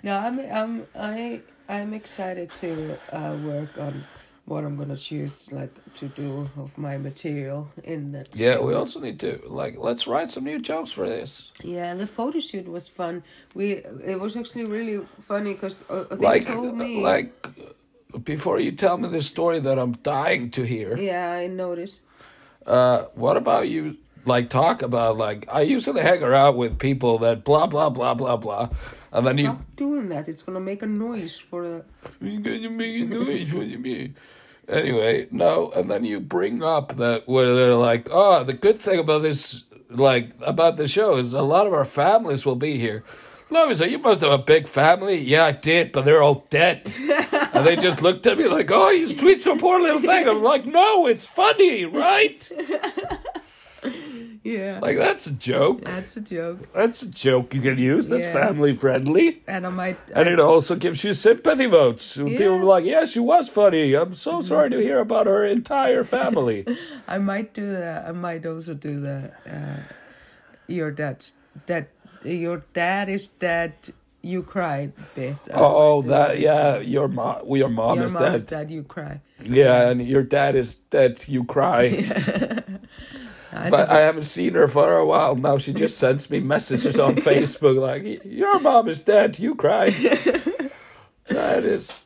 No, 0.04 0.16
I'm 0.16 0.40
I'm 0.40 0.88
I 0.96 1.42
I'm 1.68 1.94
excited 1.94 2.52
to 2.56 2.98
uh, 3.12 3.36
work 3.44 3.78
on 3.78 4.06
what 4.48 4.64
I'm 4.64 4.78
gonna 4.78 4.96
choose 4.96 5.52
like 5.52 5.74
to 5.96 6.08
do 6.08 6.50
of 6.58 6.76
my 6.78 6.98
material 6.98 7.70
in 7.84 8.14
that. 8.14 8.30
yeah, 8.34 8.54
show. 8.56 8.66
we 8.66 8.74
also 8.74 9.02
need 9.02 9.20
to 9.20 9.42
like 9.46 9.78
let's 9.78 10.08
write 10.08 10.30
some 10.30 10.46
new 10.46 10.60
jokes 10.60 10.92
for 10.92 11.08
this. 11.08 11.52
Yeah, 11.62 11.94
the 11.96 12.08
photo 12.08 12.40
shoot 12.40 12.68
was 12.68 12.88
fun. 12.88 13.24
We 13.54 13.84
it 14.06 14.20
was 14.20 14.38
actually 14.38 14.64
really 14.64 15.06
funny 15.20 15.54
because 15.54 15.84
uh, 15.90 16.06
they 16.12 16.26
like 16.26 16.46
told 16.46 16.78
me. 16.78 17.02
like 17.02 17.34
before 18.24 18.60
you 18.62 18.72
tell 18.72 18.98
me 18.98 19.10
the 19.10 19.22
story 19.22 19.60
that 19.60 19.78
I'm 19.78 19.94
dying 19.98 20.50
to 20.52 20.64
hear. 20.64 20.98
yeah, 20.98 21.30
I 21.30 21.48
noticed. 21.48 22.00
Uh, 22.66 23.06
what 23.16 23.36
about 23.36 23.68
you? 23.68 23.98
Like 24.24 24.50
talk 24.50 24.82
about 24.82 25.18
like 25.18 25.46
I 25.52 25.62
usually 25.62 26.02
hang 26.02 26.24
around 26.24 26.56
with 26.56 26.80
people 26.80 27.18
that 27.20 27.44
blah 27.44 27.68
blah 27.68 27.90
blah 27.90 28.14
blah 28.14 28.38
blah, 28.38 28.70
and 29.12 29.28
then 29.28 29.40
Stop 29.40 29.76
doing 29.76 30.08
that. 30.10 30.30
It's 30.30 30.44
gonna 30.44 30.62
make 30.62 30.82
a 30.84 30.88
noise 30.88 31.38
for 31.38 31.64
the. 31.64 31.86
you 32.26 32.40
you 32.40 32.70
make 32.70 33.02
a 33.02 33.06
noise. 33.06 33.54
What 33.54 33.66
do 33.66 33.72
you 33.72 33.80
mean? 33.80 34.16
Anyway, 34.68 35.28
no, 35.32 35.72
and 35.72 35.90
then 35.90 36.04
you 36.04 36.20
bring 36.20 36.62
up 36.62 36.98
that 36.98 37.28
where 37.28 37.56
they're 37.56 37.76
like, 37.76 38.08
oh, 38.12 38.44
the 38.44 38.54
good 38.54 38.78
thing 38.78 39.00
about 39.00 39.22
this, 39.22 39.64
like 39.90 40.32
about 40.42 40.76
the 40.76 40.88
show 40.88 41.16
is 41.16 41.34
a 41.34 41.42
lot 41.42 41.66
of 41.66 41.74
our 41.74 41.86
families 41.86 42.46
will 42.46 42.58
be 42.58 42.78
here. 42.78 43.04
Lovis, 43.50 43.90
you 43.90 43.98
must 43.98 44.20
have 44.20 44.32
a 44.32 44.38
big 44.38 44.68
family. 44.68 45.16
Yeah, 45.16 45.46
I 45.46 45.54
did, 45.54 45.94
but 45.94 46.04
they're 46.04 46.22
all 46.22 46.46
dead. 46.50 46.92
and 47.54 47.66
they 47.66 47.78
just 47.78 48.02
looked 48.02 48.28
at 48.28 48.38
me 48.38 48.50
like, 48.50 48.70
oh, 48.70 48.90
you 48.90 49.08
sweet 49.08 49.42
so 49.42 49.56
poor 49.56 49.80
little 49.80 50.02
thing. 50.02 50.28
I'm 50.28 50.44
like, 50.44 50.66
no, 50.66 51.08
it's 51.08 51.26
funny, 51.26 51.86
right? 51.86 52.50
Yeah, 54.48 54.80
Like 54.82 54.98
that's 54.98 55.28
a 55.28 55.34
joke. 55.34 55.84
that's 55.84 56.16
a 56.16 56.22
joke. 56.22 56.60
That's 56.74 57.02
a 57.02 57.08
joke 57.26 57.54
you 57.54 57.62
can 57.62 57.78
use. 57.78 58.08
That's 58.08 58.28
Yeah. 58.28 58.46
family 58.48 58.74
friendly. 58.74 59.28
And 59.48 59.68
I 59.68 59.70
might. 59.70 59.98
And 60.16 60.30
it 60.30 60.40
also 60.40 60.76
gives 60.76 61.04
you 61.04 61.14
sympathy 61.14 61.66
votes. 61.66 62.16
People 62.16 62.32
Yeah. 62.32 62.40
Mm-hmm. 62.40 62.62
be 62.62 62.66
like, 62.76 62.86
yeah, 62.86 63.04
she 63.06 63.20
was 63.20 63.50
funny. 63.50 63.94
I'm 63.94 64.14
so 64.14 64.42
sorry 64.42 64.70
to 64.70 64.80
hear 64.80 65.00
about 65.00 65.28
her 65.28 65.44
entire 65.46 66.04
family. 66.04 66.60
I 67.16 67.18
might 67.18 67.54
do 67.54 67.66
that. 67.72 68.08
I 68.08 68.14
might 68.14 68.46
also 68.46 68.74
do 68.74 68.94
the 69.08 69.18
uh, 69.56 69.80
your 70.68 70.92
dad's 70.92 71.34
that 71.66 71.86
your 72.24 72.64
dad 72.74 73.10
is 73.10 73.28
dead. 73.28 73.74
You 74.22 74.44
cry 74.44 74.92
bit. 75.16 75.38
I 75.54 75.56
oh, 75.56 76.02
might 76.02 76.08
do 76.08 76.10
that, 76.10 76.40
yeah, 76.40 76.80
your 76.80 77.08
mom, 77.08 77.36
well, 77.46 77.58
your 77.64 77.70
mom 77.70 77.96
Your 77.98 78.06
is 78.08 78.14
mom 78.14 78.24
dead. 78.24 78.36
is 78.36 78.44
dead. 78.44 78.72
You 78.72 78.84
cry. 78.84 79.22
Yeah, 79.44 79.90
and 79.90 80.06
your 80.06 80.24
dad 80.24 80.56
is 80.56 80.76
dead. 80.90 81.24
You 81.28 81.44
cry. 81.46 81.84
I 83.58 83.70
But 83.70 83.90
I 83.90 84.02
haven't 84.02 84.24
seen 84.24 84.54
her 84.54 84.68
for 84.68 84.98
a 84.98 85.06
while 85.06 85.36
now. 85.36 85.58
She 85.58 85.74
just 85.74 85.98
sends 85.98 86.30
me 86.30 86.40
messages 86.40 87.00
on 87.00 87.16
Facebook 87.30 87.78
like, 87.80 88.24
"Your 88.26 88.60
mom 88.60 88.88
is 88.88 89.02
dead. 89.02 89.40
You 89.40 89.56
cry." 89.56 89.90
that 91.26 91.64
is, 91.64 92.00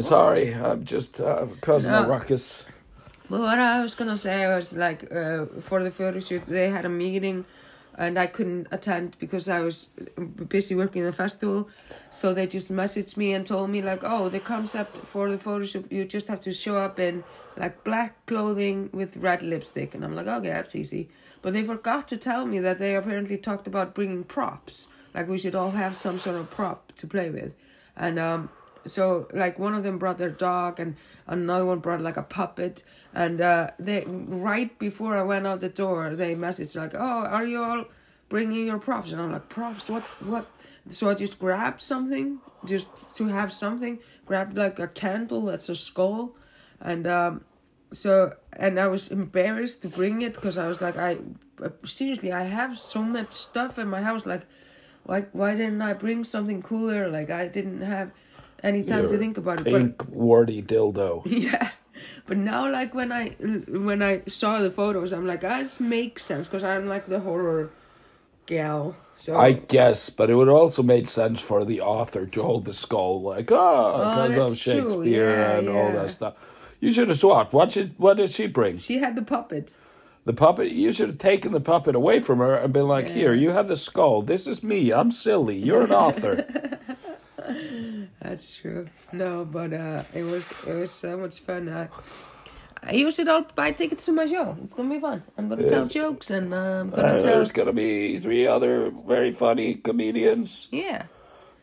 Sorry, 0.00 0.54
I'm 0.54 0.84
just 0.84 1.20
uh, 1.20 1.46
causing 1.60 1.92
a 1.92 2.06
ruckus. 2.06 2.66
But 3.28 3.40
what 3.40 3.58
I 3.58 3.80
was 3.80 3.94
gonna 3.94 4.18
say 4.18 4.46
was 4.46 4.76
like 4.76 5.10
uh, 5.12 5.46
for 5.60 5.82
the 5.82 5.90
photo 5.90 6.20
shoot, 6.20 6.42
they 6.46 6.68
had 6.68 6.84
a 6.84 6.88
meeting, 6.88 7.44
and 7.96 8.18
I 8.18 8.26
couldn't 8.26 8.68
attend 8.70 9.16
because 9.18 9.48
I 9.48 9.60
was 9.60 9.90
busy 10.48 10.74
working 10.74 11.04
the 11.04 11.12
festival. 11.12 11.68
So 12.08 12.32
they 12.32 12.46
just 12.46 12.72
messaged 12.72 13.16
me 13.16 13.32
and 13.32 13.44
told 13.44 13.70
me 13.70 13.82
like, 13.82 14.00
oh, 14.02 14.28
the 14.28 14.40
concept 14.40 14.98
for 14.98 15.30
the 15.30 15.38
photo 15.38 15.64
shoot, 15.64 15.90
you 15.90 16.04
just 16.04 16.28
have 16.28 16.40
to 16.40 16.52
show 16.52 16.76
up 16.76 16.98
in 16.98 17.24
like 17.56 17.84
black 17.84 18.24
clothing 18.26 18.90
with 18.92 19.16
red 19.16 19.42
lipstick, 19.42 19.94
and 19.94 20.04
I'm 20.04 20.14
like, 20.14 20.26
okay, 20.26 20.48
that's 20.48 20.74
easy. 20.74 21.08
But 21.42 21.52
they 21.52 21.64
forgot 21.64 22.08
to 22.08 22.16
tell 22.16 22.46
me 22.46 22.58
that 22.60 22.78
they 22.78 22.94
apparently 22.94 23.36
talked 23.36 23.66
about 23.66 23.94
bringing 23.94 24.24
props, 24.24 24.88
like 25.14 25.28
we 25.28 25.38
should 25.38 25.54
all 25.54 25.72
have 25.72 25.96
some 25.96 26.18
sort 26.18 26.36
of 26.36 26.50
prop 26.50 26.92
to 26.96 27.06
play 27.06 27.30
with, 27.30 27.54
and 27.96 28.18
um 28.18 28.50
so 28.86 29.28
like 29.32 29.58
one 29.58 29.74
of 29.74 29.82
them 29.82 29.98
brought 29.98 30.18
their 30.18 30.30
dog 30.30 30.80
and 30.80 30.96
another 31.26 31.64
one 31.64 31.78
brought 31.78 32.00
like 32.00 32.16
a 32.16 32.22
puppet. 32.22 32.84
And 33.14 33.40
uh 33.40 33.70
they 33.78 34.04
right 34.06 34.76
before 34.78 35.16
i 35.16 35.22
went 35.22 35.46
out 35.46 35.60
the 35.60 35.68
door 35.68 36.14
they 36.14 36.34
messaged 36.34 36.76
like 36.76 36.94
oh 36.94 37.24
are 37.26 37.44
you 37.44 37.62
all 37.62 37.84
bringing 38.28 38.66
your 38.66 38.78
props? 38.78 39.12
And 39.12 39.20
i'm 39.20 39.32
like 39.32 39.48
props? 39.48 39.88
What 39.88 40.02
what? 40.24 40.46
So 40.88 41.08
i 41.10 41.14
just 41.14 41.38
grabbed 41.38 41.80
something 41.80 42.38
just 42.64 43.16
to 43.16 43.26
have 43.26 43.52
something 43.52 43.98
grabbed 44.26 44.56
like 44.56 44.78
a 44.78 44.88
candle 44.88 45.46
that's 45.46 45.68
a 45.68 45.76
skull. 45.76 46.36
And 46.80 47.06
um 47.06 47.44
so 47.92 48.34
and 48.52 48.78
i 48.78 48.86
was 48.86 49.08
embarrassed 49.08 49.82
to 49.82 49.88
bring 49.88 50.22
it 50.22 50.32
because 50.32 50.56
i 50.56 50.68
was 50.68 50.80
like 50.80 50.96
i 50.96 51.18
seriously 51.84 52.30
i 52.32 52.44
have 52.44 52.78
so 52.78 53.02
much 53.02 53.32
stuff 53.32 53.80
in 53.80 53.88
my 53.88 54.00
house 54.00 54.26
like 54.26 54.42
why 55.04 55.22
why 55.32 55.54
didn't 55.54 55.82
i 55.82 55.92
bring 55.92 56.24
something 56.24 56.62
cooler? 56.62 57.08
Like 57.08 57.30
i 57.30 57.48
didn't 57.48 57.82
have 57.82 58.12
any 58.62 58.82
time 58.82 59.08
to 59.08 59.18
think 59.18 59.38
about 59.38 59.60
it 59.60 59.64
but 59.64 59.72
Pink 59.72 60.08
warty 60.08 60.62
dildo. 60.62 61.22
yeah 61.26 61.70
but 62.26 62.36
now 62.36 62.70
like 62.70 62.94
when 62.94 63.12
i 63.12 63.28
when 63.68 64.02
i 64.02 64.22
saw 64.26 64.58
the 64.60 64.70
photos 64.70 65.12
i'm 65.12 65.26
like 65.26 65.44
ah, 65.44 65.58
this 65.58 65.80
makes 65.80 66.24
sense 66.24 66.48
because 66.48 66.64
i'm 66.64 66.86
like 66.88 67.06
the 67.06 67.20
horror 67.20 67.70
gal 68.46 68.96
so 69.20 69.36
I 69.36 69.52
guess, 69.52 70.08
but 70.08 70.30
it 70.30 70.34
would 70.34 70.48
also 70.48 70.82
make 70.82 71.06
sense 71.06 71.42
for 71.42 71.62
the 71.62 71.82
author 71.82 72.24
to 72.24 72.42
hold 72.42 72.64
the 72.64 72.72
skull, 72.72 73.20
like, 73.20 73.52
oh, 73.52 73.98
because 73.98 74.52
of. 74.52 74.58
Shakespeare 74.58 75.28
Yeah, 75.28 75.58
and 75.58 75.68
all 75.68 75.92
that 75.92 76.10
stuff. 76.10 76.36
You 76.80 76.90
should 76.90 77.10
have 77.10 77.18
swapped. 77.18 77.52
What, 77.52 77.72
should, 77.72 77.92
what 77.98 78.16
did 78.16 78.30
she 78.30 78.46
bring? 78.46 78.78
she 78.78 78.96
had 78.96 79.14
the 79.14 79.20
puppet 79.20 79.76
The 80.24 80.32
puppet? 80.32 80.72
You 80.72 80.90
should 80.90 81.08
have 81.08 81.18
taken 81.18 81.52
the 81.52 81.60
puppet 81.60 81.94
away 81.94 82.18
from 82.18 82.38
her 82.38 82.54
and 82.54 82.72
been 82.72 82.88
like, 82.88 83.08
here, 83.08 83.34
you 83.34 83.50
have 83.50 83.68
the 83.68 83.76
skull. 83.76 84.22
This 84.22 84.46
is 84.46 84.62
me. 84.62 84.90
I'm 84.90 85.10
silly. 85.10 85.58
You're 85.58 85.84
an 85.84 85.92
author. 85.92 86.46
That's 88.22 88.56
true. 88.56 88.86
No, 89.12 89.44
but 89.44 89.72
uh, 89.72 90.04
it 90.14 90.22
was 90.24 90.50
it 90.66 90.74
was 90.74 90.90
so 90.90 91.16
much 91.16 91.40
fun. 91.40 91.68
Uh, 91.68 91.88
you 92.92 93.10
should 93.10 93.28
all 93.28 93.44
buy 93.54 93.72
tickets 93.72 94.04
to 94.06 94.12
my 94.12 94.26
show. 94.26 94.56
It's 94.62 94.74
gonna 94.74 94.88
be 94.88 95.00
fun. 95.00 95.22
I'm 95.36 95.48
gonna 95.48 95.68
tell 95.68 95.86
jokes 95.86 96.30
and 96.30 96.54
uh, 96.54 96.56
I'm 96.80 96.90
gonna 96.90 97.08
And 97.14 97.20
tell. 97.20 97.34
there's 97.36 97.52
going 97.52 97.66
to 97.66 97.72
be 97.74 98.18
three 98.18 98.46
other 98.46 98.90
very 99.06 99.30
funny 99.30 99.74
comedians. 99.74 100.68
Yeah, 100.72 101.04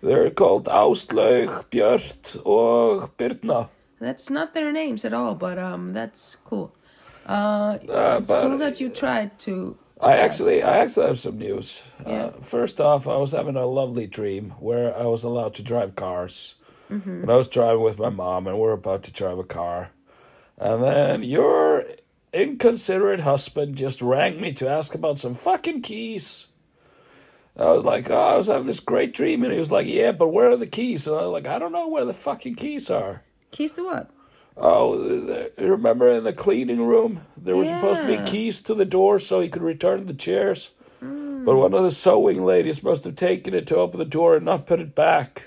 They're 0.01 0.29
called 0.29 0.65
Áslaug, 0.65 1.65
Björt, 1.71 2.39
or 2.45 3.07
Birna. 3.17 3.69
that's 3.99 4.29
not 4.29 4.53
their 4.53 4.71
names 4.71 5.03
at 5.05 5.13
all, 5.13 5.33
but 5.33 5.57
um, 5.57 5.93
that's 5.93 6.35
cool. 6.45 6.71
Uh, 7.25 7.77
Uh, 7.89 8.17
it's 8.21 8.29
cool 8.31 8.57
that 8.59 8.79
you 8.79 8.89
tried 8.89 9.39
to. 9.39 9.75
I 9.99 10.17
actually, 10.17 10.61
I 10.61 10.77
actually 10.77 11.07
have 11.07 11.19
some 11.19 11.37
news. 11.37 11.83
Yeah. 12.05 12.25
Uh, 12.25 12.31
first 12.41 12.79
off, 12.79 13.07
I 13.07 13.17
was 13.17 13.31
having 13.31 13.55
a 13.55 13.65
lovely 13.65 14.05
dream 14.07 14.51
where 14.59 14.95
I 14.95 15.05
was 15.05 15.23
allowed 15.23 15.55
to 15.55 15.63
drive 15.63 15.95
cars, 15.95 16.55
and 16.89 17.31
I 17.31 17.35
was 17.35 17.47
driving 17.47 17.83
with 17.83 17.97
my 17.97 18.09
mom, 18.09 18.47
and 18.47 18.59
we're 18.59 18.73
about 18.73 19.03
to 19.03 19.11
drive 19.11 19.39
a 19.39 19.43
car, 19.43 19.89
and 20.57 20.83
then 20.83 21.23
your 21.23 21.83
inconsiderate 22.31 23.21
husband 23.21 23.75
just 23.75 24.01
rang 24.01 24.39
me 24.39 24.53
to 24.53 24.69
ask 24.69 24.93
about 24.93 25.17
some 25.19 25.33
fucking 25.33 25.81
keys. 25.81 26.47
I 27.57 27.71
was 27.71 27.83
like, 27.83 28.09
oh, 28.11 28.15
I 28.15 28.37
was 28.37 28.47
having 28.47 28.67
this 28.67 28.79
great 28.79 29.13
dream, 29.13 29.43
and 29.43 29.51
he 29.51 29.57
was 29.57 29.71
like, 29.71 29.87
yeah, 29.87 30.11
but 30.11 30.27
where 30.27 30.51
are 30.51 30.57
the 30.57 30.67
keys? 30.67 31.07
And 31.07 31.15
I 31.15 31.23
was 31.23 31.33
like, 31.33 31.47
I 31.47 31.57
don't 31.57 31.71
know 31.71 31.87
where 31.87 32.05
the 32.05 32.13
fucking 32.13 32.55
keys 32.55 32.91
are. 32.91 33.23
Keys 33.49 33.71
to 33.73 33.83
what? 33.83 34.11
Oh, 34.59 35.47
remember 35.57 36.09
in 36.09 36.23
the 36.23 36.33
cleaning 36.33 36.85
room, 36.85 37.21
there 37.37 37.55
were 37.55 37.65
supposed 37.65 38.01
to 38.01 38.07
be 38.07 38.23
keys 38.23 38.59
to 38.61 38.73
the 38.73 38.85
door 38.85 39.19
so 39.19 39.39
he 39.39 39.49
could 39.49 39.61
return 39.61 40.05
the 40.05 40.13
chairs. 40.13 40.71
But 40.99 41.55
one 41.55 41.73
of 41.73 41.83
the 41.83 41.91
sewing 41.91 42.43
ladies 42.43 42.83
must 42.83 43.05
have 43.05 43.15
taken 43.15 43.53
it 43.53 43.67
to 43.67 43.77
open 43.77 43.99
the 43.99 44.05
door 44.05 44.35
and 44.35 44.43
not 44.45 44.65
put 44.65 44.81
it 44.81 44.93
back. 44.95 45.43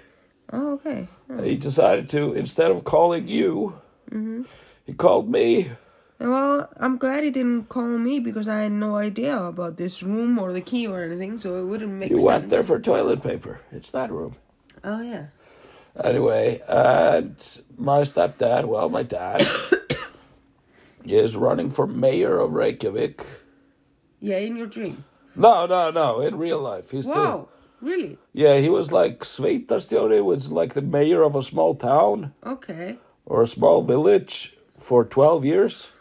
Oh, 0.52 0.74
okay. 0.74 1.08
And 1.28 1.44
he 1.44 1.56
decided 1.56 2.08
to, 2.10 2.32
instead 2.32 2.70
of 2.70 2.84
calling 2.84 3.28
you, 3.28 3.80
mm-hmm. 4.10 4.42
he 4.86 4.94
called 4.94 5.28
me. 5.28 5.72
Well, 6.18 6.68
I'm 6.78 6.96
glad 6.96 7.24
he 7.24 7.30
didn't 7.30 7.68
call 7.68 7.84
me 7.84 8.18
because 8.20 8.48
I 8.48 8.60
had 8.60 8.72
no 8.72 8.96
idea 8.96 9.36
about 9.42 9.76
this 9.76 10.02
room 10.02 10.38
or 10.38 10.52
the 10.52 10.60
key 10.60 10.86
or 10.86 11.02
anything, 11.02 11.38
so 11.38 11.56
it 11.56 11.64
wouldn't 11.64 11.92
make 11.92 12.10
You 12.10 12.18
sense. 12.18 12.28
went 12.28 12.48
there 12.50 12.62
for 12.62 12.78
toilet 12.78 13.22
paper. 13.22 13.60
It's 13.72 13.90
that 13.90 14.10
room. 14.10 14.36
oh 14.84 15.02
yeah. 15.02 15.26
Anyway, 16.02 16.62
and 16.68 17.36
my 17.76 18.00
stepdad, 18.02 18.64
well, 18.66 18.88
my 18.88 19.02
dad, 19.02 19.46
is 21.04 21.36
running 21.36 21.70
for 21.70 21.86
mayor 21.86 22.38
of 22.38 22.52
Reykjavik. 22.54 23.24
Yeah, 24.20 24.36
in 24.38 24.56
your 24.56 24.66
dream. 24.66 25.04
No, 25.36 25.66
no, 25.66 25.90
no, 25.90 26.20
in 26.20 26.36
real 26.38 26.58
life. 26.60 26.90
He's 26.90 27.06
doing 27.06 27.18
Wow, 27.18 27.48
really? 27.80 28.18
Yeah, 28.32 28.56
he 28.58 28.68
was 28.68 28.92
like 28.92 29.20
Sveitarstjóri, 29.20 30.22
was 30.24 30.50
like 30.52 30.74
the 30.74 30.82
mayor 30.82 31.22
of 31.22 31.34
a 31.36 31.42
small 31.42 31.74
town 31.74 32.34
Okay. 32.44 32.98
or 33.26 33.42
a 33.42 33.46
small 33.46 33.82
village 33.82 34.56
for 34.76 35.04
12 35.04 35.44
years. 35.44 35.92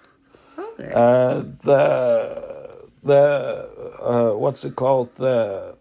Okay. 0.57 0.91
Uh, 0.93 1.41
the, 1.63 2.87
the, 3.03 3.95
uh, 4.01 4.31
what's 4.37 4.63
it 4.65 4.75
called? 4.75 5.13
The, 5.15 5.77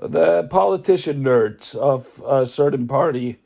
the 0.00 0.44
politician 0.44 1.22
nerds 1.22 1.74
of 1.74 2.22
a 2.26 2.46
certain 2.46 2.86
party 2.86 3.38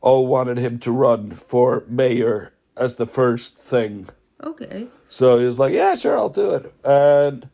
all 0.00 0.26
wanted 0.26 0.58
him 0.58 0.78
to 0.80 0.92
run 0.92 1.30
for 1.32 1.84
mayor 1.88 2.52
as 2.76 2.96
the 2.96 3.06
first 3.06 3.56
thing. 3.56 4.08
okay. 4.42 4.86
So 5.08 5.38
he 5.38 5.44
was 5.44 5.58
like, 5.58 5.74
yeah, 5.74 5.94
sure, 5.94 6.16
I'll 6.16 6.30
do 6.30 6.52
it. 6.54 6.72
And 6.84 7.48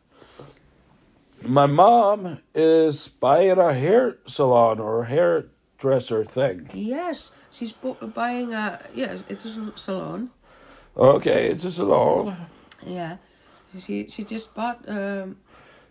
my 1.45 1.65
mom 1.65 2.39
is 2.55 3.07
buying 3.09 3.57
a 3.57 3.73
hair 3.73 4.17
salon 4.25 4.79
or 4.79 5.03
a 5.03 5.05
hairdresser 5.07 6.23
thing. 6.23 6.69
Yes, 6.73 7.35
she's 7.51 7.71
bu- 7.73 7.95
buying 8.13 8.53
a 8.53 8.79
yes. 8.93 9.23
It's 9.27 9.45
a 9.45 9.71
salon. 9.75 10.29
Okay, 10.95 11.49
it's 11.51 11.65
a 11.65 11.71
salon. 11.71 12.35
Yeah, 12.85 13.17
she 13.77 14.07
she 14.07 14.23
just 14.23 14.53
bought 14.55 14.87
um. 14.87 15.37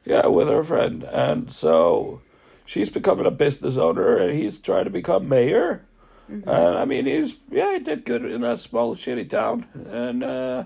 Yeah, 0.04 0.26
with 0.28 0.48
her 0.48 0.62
friend. 0.64 1.02
And 1.04 1.52
so 1.52 2.22
she's 2.68 2.90
becoming 2.90 3.24
a 3.24 3.30
business 3.30 3.78
owner 3.78 4.18
and 4.18 4.38
he's 4.38 4.58
trying 4.58 4.84
to 4.84 4.90
become 4.90 5.26
mayor. 5.28 5.84
And 6.28 6.46
I 6.50 6.84
mean, 6.84 7.06
he's, 7.06 7.36
yeah, 7.50 7.72
he 7.72 7.78
did 7.78 8.04
good 8.04 8.22
in 8.26 8.42
that 8.42 8.58
small, 8.60 8.94
shitty 8.94 9.30
town. 9.30 9.64
And 9.90 10.22
uh, 10.22 10.64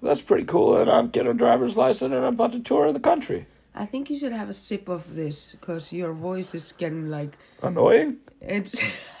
that's 0.00 0.20
pretty 0.20 0.44
cool. 0.44 0.76
And 0.80 0.88
I'm 0.88 1.08
getting 1.08 1.32
a 1.32 1.34
driver's 1.34 1.76
license 1.76 2.14
and 2.14 2.24
I'm 2.24 2.34
about 2.34 2.52
to 2.52 2.60
tour 2.60 2.92
the 2.92 3.00
country. 3.00 3.46
I 3.74 3.86
think 3.86 4.08
you 4.08 4.16
should 4.16 4.30
have 4.32 4.48
a 4.48 4.54
sip 4.54 4.88
of 4.88 5.14
this 5.16 5.56
because 5.56 5.92
your 5.92 6.12
voice 6.12 6.54
is 6.54 6.70
getting 6.72 7.10
like 7.10 7.36
Annoying? 7.60 8.18
it's 8.40 8.80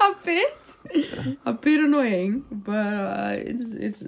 a 0.00 0.14
bit 0.22 0.58
a 1.46 1.52
bit 1.54 1.80
annoying, 1.80 2.44
but 2.50 2.72
uh, 2.76 3.34
it's 3.36 3.72
it's 3.72 4.02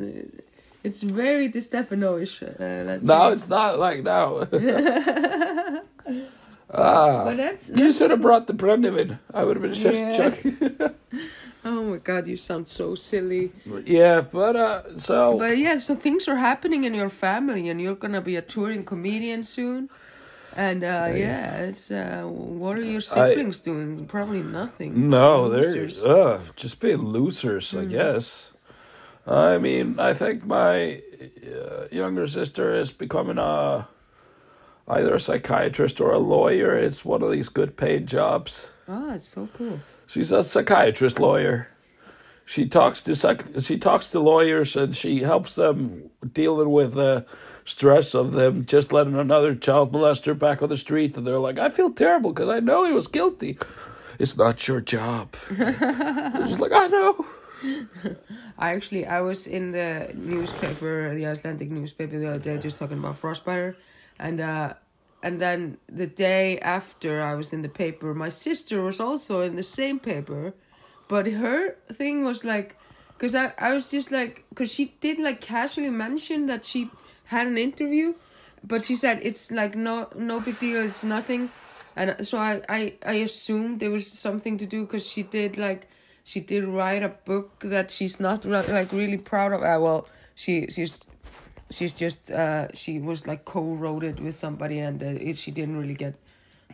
it's 0.82 1.02
very 1.02 1.48
DiStefano-ish. 1.48 2.42
Uh, 2.42 2.98
No, 3.02 3.28
say. 3.28 3.32
it's 3.34 3.48
not 3.48 3.78
like 3.78 4.02
now. 4.02 4.48
ah, 6.74 7.32
that's, 7.34 7.70
you 7.70 7.92
should 7.92 8.10
have 8.10 8.20
brought 8.20 8.46
the 8.46 8.54
Brennivín. 8.54 9.18
I 9.32 9.44
would 9.44 9.56
have 9.56 9.62
been 9.62 9.74
just 9.74 10.02
Yeah. 10.02 10.88
oh 11.64 11.84
my 11.84 11.98
god, 11.98 12.26
you 12.26 12.36
sound 12.36 12.68
so 12.68 12.94
silly. 12.94 13.52
yeah, 13.84 14.20
but 14.20 14.56
uh, 14.56 14.98
so 14.98 15.38
But 15.38 15.58
yeah, 15.58 15.76
so 15.78 15.94
things 15.94 16.28
are 16.28 16.36
happening 16.36 16.84
in 16.84 16.94
your 16.94 17.10
family, 17.10 17.68
and 17.68 17.80
you're 17.80 17.94
gonna 17.94 18.20
be 18.20 18.36
a 18.36 18.42
touring 18.42 18.84
comedian 18.84 19.42
soon. 19.42 19.88
And 20.54 20.84
uh, 20.84 21.08
yeah, 21.14 21.56
it's 21.56 21.90
uh, 21.90 22.24
what 22.24 22.76
are 22.78 22.84
your 22.84 23.00
siblings 23.00 23.60
doing? 23.60 24.06
Probably 24.06 24.42
nothing. 24.42 25.08
no, 25.08 25.48
they're 25.48 25.88
uh, 26.06 26.40
just 26.56 26.78
being 26.78 27.04
losers, 27.04 27.74
I 27.74 27.86
guess. 27.86 28.52
I 29.26 29.56
mean, 29.58 29.98
I 29.98 30.14
think 30.14 30.44
my 30.44 31.00
uh, 31.46 31.86
younger 31.90 32.26
sister 32.26 32.74
is 32.74 32.90
becoming 32.92 33.38
a 33.38 33.88
either 34.88 35.14
a 35.14 35.20
psychiatrist 35.20 36.00
or 36.00 36.12
a 36.12 36.18
lawyer. 36.18 36.76
It's 36.76 37.04
one 37.04 37.22
of 37.22 37.30
these 37.30 37.48
good 37.48 37.76
paid 37.76 38.06
jobs. 38.06 38.72
Oh, 38.88 39.12
it's 39.14 39.28
so 39.28 39.48
cool. 39.54 39.80
She's 40.06 40.32
a 40.32 40.42
psychiatrist 40.44 41.18
lawyer. 41.20 41.68
She 42.44 42.66
talks 42.68 43.00
to 43.02 43.14
psych- 43.14 43.60
she 43.60 43.78
talks 43.78 44.10
to 44.10 44.18
lawyers 44.20 44.76
and 44.76 44.94
she 44.96 45.20
helps 45.22 45.54
them 45.54 46.10
dealing 46.32 46.70
with 46.70 46.94
the 46.94 47.24
stress 47.64 48.14
of 48.14 48.32
them 48.32 48.66
just 48.66 48.92
letting 48.92 49.14
another 49.16 49.54
child 49.54 49.92
molester 49.92 50.36
back 50.36 50.62
on 50.62 50.68
the 50.68 50.76
street. 50.76 51.16
And 51.16 51.26
they're 51.26 51.38
like, 51.38 51.58
I 51.58 51.68
feel 51.68 51.90
terrible 51.90 52.32
because 52.32 52.48
I 52.48 52.60
know 52.60 52.84
he 52.84 52.92
was 52.92 53.06
guilty. 53.06 53.58
it's 54.18 54.36
not 54.36 54.66
your 54.66 54.80
job. 54.80 55.36
She's 55.48 56.60
like, 56.60 56.72
I 56.74 56.88
know. 56.88 57.26
I 58.58 58.70
actually 58.74 59.06
I 59.06 59.20
was 59.20 59.46
in 59.46 59.70
the 59.70 60.10
newspaper, 60.14 61.14
the 61.14 61.26
Icelandic 61.28 61.70
newspaper 61.70 62.18
the 62.18 62.28
other 62.28 62.38
day, 62.40 62.58
just 62.58 62.78
talking 62.78 62.98
about 62.98 63.20
Frostbiter, 63.20 63.76
and 64.18 64.40
uh, 64.40 64.74
and 65.22 65.40
then 65.40 65.78
the 65.88 66.06
day 66.06 66.58
after 66.58 67.22
I 67.22 67.34
was 67.34 67.52
in 67.52 67.62
the 67.62 67.68
paper, 67.68 68.14
my 68.14 68.28
sister 68.28 68.82
was 68.82 69.00
also 69.00 69.40
in 69.40 69.56
the 69.56 69.62
same 69.62 69.98
paper, 69.98 70.54
but 71.08 71.26
her 71.26 71.76
thing 71.92 72.24
was 72.24 72.44
like, 72.44 72.76
cause 73.18 73.34
I 73.34 73.52
I 73.58 73.72
was 73.72 73.90
just 73.90 74.10
like, 74.10 74.44
cause 74.54 74.72
she 74.72 74.96
did 75.00 75.18
like 75.18 75.40
casually 75.40 75.90
mention 75.90 76.46
that 76.46 76.64
she 76.64 76.90
had 77.24 77.46
an 77.46 77.58
interview, 77.58 78.14
but 78.64 78.82
she 78.82 78.96
said 78.96 79.20
it's 79.22 79.50
like 79.50 79.74
no 79.76 80.08
no 80.16 80.40
big 80.40 80.58
deal, 80.58 80.82
it's 80.82 81.04
nothing, 81.04 81.50
and 81.96 82.26
so 82.26 82.38
I 82.38 82.62
I 82.68 82.94
I 83.06 83.14
assumed 83.14 83.80
there 83.80 83.90
was 83.90 84.10
something 84.10 84.58
to 84.58 84.66
do, 84.66 84.86
cause 84.86 85.06
she 85.06 85.22
did 85.22 85.56
like 85.56 85.88
she 86.24 86.40
did 86.40 86.64
write 86.64 87.02
a 87.02 87.08
book 87.08 87.60
that 87.60 87.90
she's 87.90 88.20
not 88.20 88.44
like 88.44 88.92
really 88.92 89.18
proud 89.18 89.52
of. 89.52 89.62
Uh, 89.62 89.78
well, 89.80 90.08
she 90.34 90.66
she's 90.68 91.04
she's 91.72 91.94
just 91.94 92.30
uh 92.30 92.68
she 92.74 92.98
was 92.98 93.26
like 93.26 93.44
co-wrote 93.44 94.04
it 94.04 94.20
with 94.20 94.34
somebody 94.34 94.78
and 94.78 95.02
uh, 95.02 95.06
it, 95.06 95.36
she 95.36 95.50
didn't 95.50 95.76
really 95.76 95.94
get 95.94 96.14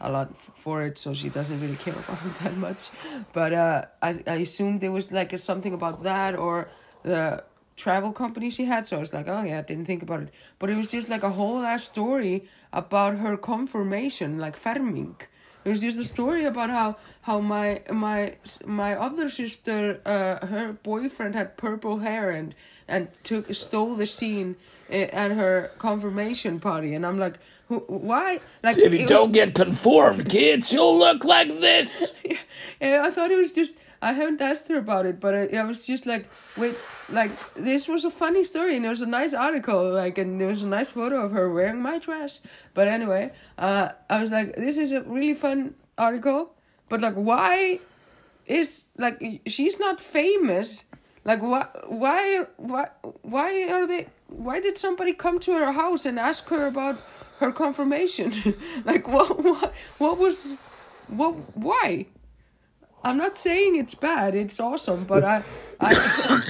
a 0.01 0.11
lot 0.11 0.29
f- 0.31 0.51
for 0.57 0.83
it 0.83 0.99
so 0.99 1.15
she 1.15 1.29
doesn't 1.29 1.61
really 1.61 1.77
care 1.77 1.95
about 1.95 2.19
it 2.25 2.39
that 2.43 2.57
much. 2.57 2.91
But 3.33 3.53
uh 3.53 3.85
i 4.03 4.11
i 4.27 4.37
assumed 4.37 4.81
there 4.81 4.93
was 4.93 5.11
like 5.13 5.33
a, 5.33 5.39
something 5.39 5.73
about 5.73 6.03
that 6.03 6.37
or 6.37 6.69
the 7.03 7.45
travel 7.77 8.13
company 8.13 8.51
she 8.51 8.65
had 8.65 8.87
so 8.87 8.97
i 8.97 9.01
was 9.01 9.15
like 9.15 9.29
oh 9.29 9.43
yeah 9.43 9.61
i 9.61 9.63
didn't 9.63 9.87
think 9.87 10.03
about 10.03 10.23
it. 10.23 10.31
But 10.59 10.71
it 10.71 10.77
was 10.77 10.91
just 10.91 11.09
like 11.09 11.23
a 11.23 11.31
whole 11.31 11.61
ass 11.63 11.85
story 11.85 12.49
about 12.73 13.17
her 13.19 13.37
confirmation 13.37 14.39
like 14.39 14.57
ferming 14.57 15.17
it 15.65 15.69
was 15.69 15.81
just 15.81 15.99
a 15.99 16.05
story 16.05 16.45
about 16.45 16.71
how 16.71 16.97
how 17.23 17.41
my 17.41 17.83
my 17.91 18.37
my 18.65 18.95
other 18.97 19.29
sister 19.31 20.01
uh 20.07 20.47
her 20.47 20.73
boyfriend 20.83 21.35
had 21.35 21.57
purple 21.57 21.99
hair 21.99 22.31
and 22.31 22.55
and 22.87 23.09
took 23.23 23.53
stole 23.53 23.95
the 23.95 24.07
scene 24.07 24.57
at 24.91 25.31
her 25.33 25.71
confirmation 25.79 26.61
party 26.61 26.95
and 26.95 27.05
i'm 27.07 27.19
like 27.19 27.39
why 27.69 28.41
like 28.63 28.79
If 28.79 28.95
you 28.95 29.07
don't 29.07 29.33
get 29.33 29.55
conformed, 29.55 30.29
kids, 30.29 30.73
you'll 30.73 30.99
look 30.99 31.25
like 31.25 31.49
this. 31.49 32.15
yeah, 32.81 33.03
I 33.05 33.11
thought 33.11 33.31
it 33.31 33.37
was 33.37 33.53
just 33.53 33.75
I 34.01 34.13
haven't 34.13 34.41
asked 34.41 34.69
her 34.69 34.79
about 34.79 35.07
it, 35.07 35.21
but 35.21 35.35
I, 35.35 35.57
I 35.57 35.65
was 35.65 35.87
just 35.87 36.07
like, 36.07 36.29
wait, 36.57 36.77
like 37.11 37.31
this 37.55 37.89
was 37.89 38.05
a 38.05 38.11
funny 38.11 38.45
story 38.45 38.77
and 38.77 38.87
it 38.87 38.89
was 38.89 39.03
a 39.03 39.07
nice 39.07 39.35
article, 39.35 39.91
like, 39.93 40.19
and 40.19 40.41
there 40.41 40.49
was 40.49 40.63
a 40.63 40.69
nice 40.69 40.93
photo 40.93 41.21
of 41.21 41.33
her 41.33 41.53
wearing 41.53 41.83
my 41.83 41.99
dress. 41.99 42.41
But 42.75 42.89
anyway, 42.89 43.33
uh, 43.59 43.91
I 44.09 44.21
was 44.21 44.31
like, 44.31 44.55
this 44.57 44.79
is 44.79 44.93
a 44.93 45.03
really 45.03 45.35
fun 45.35 45.75
article, 45.99 46.55
but 46.89 47.01
like, 47.01 47.15
why 47.15 47.81
is 48.47 48.85
like 48.97 49.43
she's 49.47 49.79
not 49.79 50.01
famous? 50.01 50.85
Like, 51.29 51.43
why, 51.43 51.67
why, 51.89 52.47
why, 52.57 52.89
why 53.21 53.69
are 53.69 53.87
they? 53.87 54.07
Why 54.29 54.61
did 54.61 54.79
somebody 54.79 55.13
come 55.13 55.39
to 55.41 55.53
her 55.53 55.73
house 55.73 56.07
and 56.07 56.19
ask 56.19 56.49
her 56.49 56.67
about 56.67 56.97
her 57.39 57.53
confirmation? 57.53 58.33
like, 58.87 59.07
what, 59.07 59.45
what, 59.45 59.75
what 59.99 60.19
was, 60.19 60.55
what, 61.07 61.35
why? 61.55 62.07
I'm 63.05 63.19
not 63.19 63.37
saying 63.37 63.77
it's 63.77 63.95
bad. 63.95 64.35
It's 64.35 64.59
awesome, 64.59 65.05
but 65.05 65.23
I, 65.23 65.43
I, 65.79 66.41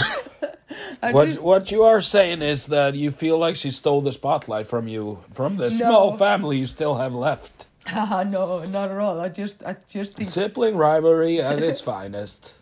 I 1.02 1.12
What 1.12 1.28
just, 1.30 1.42
what 1.42 1.72
you 1.72 1.82
are 1.82 2.00
saying 2.00 2.42
is 2.42 2.66
that 2.66 2.94
you 2.94 3.10
feel 3.10 3.36
like 3.36 3.56
she 3.56 3.72
stole 3.72 4.00
the 4.00 4.12
spotlight 4.12 4.68
from 4.68 4.86
you, 4.86 5.24
from 5.32 5.56
the 5.56 5.72
small 5.72 6.16
family 6.16 6.58
you 6.58 6.66
still 6.66 6.98
have 6.98 7.14
left. 7.14 7.66
Haha, 7.88 8.22
no, 8.36 8.64
not 8.64 8.90
at 8.90 8.98
all. 8.98 9.20
I 9.20 9.28
just, 9.28 9.62
I 9.64 9.76
just 9.88 10.16
think 10.16 10.28
Sibling 10.28 10.76
rivalry 10.76 11.40
at 11.40 11.62
its 11.62 11.80
finest. 11.92 12.58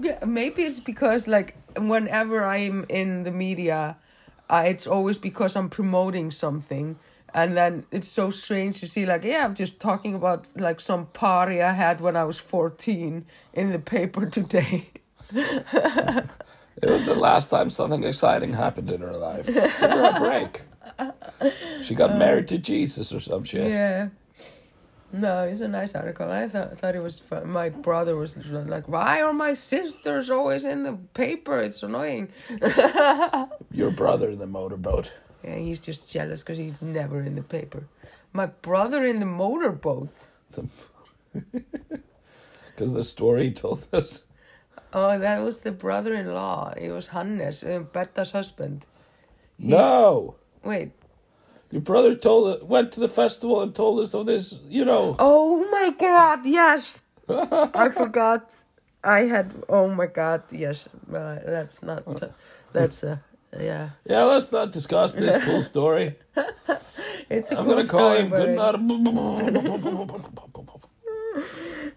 Yeah, 0.00 0.24
maybe 0.24 0.62
it's 0.62 0.80
because 0.80 1.28
like 1.28 1.56
whenever 1.76 2.44
I'm 2.44 2.84
in 2.88 3.22
the 3.22 3.30
media, 3.30 3.96
uh, 4.50 4.64
it's 4.66 4.86
always 4.86 5.18
because 5.18 5.56
I'm 5.56 5.70
promoting 5.70 6.30
something, 6.30 6.98
and 7.32 7.56
then 7.56 7.86
it's 7.92 8.08
so 8.08 8.30
strange 8.30 8.80
to 8.80 8.86
see 8.86 9.06
like 9.06 9.24
yeah, 9.24 9.44
I'm 9.44 9.54
just 9.54 9.80
talking 9.80 10.14
about 10.14 10.50
like 10.56 10.80
some 10.80 11.06
party 11.06 11.62
I 11.62 11.72
had 11.72 12.00
when 12.00 12.16
I 12.16 12.24
was 12.24 12.40
fourteen 12.40 13.26
in 13.52 13.70
the 13.70 13.78
paper 13.78 14.26
today. 14.26 14.90
It 16.82 16.90
was 16.90 17.06
the 17.06 17.14
last 17.14 17.50
time 17.50 17.70
something 17.70 18.02
exciting 18.02 18.52
happened 18.52 18.90
in 18.90 19.00
her 19.00 19.16
life. 19.16 19.46
Give 19.46 19.54
her 19.80 20.16
a 20.16 20.18
break. 20.18 20.62
She 21.82 21.94
got 21.94 22.18
married 22.18 22.48
to 22.48 22.58
Jesus 22.58 23.12
or 23.12 23.20
some 23.20 23.44
shit. 23.44 23.70
Yeah. 23.70 24.08
No, 25.14 25.44
it's 25.44 25.60
a 25.60 25.68
nice 25.68 25.94
article. 25.94 26.28
I 26.28 26.48
thought 26.48 26.76
thought 26.76 26.96
it 26.96 27.02
was 27.02 27.20
fun. 27.20 27.48
My 27.48 27.68
brother 27.68 28.16
was 28.16 28.36
like, 28.46 28.88
"Why 28.88 29.22
are 29.22 29.32
my 29.32 29.52
sisters 29.52 30.28
always 30.28 30.64
in 30.64 30.82
the 30.82 30.94
paper? 31.14 31.60
It's 31.60 31.84
annoying." 31.84 32.32
Your 33.70 33.92
brother, 33.92 34.30
in 34.30 34.38
the 34.38 34.48
motorboat. 34.48 35.12
Yeah, 35.44 35.58
he's 35.58 35.80
just 35.80 36.12
jealous 36.12 36.42
because 36.42 36.58
he's 36.58 36.74
never 36.80 37.20
in 37.20 37.36
the 37.36 37.44
paper. 37.44 37.86
My 38.32 38.46
brother 38.46 39.04
in 39.04 39.20
the 39.20 39.26
motorboat. 39.26 40.26
Because 41.32 42.92
the 42.92 43.04
story 43.04 43.52
told 43.52 43.86
us. 43.92 44.24
Oh, 44.92 45.16
that 45.16 45.42
was 45.42 45.60
the 45.60 45.72
brother-in-law. 45.72 46.74
It 46.76 46.90
was 46.90 47.08
Hannes, 47.08 47.62
uh, 47.62 47.80
Betta's 47.92 48.32
husband. 48.32 48.86
No! 49.58 50.34
Wait. 50.64 50.90
Your 51.70 51.82
brother 51.82 52.14
told 52.14 52.68
went 52.68 52.92
to 52.92 53.00
the 53.00 53.08
festival 53.08 53.60
and 53.62 53.74
told 53.74 54.00
us 54.00 54.14
of 54.14 54.26
this, 54.26 54.58
you 54.68 54.84
know. 54.84 55.16
Oh 55.18 55.68
my 55.70 55.90
God! 55.98 56.46
Yes, 56.46 57.02
I 57.28 57.88
forgot. 57.90 58.50
I 59.02 59.20
had. 59.20 59.52
Oh 59.68 59.88
my 59.88 60.06
God! 60.06 60.42
Yes, 60.52 60.88
uh, 61.12 61.38
that's 61.44 61.82
not. 61.82 62.04
that's 62.72 63.04
uh, 63.04 63.18
yeah. 63.58 63.90
Yeah, 64.06 64.24
let's 64.24 64.50
not 64.52 64.72
discuss 64.72 65.14
this 65.14 65.42
cool 65.44 65.62
story. 65.62 66.16
It's 67.30 67.50
a 67.50 67.58
I'm 67.58 67.64
cool 67.64 67.74
gonna 67.74 67.86
call 67.86 68.10
story, 68.12 68.20
him 68.20 68.30
good 68.30 68.50
night. 68.50 68.74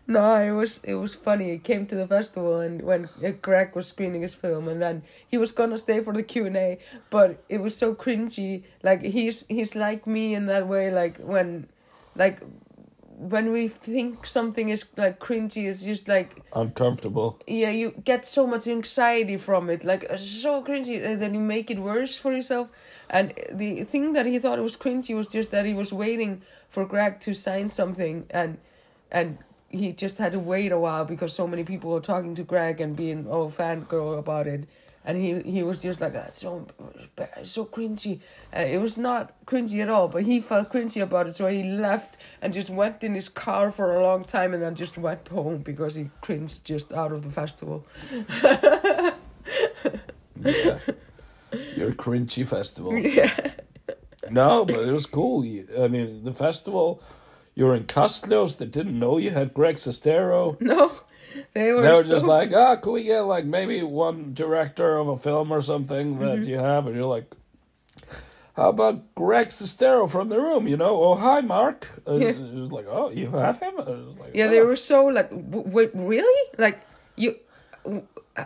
No, 0.08 0.36
it 0.40 0.52
was 0.52 0.80
it 0.84 0.96
was 0.96 1.16
funny. 1.16 1.52
He 1.52 1.58
came 1.58 1.86
to 1.88 1.96
the 1.96 2.08
festival 2.08 2.62
and 2.62 2.82
when 2.82 3.10
uh, 3.24 3.32
Greg 3.42 3.76
was 3.76 3.88
screening 3.88 4.22
his 4.22 4.34
film, 4.36 4.68
and 4.70 4.82
then 4.82 5.04
he 5.28 5.38
was 5.38 5.52
gonna 5.52 5.78
stay 5.78 6.00
for 6.00 6.14
the 6.14 6.24
Q 6.24 6.46
and 6.46 6.56
A, 6.56 6.80
but 7.10 7.44
it 7.50 7.60
was 7.60 7.76
so 7.76 7.94
cringy. 7.94 8.64
Like 8.84 9.02
he's 9.02 9.46
he's 9.50 9.76
like 9.76 10.08
me 10.08 10.34
in 10.34 10.46
that 10.46 10.68
way. 10.68 10.92
Like 10.92 11.18
when, 11.20 11.68
like 12.16 12.40
when 13.18 13.52
we 13.52 13.68
think 13.68 14.26
something 14.26 14.70
is 14.70 14.86
like 14.96 15.20
cringy, 15.20 15.68
it's 15.68 15.84
just 15.84 16.08
like 16.08 16.42
Uncomfortable. 16.54 17.40
yeah, 17.46 17.72
you 17.72 17.92
get 18.04 18.24
so 18.26 18.48
much 18.48 18.68
anxiety 18.68 19.36
from 19.38 19.70
it, 19.70 19.84
like 19.84 20.06
uh, 20.10 20.16
so 20.18 20.64
cringy, 20.64 21.04
and 21.04 21.22
then 21.22 21.34
you 21.34 21.40
make 21.42 21.70
it 21.70 21.80
worse 21.80 22.18
for 22.18 22.32
yourself. 22.32 22.72
And 23.10 23.34
the 23.52 23.84
thing 23.84 24.14
that 24.14 24.26
he 24.26 24.40
thought 24.40 24.60
was 24.60 24.78
cringy 24.78 25.16
was 25.16 25.28
just 25.28 25.52
that 25.52 25.66
he 25.66 25.74
was 25.74 25.92
waiting 25.92 26.44
for 26.70 26.86
Greg 26.86 27.20
to 27.22 27.34
sign 27.34 27.70
something, 27.70 28.26
and 28.30 28.58
and 29.12 29.40
he 29.70 29.92
just 29.94 30.18
had 30.18 30.32
to 30.32 30.40
wait 30.40 30.72
a 30.72 30.80
while 30.80 31.06
because 31.06 31.34
so 31.34 31.48
many 31.48 31.64
people 31.64 31.92
were 31.92 32.00
talking 32.00 32.36
to 32.36 32.44
Greg 32.44 32.80
and 32.82 32.96
being 32.96 33.28
oh 33.30 33.48
fangirl 33.48 34.18
about 34.18 34.48
it, 34.48 34.68
and 35.04 35.18
he 35.18 35.42
he 35.42 35.64
was 35.64 35.82
just 35.82 36.02
like 36.02 36.14
that's 36.14 36.40
so 36.40 36.68
so 37.44 37.66
cringy. 37.66 38.20
Uh, 38.56 38.60
it 38.60 38.80
was 38.80 38.98
not 38.98 39.34
cringy 39.46 39.82
at 39.82 39.90
all, 39.90 40.08
but 40.08 40.24
he 40.24 40.40
felt 40.40 40.72
cringy 40.72 41.02
about 41.02 41.28
it, 41.28 41.36
so 41.36 41.48
he 41.48 41.64
left 41.64 42.18
and 42.42 42.54
just 42.54 42.70
went 42.70 43.04
in 43.04 43.14
his 43.14 43.30
car 43.30 43.72
for 43.72 43.96
a 43.96 44.04
long 44.04 44.24
time, 44.24 44.54
and 44.54 44.64
then 44.64 44.76
just 44.76 44.98
went 44.98 45.28
home 45.28 45.58
because 45.58 45.96
he 45.96 46.10
cringed 46.22 46.64
just 46.64 46.94
out 46.94 47.12
of 47.12 47.24
the 47.24 47.32
festival. 47.32 47.86
Yeah. 50.44 50.80
Your 51.76 51.94
cringy 51.94 52.46
festival. 52.46 52.94
Yeah. 53.04 53.52
No, 54.30 54.66
but 54.66 54.80
it 54.80 54.92
was 54.92 55.06
cool. 55.06 55.44
I 55.80 55.88
mean, 55.88 56.26
the 56.26 56.34
festival, 56.34 57.02
you 57.58 57.66
were 57.66 57.76
in 57.76 57.86
Kastljos. 57.86 58.58
They 58.58 58.66
didn't 58.78 58.98
know 59.00 59.18
you 59.18 59.32
had 59.32 59.54
Greg 59.54 59.78
Sestero. 59.78 60.56
No, 60.62 60.92
they 61.54 61.74
were. 61.74 61.82
They 61.82 61.92
were 61.92 62.04
so, 62.04 62.14
just 62.16 62.26
like, 62.26 62.54
ah, 62.54 62.76
could 62.78 62.92
we 62.94 63.04
get 63.04 63.22
like 63.22 63.46
maybe 63.46 63.82
one 63.84 64.34
director 64.34 64.98
of 65.02 65.08
a 65.08 65.18
film 65.18 65.52
or 65.52 65.62
something 65.62 66.20
that 66.20 66.38
Mm-hmm. 66.40 66.50
you 66.52 66.60
have? 66.60 66.86
And 66.88 66.96
you're 66.96 67.06
like, 67.18 67.28
how 68.56 68.70
about 68.70 69.14
Greg 69.16 69.48
Sestero 69.50 70.10
from 70.10 70.30
the 70.30 70.40
room? 70.40 70.68
You 70.68 70.78
know, 70.78 70.94
oh 71.04 71.16
hi 71.16 71.42
Mark. 71.42 71.88
And 72.06 72.22
Yeah. 72.22 72.30
it 72.30 72.54
was 72.54 72.72
like, 72.72 72.88
oh, 72.90 73.10
you 73.12 73.30
have 73.32 73.60
him. 73.60 73.76
Was 73.78 74.20
like, 74.20 74.32
Yeah, 74.34 74.46
"Oh." 74.48 74.50
they 74.54 74.62
were 74.62 74.76
so 74.76 75.06
like, 75.06 75.30
w- 75.30 75.68
wait, 75.76 75.92
really? 75.94 76.44
Like 76.58 76.78
you, 77.16 77.36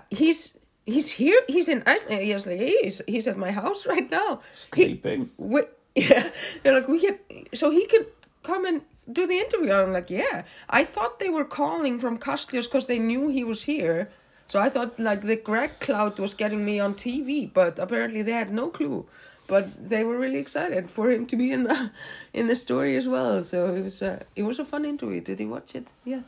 he's 0.10 0.58
he's 0.86 1.10
here. 1.20 1.40
He's 1.48 1.70
in 1.70 1.84
Iceland. 1.86 2.24
He 2.24 2.34
was 2.34 2.48
like, 2.48 2.60
he's 2.60 3.02
he's 3.08 3.28
at 3.28 3.38
my 3.38 3.52
house 3.52 3.86
right 3.88 4.10
now. 4.12 4.42
He, 4.76 5.00
sleeping. 5.00 5.30
Yeah, 5.96 6.30
they're 6.64 6.74
like 6.74 6.88
we 6.88 7.00
can, 7.04 7.20
so 7.54 7.70
he 7.70 7.86
could 7.86 8.06
come 8.44 8.64
and 8.66 8.80
do 9.14 9.28
the 9.28 9.38
interview. 9.40 9.74
I'm 9.74 9.94
like, 9.94 10.10
yeah. 10.10 10.44
I 10.70 10.84
thought 10.84 11.20
they 11.20 11.30
were 11.30 11.46
calling 11.46 12.00
from 12.00 12.18
Kastljos 12.18 12.66
because 12.66 12.88
they 12.88 13.00
knew 13.00 13.30
he 13.30 13.44
was 13.44 13.64
here. 13.64 14.10
So 14.48 14.60
I 14.60 14.70
thought 14.70 15.00
like 15.00 15.22
the 15.22 15.36
Greg 15.36 15.80
cloud 15.80 16.20
was 16.20 16.34
getting 16.34 16.66
me 16.66 16.80
on 16.80 16.94
TV, 16.96 17.52
but 17.54 17.80
apparently 17.80 18.22
they 18.22 18.34
had 18.34 18.52
no 18.52 18.68
clue. 18.70 19.06
But 19.48 19.90
they 19.90 20.04
were 20.04 20.18
really 20.18 20.40
excited 20.40 20.90
for 20.90 21.10
him 21.12 21.26
to 21.28 21.36
be 21.36 21.52
in 21.52 21.64
the 21.64 21.92
in 22.34 22.48
the 22.48 22.56
story 22.56 22.96
as 22.98 23.08
well. 23.08 23.44
So 23.44 23.74
it 23.76 23.84
was 23.84 24.02
a 24.02 24.24
it 24.36 24.44
was 24.44 24.60
a 24.60 24.66
fun 24.66 24.86
interview. 24.86 25.22
Did 25.22 25.40
you 25.40 25.50
watch 25.50 25.76
it? 25.76 25.92
Yeah. 26.06 26.22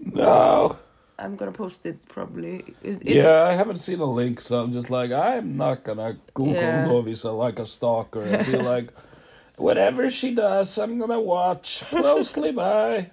No. 0.00 0.76
I'm 1.20 1.34
gonna 1.36 1.52
post 1.52 1.84
it 1.84 1.98
probably. 2.08 2.64
It, 2.82 3.02
it- 3.04 3.16
Yeah, 3.16 3.42
I 3.42 3.52
haven't 3.54 3.78
seen 3.78 3.98
a 4.00 4.04
link, 4.06 4.40
so 4.40 4.60
I'm 4.62 4.72
just 4.72 4.88
like, 4.88 5.10
I'm 5.10 5.56
not 5.56 5.82
gonna 5.82 6.16
Google 6.32 6.54
Yeah. 6.54 6.86
Lovisa 6.86 7.26
uh, 7.30 7.32
like 7.32 7.58
a 7.58 7.66
stalker 7.66 8.22
and 8.22 8.46
be 8.46 8.56
like, 8.74 8.92
whatever 9.58 10.10
she 10.10 10.34
does, 10.34 10.78
I'm 10.78 10.98
gonna 10.98 11.20
watch 11.20 11.82
closely 11.90 12.52
by. 12.64 13.10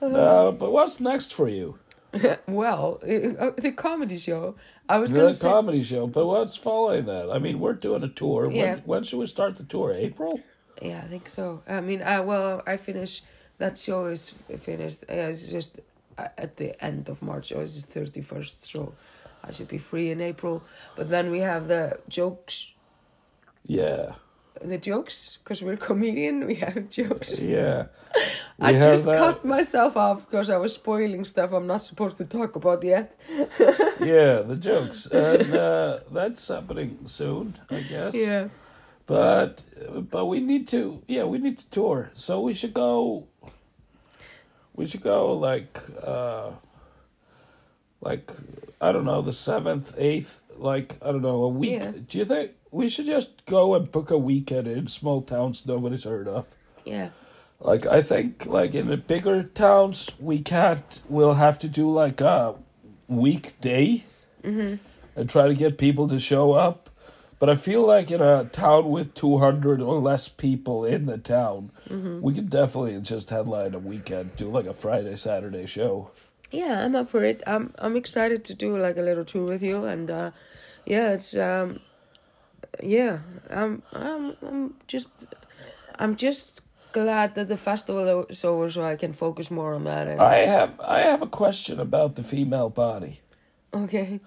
No, 0.00 0.50
but 0.58 0.72
what's 0.72 0.98
next 1.00 1.32
for 1.34 1.48
you? 1.48 1.78
well, 2.48 2.98
uh, 3.02 3.50
the 3.56 3.72
comedy 3.76 4.18
show. 4.18 4.56
I 4.88 4.98
was 4.98 5.12
The 5.12 5.20
gonna 5.20 5.34
say. 5.34 5.48
comedy 5.48 5.82
show, 5.82 6.06
but 6.06 6.26
what's 6.26 6.56
following 6.56 7.06
that? 7.06 7.30
I 7.30 7.38
mean, 7.38 7.60
we're 7.60 7.72
doing 7.74 8.02
a 8.02 8.08
tour. 8.08 8.50
Yeah. 8.50 8.74
When, 8.74 8.78
when 8.84 9.02
should 9.04 9.18
we 9.18 9.26
start 9.26 9.56
the 9.56 9.64
tour? 9.64 9.92
April? 9.92 10.40
Yeah, 10.80 11.00
I 11.04 11.08
think 11.08 11.28
so. 11.28 11.62
I 11.68 11.80
mean, 11.80 12.02
uh, 12.02 12.22
well, 12.22 12.62
I 12.66 12.76
finish. 12.76 13.22
That 13.58 13.78
show 13.78 14.06
is 14.06 14.30
finished. 14.58 15.04
Uh, 15.08 15.30
it's 15.30 15.48
just 15.48 15.78
uh, 16.18 16.28
at 16.36 16.56
the 16.56 16.82
end 16.84 17.08
of 17.08 17.22
March. 17.22 17.48
So 17.50 17.60
it's 17.60 17.84
thirty 17.86 18.20
first. 18.20 18.62
So 18.64 18.92
I 19.44 19.52
should 19.52 19.68
be 19.68 19.78
free 19.78 20.10
in 20.10 20.20
April. 20.20 20.62
But 20.96 21.08
then 21.08 21.30
we 21.30 21.38
have 21.38 21.68
the 21.68 22.00
jokes. 22.08 22.68
Yeah, 23.64 24.14
The 24.64 24.78
jokes, 24.78 25.38
because 25.42 25.62
we're 25.62 25.76
comedian, 25.76 26.46
we 26.46 26.54
have 26.56 26.88
jokes. 26.98 27.42
yeah. 27.42 27.86
I 28.60 28.72
just 28.72 29.06
that. 29.06 29.18
cut 29.18 29.44
myself 29.44 29.96
off 29.96 30.30
because 30.30 30.50
I 30.50 30.56
was 30.58 30.74
spoiling 30.74 31.24
stuff 31.24 31.52
I'm 31.52 31.66
not 31.66 31.82
supposed 31.82 32.16
to 32.18 32.24
talk 32.24 32.56
about 32.56 32.84
yet. 32.84 33.18
Yeah, 34.00 34.42
the 34.42 34.56
jokes, 34.56 35.06
and 35.06 35.54
uh, 35.54 36.00
that's 36.10 36.48
happening 36.48 36.98
soon, 37.06 37.58
I 37.70 37.80
guess. 37.80 38.14
Yeah. 38.14 38.48
But 39.06 39.64
but 40.10 40.26
we 40.26 40.40
need 40.40 40.68
to 40.68 41.02
yeah 41.06 41.24
we 41.24 41.38
need 41.38 41.58
to 41.58 41.64
tour. 41.70 42.10
So 42.14 42.40
we 42.40 42.52
should 42.54 42.74
go. 42.74 43.26
We 44.74 44.86
should 44.86 45.02
go 45.02 45.32
like 45.34 45.78
uh, 46.02 46.50
like 48.00 48.32
I 48.80 48.92
don't 48.92 49.04
know 49.04 49.22
the 49.22 49.32
seventh 49.32 49.94
eighth 49.98 50.41
like 50.56 50.96
I 51.02 51.12
don't 51.12 51.22
know 51.22 51.44
a 51.44 51.48
week. 51.48 51.82
Yeah. 51.82 51.92
Do 52.08 52.18
you 52.18 52.24
think 52.24 52.52
we 52.70 52.88
should 52.88 53.06
just 53.06 53.44
go 53.46 53.74
and 53.74 53.90
book 53.90 54.10
a 54.10 54.18
weekend 54.18 54.66
in 54.68 54.86
small 54.88 55.22
towns 55.22 55.66
nobody's 55.66 56.04
heard 56.04 56.28
of? 56.28 56.54
Yeah. 56.84 57.10
Like 57.60 57.86
I 57.86 58.02
think 58.02 58.46
like 58.46 58.74
in 58.74 58.88
the 58.88 58.96
bigger 58.96 59.42
towns 59.42 60.10
we 60.18 60.40
can't. 60.40 61.02
We'll 61.08 61.34
have 61.34 61.58
to 61.60 61.68
do 61.68 61.90
like 61.90 62.20
a 62.20 62.56
weekday 63.08 64.04
Mm-hmm. 64.42 64.74
and 65.14 65.30
try 65.30 65.46
to 65.46 65.54
get 65.54 65.78
people 65.78 66.08
to 66.08 66.18
show 66.18 66.50
up. 66.50 66.90
But 67.38 67.48
I 67.48 67.54
feel 67.54 67.82
like 67.86 68.10
in 68.10 68.20
a 68.20 68.44
town 68.46 68.90
with 68.90 69.14
two 69.14 69.38
hundred 69.38 69.80
or 69.80 69.94
less 70.00 70.28
people 70.28 70.84
in 70.84 71.06
the 71.06 71.18
town, 71.18 71.70
Mm-hmm. 71.88 72.20
we 72.20 72.34
could 72.34 72.50
definitely 72.50 73.00
just 73.02 73.30
headline 73.30 73.74
a 73.74 73.78
weekend, 73.78 74.34
do 74.36 74.48
like 74.48 74.66
a 74.66 74.74
Friday 74.74 75.14
Saturday 75.16 75.66
show. 75.66 76.10
Yeah, 76.52 76.84
I'm 76.84 76.94
up 76.94 77.08
for 77.08 77.24
it. 77.24 77.42
I'm 77.46 77.74
I'm 77.78 77.96
excited 77.96 78.44
to 78.44 78.54
do 78.54 78.76
like 78.76 78.98
a 78.98 79.02
little 79.02 79.24
tour 79.24 79.46
with 79.48 79.62
you, 79.62 79.84
and 79.84 80.10
uh, 80.10 80.30
yeah, 80.86 81.12
it's 81.12 81.34
um, 81.36 81.80
yeah, 82.82 83.20
I'm 83.50 83.82
I'm 83.92 84.36
I'm 84.46 84.74
just 84.86 85.26
I'm 85.98 86.14
just 86.14 86.62
glad 86.92 87.34
that 87.34 87.48
the 87.48 87.56
festival 87.56 88.26
is 88.28 88.44
over, 88.44 88.70
so 88.70 88.82
I 88.82 88.96
can 88.96 89.14
focus 89.14 89.50
more 89.50 89.74
on 89.74 89.84
that. 89.84 90.08
And, 90.08 90.20
I 90.20 90.36
have 90.46 90.78
I 90.80 91.00
have 91.00 91.22
a 91.22 91.26
question 91.26 91.80
about 91.80 92.16
the 92.16 92.22
female 92.22 92.68
body. 92.68 93.20
okay. 93.74 94.20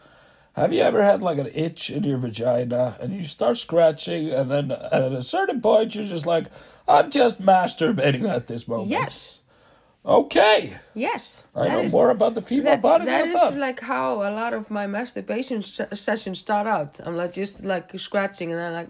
Have 0.56 0.72
you 0.72 0.82
ever 0.82 1.04
had 1.04 1.22
like 1.22 1.38
an 1.38 1.52
itch 1.54 1.90
in 1.90 2.04
your 2.04 2.18
vagina 2.18 2.96
and 3.02 3.14
you 3.14 3.26
start 3.26 3.58
scratching 3.58 4.30
and 4.30 4.50
then 4.50 4.72
at 4.72 5.12
a 5.12 5.22
certain 5.22 5.60
point 5.60 5.94
you're 5.94 6.06
just 6.06 6.26
like, 6.26 6.46
I'm 6.88 7.12
just 7.12 7.42
masturbating 7.42 8.24
at 8.30 8.48
this 8.48 8.66
moment. 8.66 8.90
Yes. 8.90 9.42
Okay. 10.06 10.78
Yes. 10.94 11.44
I 11.56 11.68
know 11.70 11.80
is- 11.82 11.92
more 11.94 12.12
about 12.12 12.36
the 12.36 12.42
female 12.42 12.74
That, 12.74 12.82
body 12.82 13.06
that 13.06 13.24
than 13.26 13.34
is 13.34 13.40
thought. 13.40 13.58
like 13.58 13.80
how 13.80 14.22
a 14.22 14.32
lot 14.32 14.54
of 14.54 14.70
my 14.70 14.86
masturbation 14.88 15.62
se- 15.62 15.88
sessions 15.94 16.40
start 16.40 16.68
out. 16.68 17.00
I'm 17.04 17.18
like 17.18 17.32
just 17.34 17.66
like 17.66 17.92
scratching, 18.00 18.52
and 18.52 18.60
then 18.60 18.74
like 18.74 18.90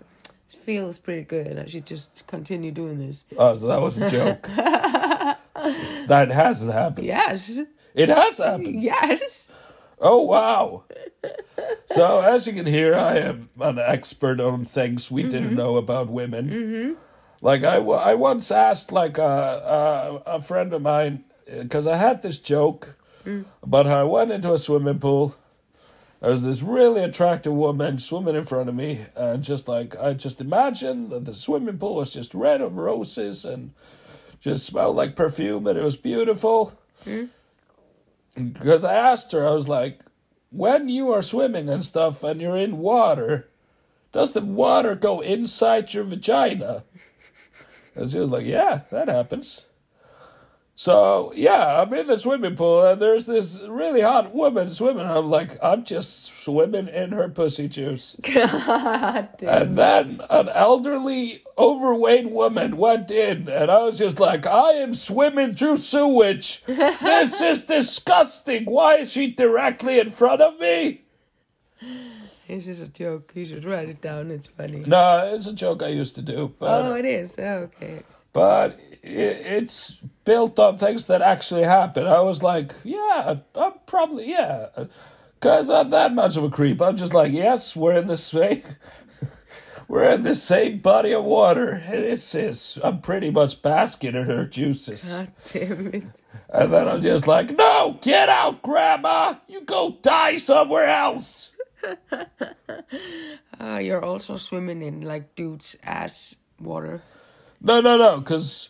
it 0.49 0.57
feels 0.65 0.97
pretty 0.97 1.23
good. 1.23 1.57
I 1.57 1.65
should 1.67 1.85
just 1.85 2.27
continue 2.27 2.71
doing 2.71 2.99
this. 2.99 3.23
Oh, 3.37 3.57
so 3.57 3.67
that 3.67 3.81
was 3.81 3.97
a 3.97 4.11
joke. 4.11 4.41
that 6.07 6.31
hasn't 6.31 6.71
happened. 6.73 7.07
Yes. 7.07 7.59
It 7.93 8.09
has 8.09 8.37
happened. 8.39 8.83
Yes. 8.83 9.47
Oh 10.01 10.21
wow! 10.23 10.83
so 11.85 12.19
as 12.19 12.45
you 12.45 12.51
can 12.51 12.65
hear, 12.65 12.93
I 12.93 13.15
am 13.19 13.49
an 13.61 13.79
expert 13.79 14.41
on 14.41 14.65
things 14.65 15.09
we 15.09 15.23
didn't 15.23 15.55
know 15.55 15.77
about 15.77 16.09
women. 16.09 16.49
Mm-hmm. 16.49 16.93
Like 17.45 17.63
I, 17.63 17.75
I 17.75 18.15
once 18.15 18.49
asked 18.49 18.91
like 18.91 19.19
a 19.19 19.21
a, 20.25 20.37
a 20.37 20.41
friend 20.41 20.73
of 20.73 20.81
mine 20.81 21.25
because 21.47 21.85
I 21.85 21.95
had 21.97 22.23
this 22.23 22.39
joke 22.39 22.95
about 23.61 23.85
how 23.85 23.99
I 24.01 24.03
went 24.03 24.31
into 24.31 24.51
a 24.51 24.57
swimming 24.57 24.97
pool. 24.97 25.35
There 26.21 26.31
was 26.31 26.41
this 26.41 26.63
really 26.63 27.01
attractive 27.03 27.53
woman 27.53 27.99
swimming 27.99 28.33
in 28.33 28.45
front 28.45 28.67
of 28.67 28.73
me, 28.73 29.05
and 29.15 29.43
just 29.43 29.67
like 29.67 29.95
I 29.95 30.15
just 30.15 30.41
imagined 30.41 31.11
that 31.11 31.25
the 31.25 31.35
swimming 31.35 31.77
pool 31.77 31.95
was 31.97 32.11
just 32.11 32.33
red 32.33 32.61
of 32.61 32.77
roses 32.77 33.45
and 33.45 33.73
just 34.39 34.65
smelled 34.65 34.95
like 34.95 35.15
perfume, 35.15 35.67
and 35.67 35.77
it 35.77 35.83
was 35.83 35.97
beautiful 35.97 36.73
because 38.33 38.83
I 38.83 38.95
asked 38.95 39.33
her, 39.33 39.47
I 39.47 39.51
was 39.51 39.67
like, 39.67 39.99
when 40.49 40.89
you 40.89 41.11
are 41.11 41.21
swimming 41.21 41.69
and 41.69 41.85
stuff 41.85 42.23
and 42.23 42.41
you're 42.41 42.57
in 42.57 42.79
water, 42.79 43.49
does 44.11 44.31
the 44.31 44.41
water 44.41 44.95
go 44.95 45.21
inside 45.21 45.93
your 45.93 46.05
vagina? 46.05 46.83
And 47.95 48.09
she 48.09 48.19
was 48.19 48.29
like, 48.29 48.45
yeah, 48.45 48.81
that 48.91 49.07
happens. 49.07 49.65
So, 50.77 51.31
yeah, 51.33 51.81
I'm 51.81 51.93
in 51.93 52.07
the 52.07 52.17
swimming 52.17 52.57
pool 52.57 52.85
and 52.85 53.01
there's 53.01 53.25
this 53.25 53.57
really 53.69 54.01
hot 54.01 54.35
woman 54.35 54.73
swimming. 54.73 55.05
I'm 55.05 55.27
like, 55.27 55.57
I'm 55.63 55.85
just 55.85 56.25
swimming 56.25 56.89
in 56.89 57.13
her 57.13 57.29
pussy 57.29 57.69
juice. 57.69 58.17
God. 58.21 59.29
And 59.39 59.77
then 59.77 60.19
an 60.29 60.49
elderly, 60.49 61.43
overweight 61.57 62.29
woman 62.29 62.75
went 62.75 63.09
in, 63.09 63.47
and 63.47 63.71
I 63.71 63.83
was 63.83 63.97
just 63.97 64.19
like, 64.19 64.45
I 64.45 64.71
am 64.71 64.93
swimming 64.95 65.55
through 65.55 65.77
sewage. 65.77 66.61
This 66.67 67.39
is 67.39 67.65
disgusting. 67.65 68.65
Why 68.65 68.97
is 68.97 69.11
she 69.11 69.31
directly 69.31 69.99
in 69.99 70.11
front 70.11 70.41
of 70.41 70.59
me? 70.59 71.03
This 72.47 72.67
is 72.67 72.81
a 72.81 72.87
joke. 72.87 73.31
You 73.35 73.45
should 73.45 73.65
write 73.65 73.89
it 73.89 74.01
down. 74.01 74.29
It's 74.31 74.47
funny. 74.47 74.83
No, 74.85 75.31
it's 75.33 75.47
a 75.47 75.53
joke 75.53 75.81
I 75.81 75.87
used 75.87 76.15
to 76.15 76.21
do, 76.21 76.53
but 76.59 76.85
Oh, 76.85 76.93
it 76.95 77.05
is. 77.05 77.35
Oh, 77.39 77.69
okay. 77.73 78.03
but 78.33 78.79
it's 79.01 79.97
built 80.25 80.59
on 80.59 80.77
things 80.77 81.05
that 81.05 81.21
actually 81.21 81.63
happen. 81.63 82.05
I 82.05 82.21
was 82.21 82.43
like, 82.43 82.73
yeah, 82.83 83.37
I'm 83.55 83.73
probably 83.85 84.29
yeah, 84.29 84.67
because 85.39 85.69
I'm 85.69 85.89
that 85.91 86.13
much 86.13 86.37
of 86.37 86.43
a 86.43 86.49
creep. 86.49 86.81
I'm 86.81 86.97
just 86.97 87.13
like, 87.13 87.31
yes, 87.31 87.75
we're 87.75 87.93
in 87.95 88.07
the 88.07 88.17
same. 88.17 88.63
We're 89.87 90.09
in 90.09 90.23
the 90.23 90.33
same 90.33 90.79
body 90.79 91.11
of 91.13 91.23
water. 91.25 91.83
This 91.87 92.33
is, 92.33 92.79
I'm 92.83 93.01
pretty 93.01 93.29
much 93.29 93.61
basking 93.61 94.15
in 94.15 94.23
her 94.25 94.43
juices. 94.47 95.03
God 95.03 95.31
damn 95.53 95.87
it. 95.93 96.03
And 96.49 96.73
then 96.73 96.87
I'm 96.87 97.03
just 97.03 97.27
like, 97.27 97.55
no, 97.55 97.99
get 98.01 98.27
out, 98.27 98.63
Grandma. 98.63 99.35
You 99.47 99.61
go 99.61 99.99
die 100.01 100.37
somewhere 100.37 100.87
else. 100.87 101.51
Ah, 103.59 103.77
you're 103.77 104.03
also 104.03 104.37
swimming 104.37 104.81
in 104.81 105.01
like 105.01 105.35
dude's 105.35 105.77
ass 105.83 106.35
water. 106.59 107.01
No, 107.61 107.81
no, 107.81 107.97
no, 107.97 108.19
because 108.19 108.69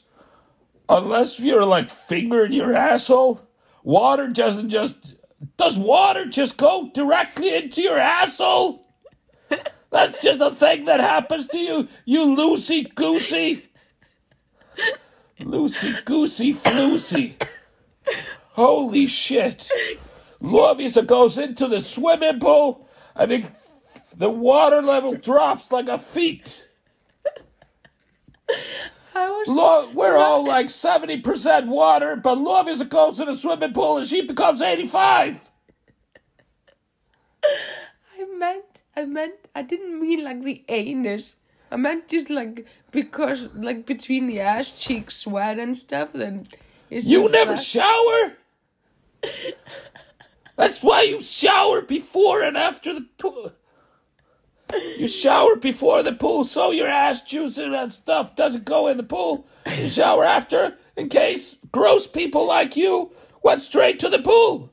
unless 0.87 1.39
you're 1.39 1.65
like 1.65 1.89
fingering 1.89 2.53
your 2.53 2.73
asshole, 2.73 3.41
water 3.83 4.27
doesn't 4.27 4.69
just. 4.69 5.15
Does 5.57 5.77
water 5.77 6.25
just 6.25 6.57
go 6.57 6.89
directly 6.93 7.55
into 7.55 7.81
your 7.81 7.97
asshole? 7.97 8.87
That's 9.91 10.21
just 10.21 10.41
a 10.41 10.51
thing 10.51 10.85
that 10.85 10.99
happens 10.99 11.47
to 11.47 11.57
you, 11.57 11.87
you 12.05 12.25
loosey 12.25 12.93
goosey. 12.93 13.65
Loosey 15.39 16.03
goosey 16.05 16.53
floosey. 16.53 17.41
Holy 18.51 19.07
shit. 19.07 19.69
Lovisa 20.41 21.05
goes 21.05 21.37
into 21.37 21.67
the 21.67 21.81
swimming 21.81 22.39
pool 22.39 22.84
and 23.15 23.31
it, 23.31 23.45
the 24.15 24.29
water 24.29 24.81
level 24.81 25.15
drops 25.15 25.71
like 25.71 25.87
a 25.87 25.97
feet. 25.97 26.67
I 29.15 29.29
was 29.29 29.47
Lo- 29.47 29.89
we're 29.93 30.17
all 30.17 30.45
like 30.45 30.67
70% 30.67 31.67
water, 31.67 32.15
but 32.15 32.37
Lovisa 32.37 32.87
goes 32.87 33.19
in 33.19 33.29
a 33.29 33.33
swimming 33.33 33.73
pool 33.73 33.97
and 33.97 34.07
she 34.07 34.21
becomes 34.21 34.61
85. 34.61 35.49
I 37.43 38.25
meant 38.37 38.65
I 38.95 39.05
meant 39.05 39.35
I 39.55 39.61
didn't 39.61 39.99
mean 40.01 40.23
like 40.23 40.43
the 40.43 40.63
anus. 40.67 41.37
I 41.71 41.77
meant 41.77 42.09
just 42.09 42.29
like 42.29 42.65
because 42.91 43.53
like 43.55 43.85
between 43.85 44.27
the 44.27 44.39
ass 44.39 44.81
cheek 44.81 45.11
sweat 45.11 45.59
and 45.59 45.77
stuff 45.77 46.11
then 46.13 46.47
You 46.89 47.29
never 47.29 47.55
shower? 47.55 48.33
That's 50.55 50.81
why 50.81 51.03
you 51.03 51.21
shower 51.21 51.81
before 51.81 52.41
and 52.41 52.55
after 52.57 52.93
the 52.93 53.05
pool. 53.17 53.51
You 54.97 55.07
shower 55.07 55.55
before 55.57 56.01
the 56.03 56.13
pool 56.13 56.43
so 56.43 56.71
your 56.71 56.87
ass 56.87 57.21
juice 57.21 57.57
and 57.57 57.73
that 57.73 57.91
stuff 57.91 58.35
doesn't 58.35 58.65
go 58.65 58.87
in 58.87 58.97
the 58.97 59.03
pool. 59.03 59.47
You 59.77 59.89
shower 59.89 60.23
after 60.23 60.77
in 60.95 61.09
case 61.09 61.57
gross 61.71 62.07
people 62.07 62.47
like 62.47 62.75
you 62.75 63.11
went 63.43 63.61
straight 63.61 63.99
to 63.99 64.09
the 64.09 64.19
pool. 64.19 64.71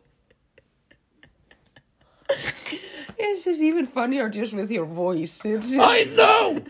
It's 3.18 3.44
just 3.44 3.60
even 3.60 3.86
funnier 3.86 4.28
just 4.28 4.52
with 4.52 4.70
your 4.70 4.86
voice. 4.86 5.44
It's 5.44 5.72
just, 5.72 5.80
I 5.80 6.04
know. 6.04 6.62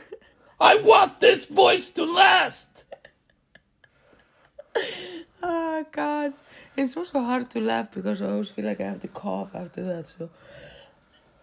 I 0.60 0.76
want 0.76 1.20
this 1.20 1.44
voice 1.44 1.90
to 1.92 2.04
last. 2.04 2.84
oh 5.42 5.84
god. 5.92 6.34
It's 6.76 6.96
also 6.96 7.20
hard 7.20 7.50
to 7.50 7.60
laugh 7.60 7.90
because 7.92 8.22
I 8.22 8.26
always 8.30 8.50
feel 8.50 8.64
like 8.64 8.80
I 8.80 8.84
have 8.84 9.00
to 9.00 9.08
cough 9.08 9.54
after 9.54 9.82
that. 9.84 10.06
So, 10.06 10.30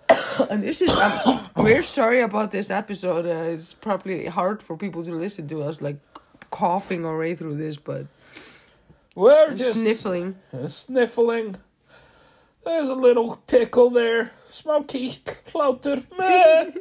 and 0.49 0.63
this 0.63 0.81
is 0.81 0.91
um, 0.91 1.49
we're 1.55 1.83
sorry 1.83 2.21
about 2.21 2.51
this 2.51 2.69
episode. 2.71 3.25
Uh, 3.25 3.53
it's 3.53 3.73
probably 3.73 4.25
hard 4.25 4.61
for 4.63 4.75
people 4.75 5.03
to 5.03 5.11
listen 5.13 5.47
to 5.49 5.61
us 5.63 5.81
like 5.81 5.97
coughing 6.49 7.05
our 7.05 7.17
way 7.17 7.35
through 7.35 7.55
this, 7.57 7.77
but 7.77 8.07
We're 9.15 9.53
just 9.53 9.81
sniffling. 9.81 10.35
uh, 10.53 10.67
sniffling. 10.67 11.57
There's 12.65 12.89
a 12.89 12.95
little 12.95 13.35
tickle 13.47 13.89
there. 13.91 14.31
Smoky 14.49 15.13
clouter. 15.51 16.03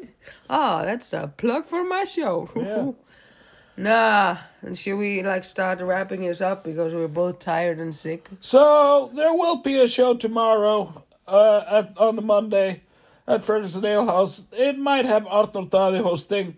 Oh, 0.51 0.82
that's 0.84 1.12
a 1.12 1.32
plug 1.36 1.66
for 1.66 1.84
my 1.84 2.05
show. 2.05 2.49
Yeah. 2.57 2.92
Nah, 3.79 4.39
and 4.62 4.76
should 4.76 4.97
we 4.97 5.22
like 5.22 5.45
start 5.45 5.81
wrapping 5.81 6.22
this 6.22 6.41
up 6.41 6.64
because 6.64 6.93
we're 6.93 7.07
both 7.07 7.39
tired 7.39 7.79
and 7.79 7.95
sick? 7.95 8.29
So 8.41 9.09
there 9.14 9.33
will 9.33 9.62
be 9.62 9.81
a 9.81 9.87
show 9.87 10.14
tomorrow 10.14 11.05
uh, 11.29 11.62
at, 11.68 11.97
on 11.97 12.16
the 12.16 12.22
Monday 12.22 12.83
at 13.29 13.45
Ferguson 13.45 13.85
Ale 13.85 14.05
House. 14.05 14.43
It 14.51 14.81
might 14.81 15.05
have 15.05 15.29
Arthur 15.29 15.64
Tadi 15.64 15.99
hosting 15.99 16.57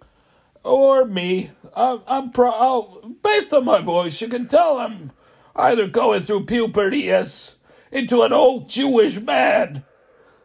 or 0.64 1.05
me. 1.05 1.51
I'm, 1.77 2.01
I'm 2.07 2.31
pro. 2.31 2.53
I'll, 2.53 3.14
based 3.23 3.53
on 3.53 3.66
my 3.66 3.83
voice, 3.83 4.18
you 4.23 4.29
can 4.29 4.49
tell 4.49 4.79
I'm 4.79 5.12
either 5.55 5.89
going 5.89 6.23
through 6.23 6.47
puberty 6.47 7.11
as 7.11 7.57
into 7.93 8.23
an 8.23 8.33
old 8.33 8.71
Jewish 8.71 9.21
man. 9.21 9.85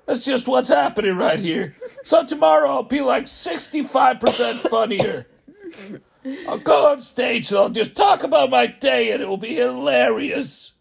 That's 0.07 0.25
just 0.25 0.45
what's 0.45 0.67
happening 0.67 1.15
right 1.15 1.39
here. 1.39 1.73
So 2.03 2.25
tomorrow 2.25 2.69
I'll 2.69 2.83
be 2.83 2.99
like 2.99 3.25
65% 3.27 4.59
funnier. 4.59 5.25
I'll 6.47 6.57
go 6.57 6.91
on 6.91 6.99
stage 6.99 7.51
and 7.51 7.59
I'll 7.59 7.69
just 7.69 7.95
talk 7.95 8.23
about 8.23 8.49
my 8.49 8.67
day 8.67 9.11
and 9.11 9.21
it 9.21 9.27
will 9.27 9.37
be 9.37 9.55
hilarious. 9.55 10.73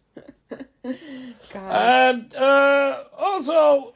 God. 0.82 0.92
And 1.54 2.34
uh, 2.34 3.04
also, 3.16 3.94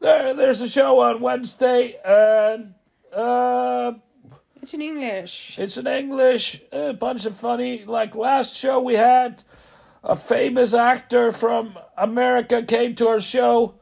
there 0.00 0.34
there's 0.34 0.60
a 0.60 0.68
show 0.68 1.00
on 1.00 1.20
Wednesday, 1.20 1.96
and 2.04 2.74
uh, 3.12 3.92
it's 4.60 4.74
in 4.74 4.82
English. 4.82 5.58
it's 5.58 5.76
in 5.76 5.86
English. 5.86 6.60
A 6.72 6.92
bunch 6.92 7.24
of 7.24 7.38
funny. 7.38 7.84
Like 7.84 8.14
last 8.14 8.56
show 8.56 8.80
we 8.80 8.94
had, 8.94 9.42
a 10.02 10.16
famous 10.16 10.74
actor 10.74 11.32
from 11.32 11.78
America 11.96 12.62
came 12.62 12.94
to 12.96 13.08
our 13.08 13.20
show, 13.20 13.76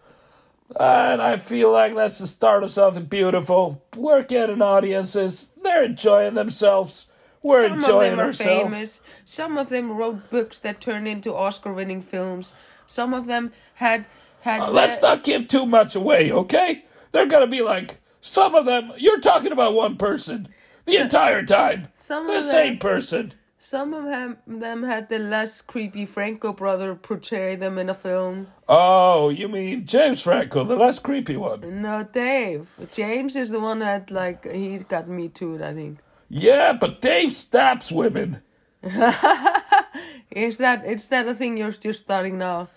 and 0.78 1.20
I 1.22 1.36
feel 1.36 1.70
like 1.70 1.94
that's 1.94 2.18
the 2.18 2.26
start 2.26 2.62
of 2.64 2.70
something 2.70 3.04
beautiful. 3.04 3.82
We're 3.96 4.22
getting 4.24 4.62
audiences. 4.62 5.50
They're 5.62 5.84
enjoying 5.84 6.34
themselves. 6.34 7.06
We're 7.42 7.68
Some 7.68 7.80
enjoying 7.80 8.12
of 8.12 8.16
them 8.18 8.20
are 8.20 8.28
ourselves. 8.28 8.72
famous. 8.72 9.00
Some 9.24 9.58
of 9.58 9.68
them 9.68 9.92
wrote 9.96 10.30
books 10.30 10.58
that 10.60 10.80
turned 10.80 11.06
into 11.06 11.34
Oscar-winning 11.34 12.00
films. 12.02 12.54
Some 12.86 13.12
of 13.12 13.26
them 13.26 13.52
had 13.74 14.06
had. 14.40 14.60
Uh, 14.62 14.70
let's 14.70 15.00
not 15.02 15.22
give 15.24 15.48
too 15.48 15.66
much 15.66 15.94
away, 15.94 16.32
okay? 16.32 16.84
They're 17.12 17.26
gonna 17.26 17.46
be 17.46 17.60
like 17.62 18.00
some 18.20 18.54
of 18.54 18.64
them. 18.64 18.92
You're 18.96 19.20
talking 19.20 19.52
about 19.52 19.74
one 19.74 19.96
person 19.96 20.48
the 20.86 20.96
entire 20.96 21.44
time. 21.44 21.88
Some 21.94 22.26
the 22.26 22.36
of 22.36 22.42
them- 22.42 22.50
same 22.50 22.78
person. 22.78 23.34
Some 23.64 23.94
of 23.94 24.04
them, 24.04 24.36
them 24.46 24.82
had 24.82 25.08
the 25.08 25.18
less 25.18 25.62
creepy 25.62 26.04
Franco 26.04 26.52
brother 26.52 26.94
portray 26.94 27.56
them 27.56 27.78
in 27.78 27.88
a 27.88 27.94
film. 27.94 28.48
Oh, 28.68 29.30
you 29.30 29.48
mean 29.48 29.86
James 29.86 30.20
Franco, 30.20 30.64
the 30.64 30.76
less 30.76 30.98
creepy 30.98 31.38
one? 31.38 31.80
No, 31.80 32.04
Dave. 32.04 32.68
James 32.92 33.36
is 33.36 33.52
the 33.52 33.60
one 33.60 33.78
that 33.78 34.10
like 34.10 34.44
he 34.52 34.76
got 34.76 35.08
me 35.08 35.30
too. 35.30 35.58
I 35.64 35.72
think. 35.72 36.00
Yeah, 36.28 36.74
but 36.74 37.00
Dave 37.00 37.32
stabs 37.32 37.90
women. 37.90 38.42
Is 38.82 40.58
that 40.58 40.82
it's 40.84 41.08
that 41.08 41.26
a 41.26 41.34
thing 41.34 41.56
you're 41.56 41.72
just 41.72 42.00
starting 42.00 42.36
now? 42.36 42.68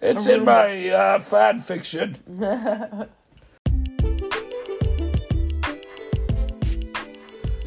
It's 0.00 0.28
in 0.28 0.44
my 0.44 0.90
uh, 0.90 1.18
fan 1.18 1.58
fiction. 1.58 2.18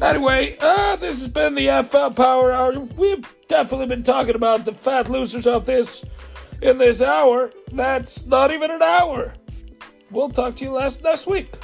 Anyway, 0.02 0.56
uh, 0.60 0.96
this 0.96 1.18
has 1.18 1.28
been 1.28 1.54
the 1.54 1.84
FL 1.88 2.08
Power 2.08 2.52
Hour. 2.52 2.80
We've 2.96 3.24
definitely 3.48 3.86
been 3.86 4.02
talking 4.02 4.34
about 4.34 4.64
the 4.64 4.72
fat 4.72 5.10
losers 5.10 5.46
of 5.46 5.66
this 5.66 6.04
in 6.62 6.78
this 6.78 7.02
hour. 7.02 7.50
That's 7.70 8.24
not 8.24 8.50
even 8.50 8.70
an 8.70 8.80
hour. 8.82 9.34
We'll 10.10 10.30
talk 10.30 10.56
to 10.56 10.64
you 10.64 10.70
last 10.70 11.02
next 11.02 11.26
week. 11.26 11.54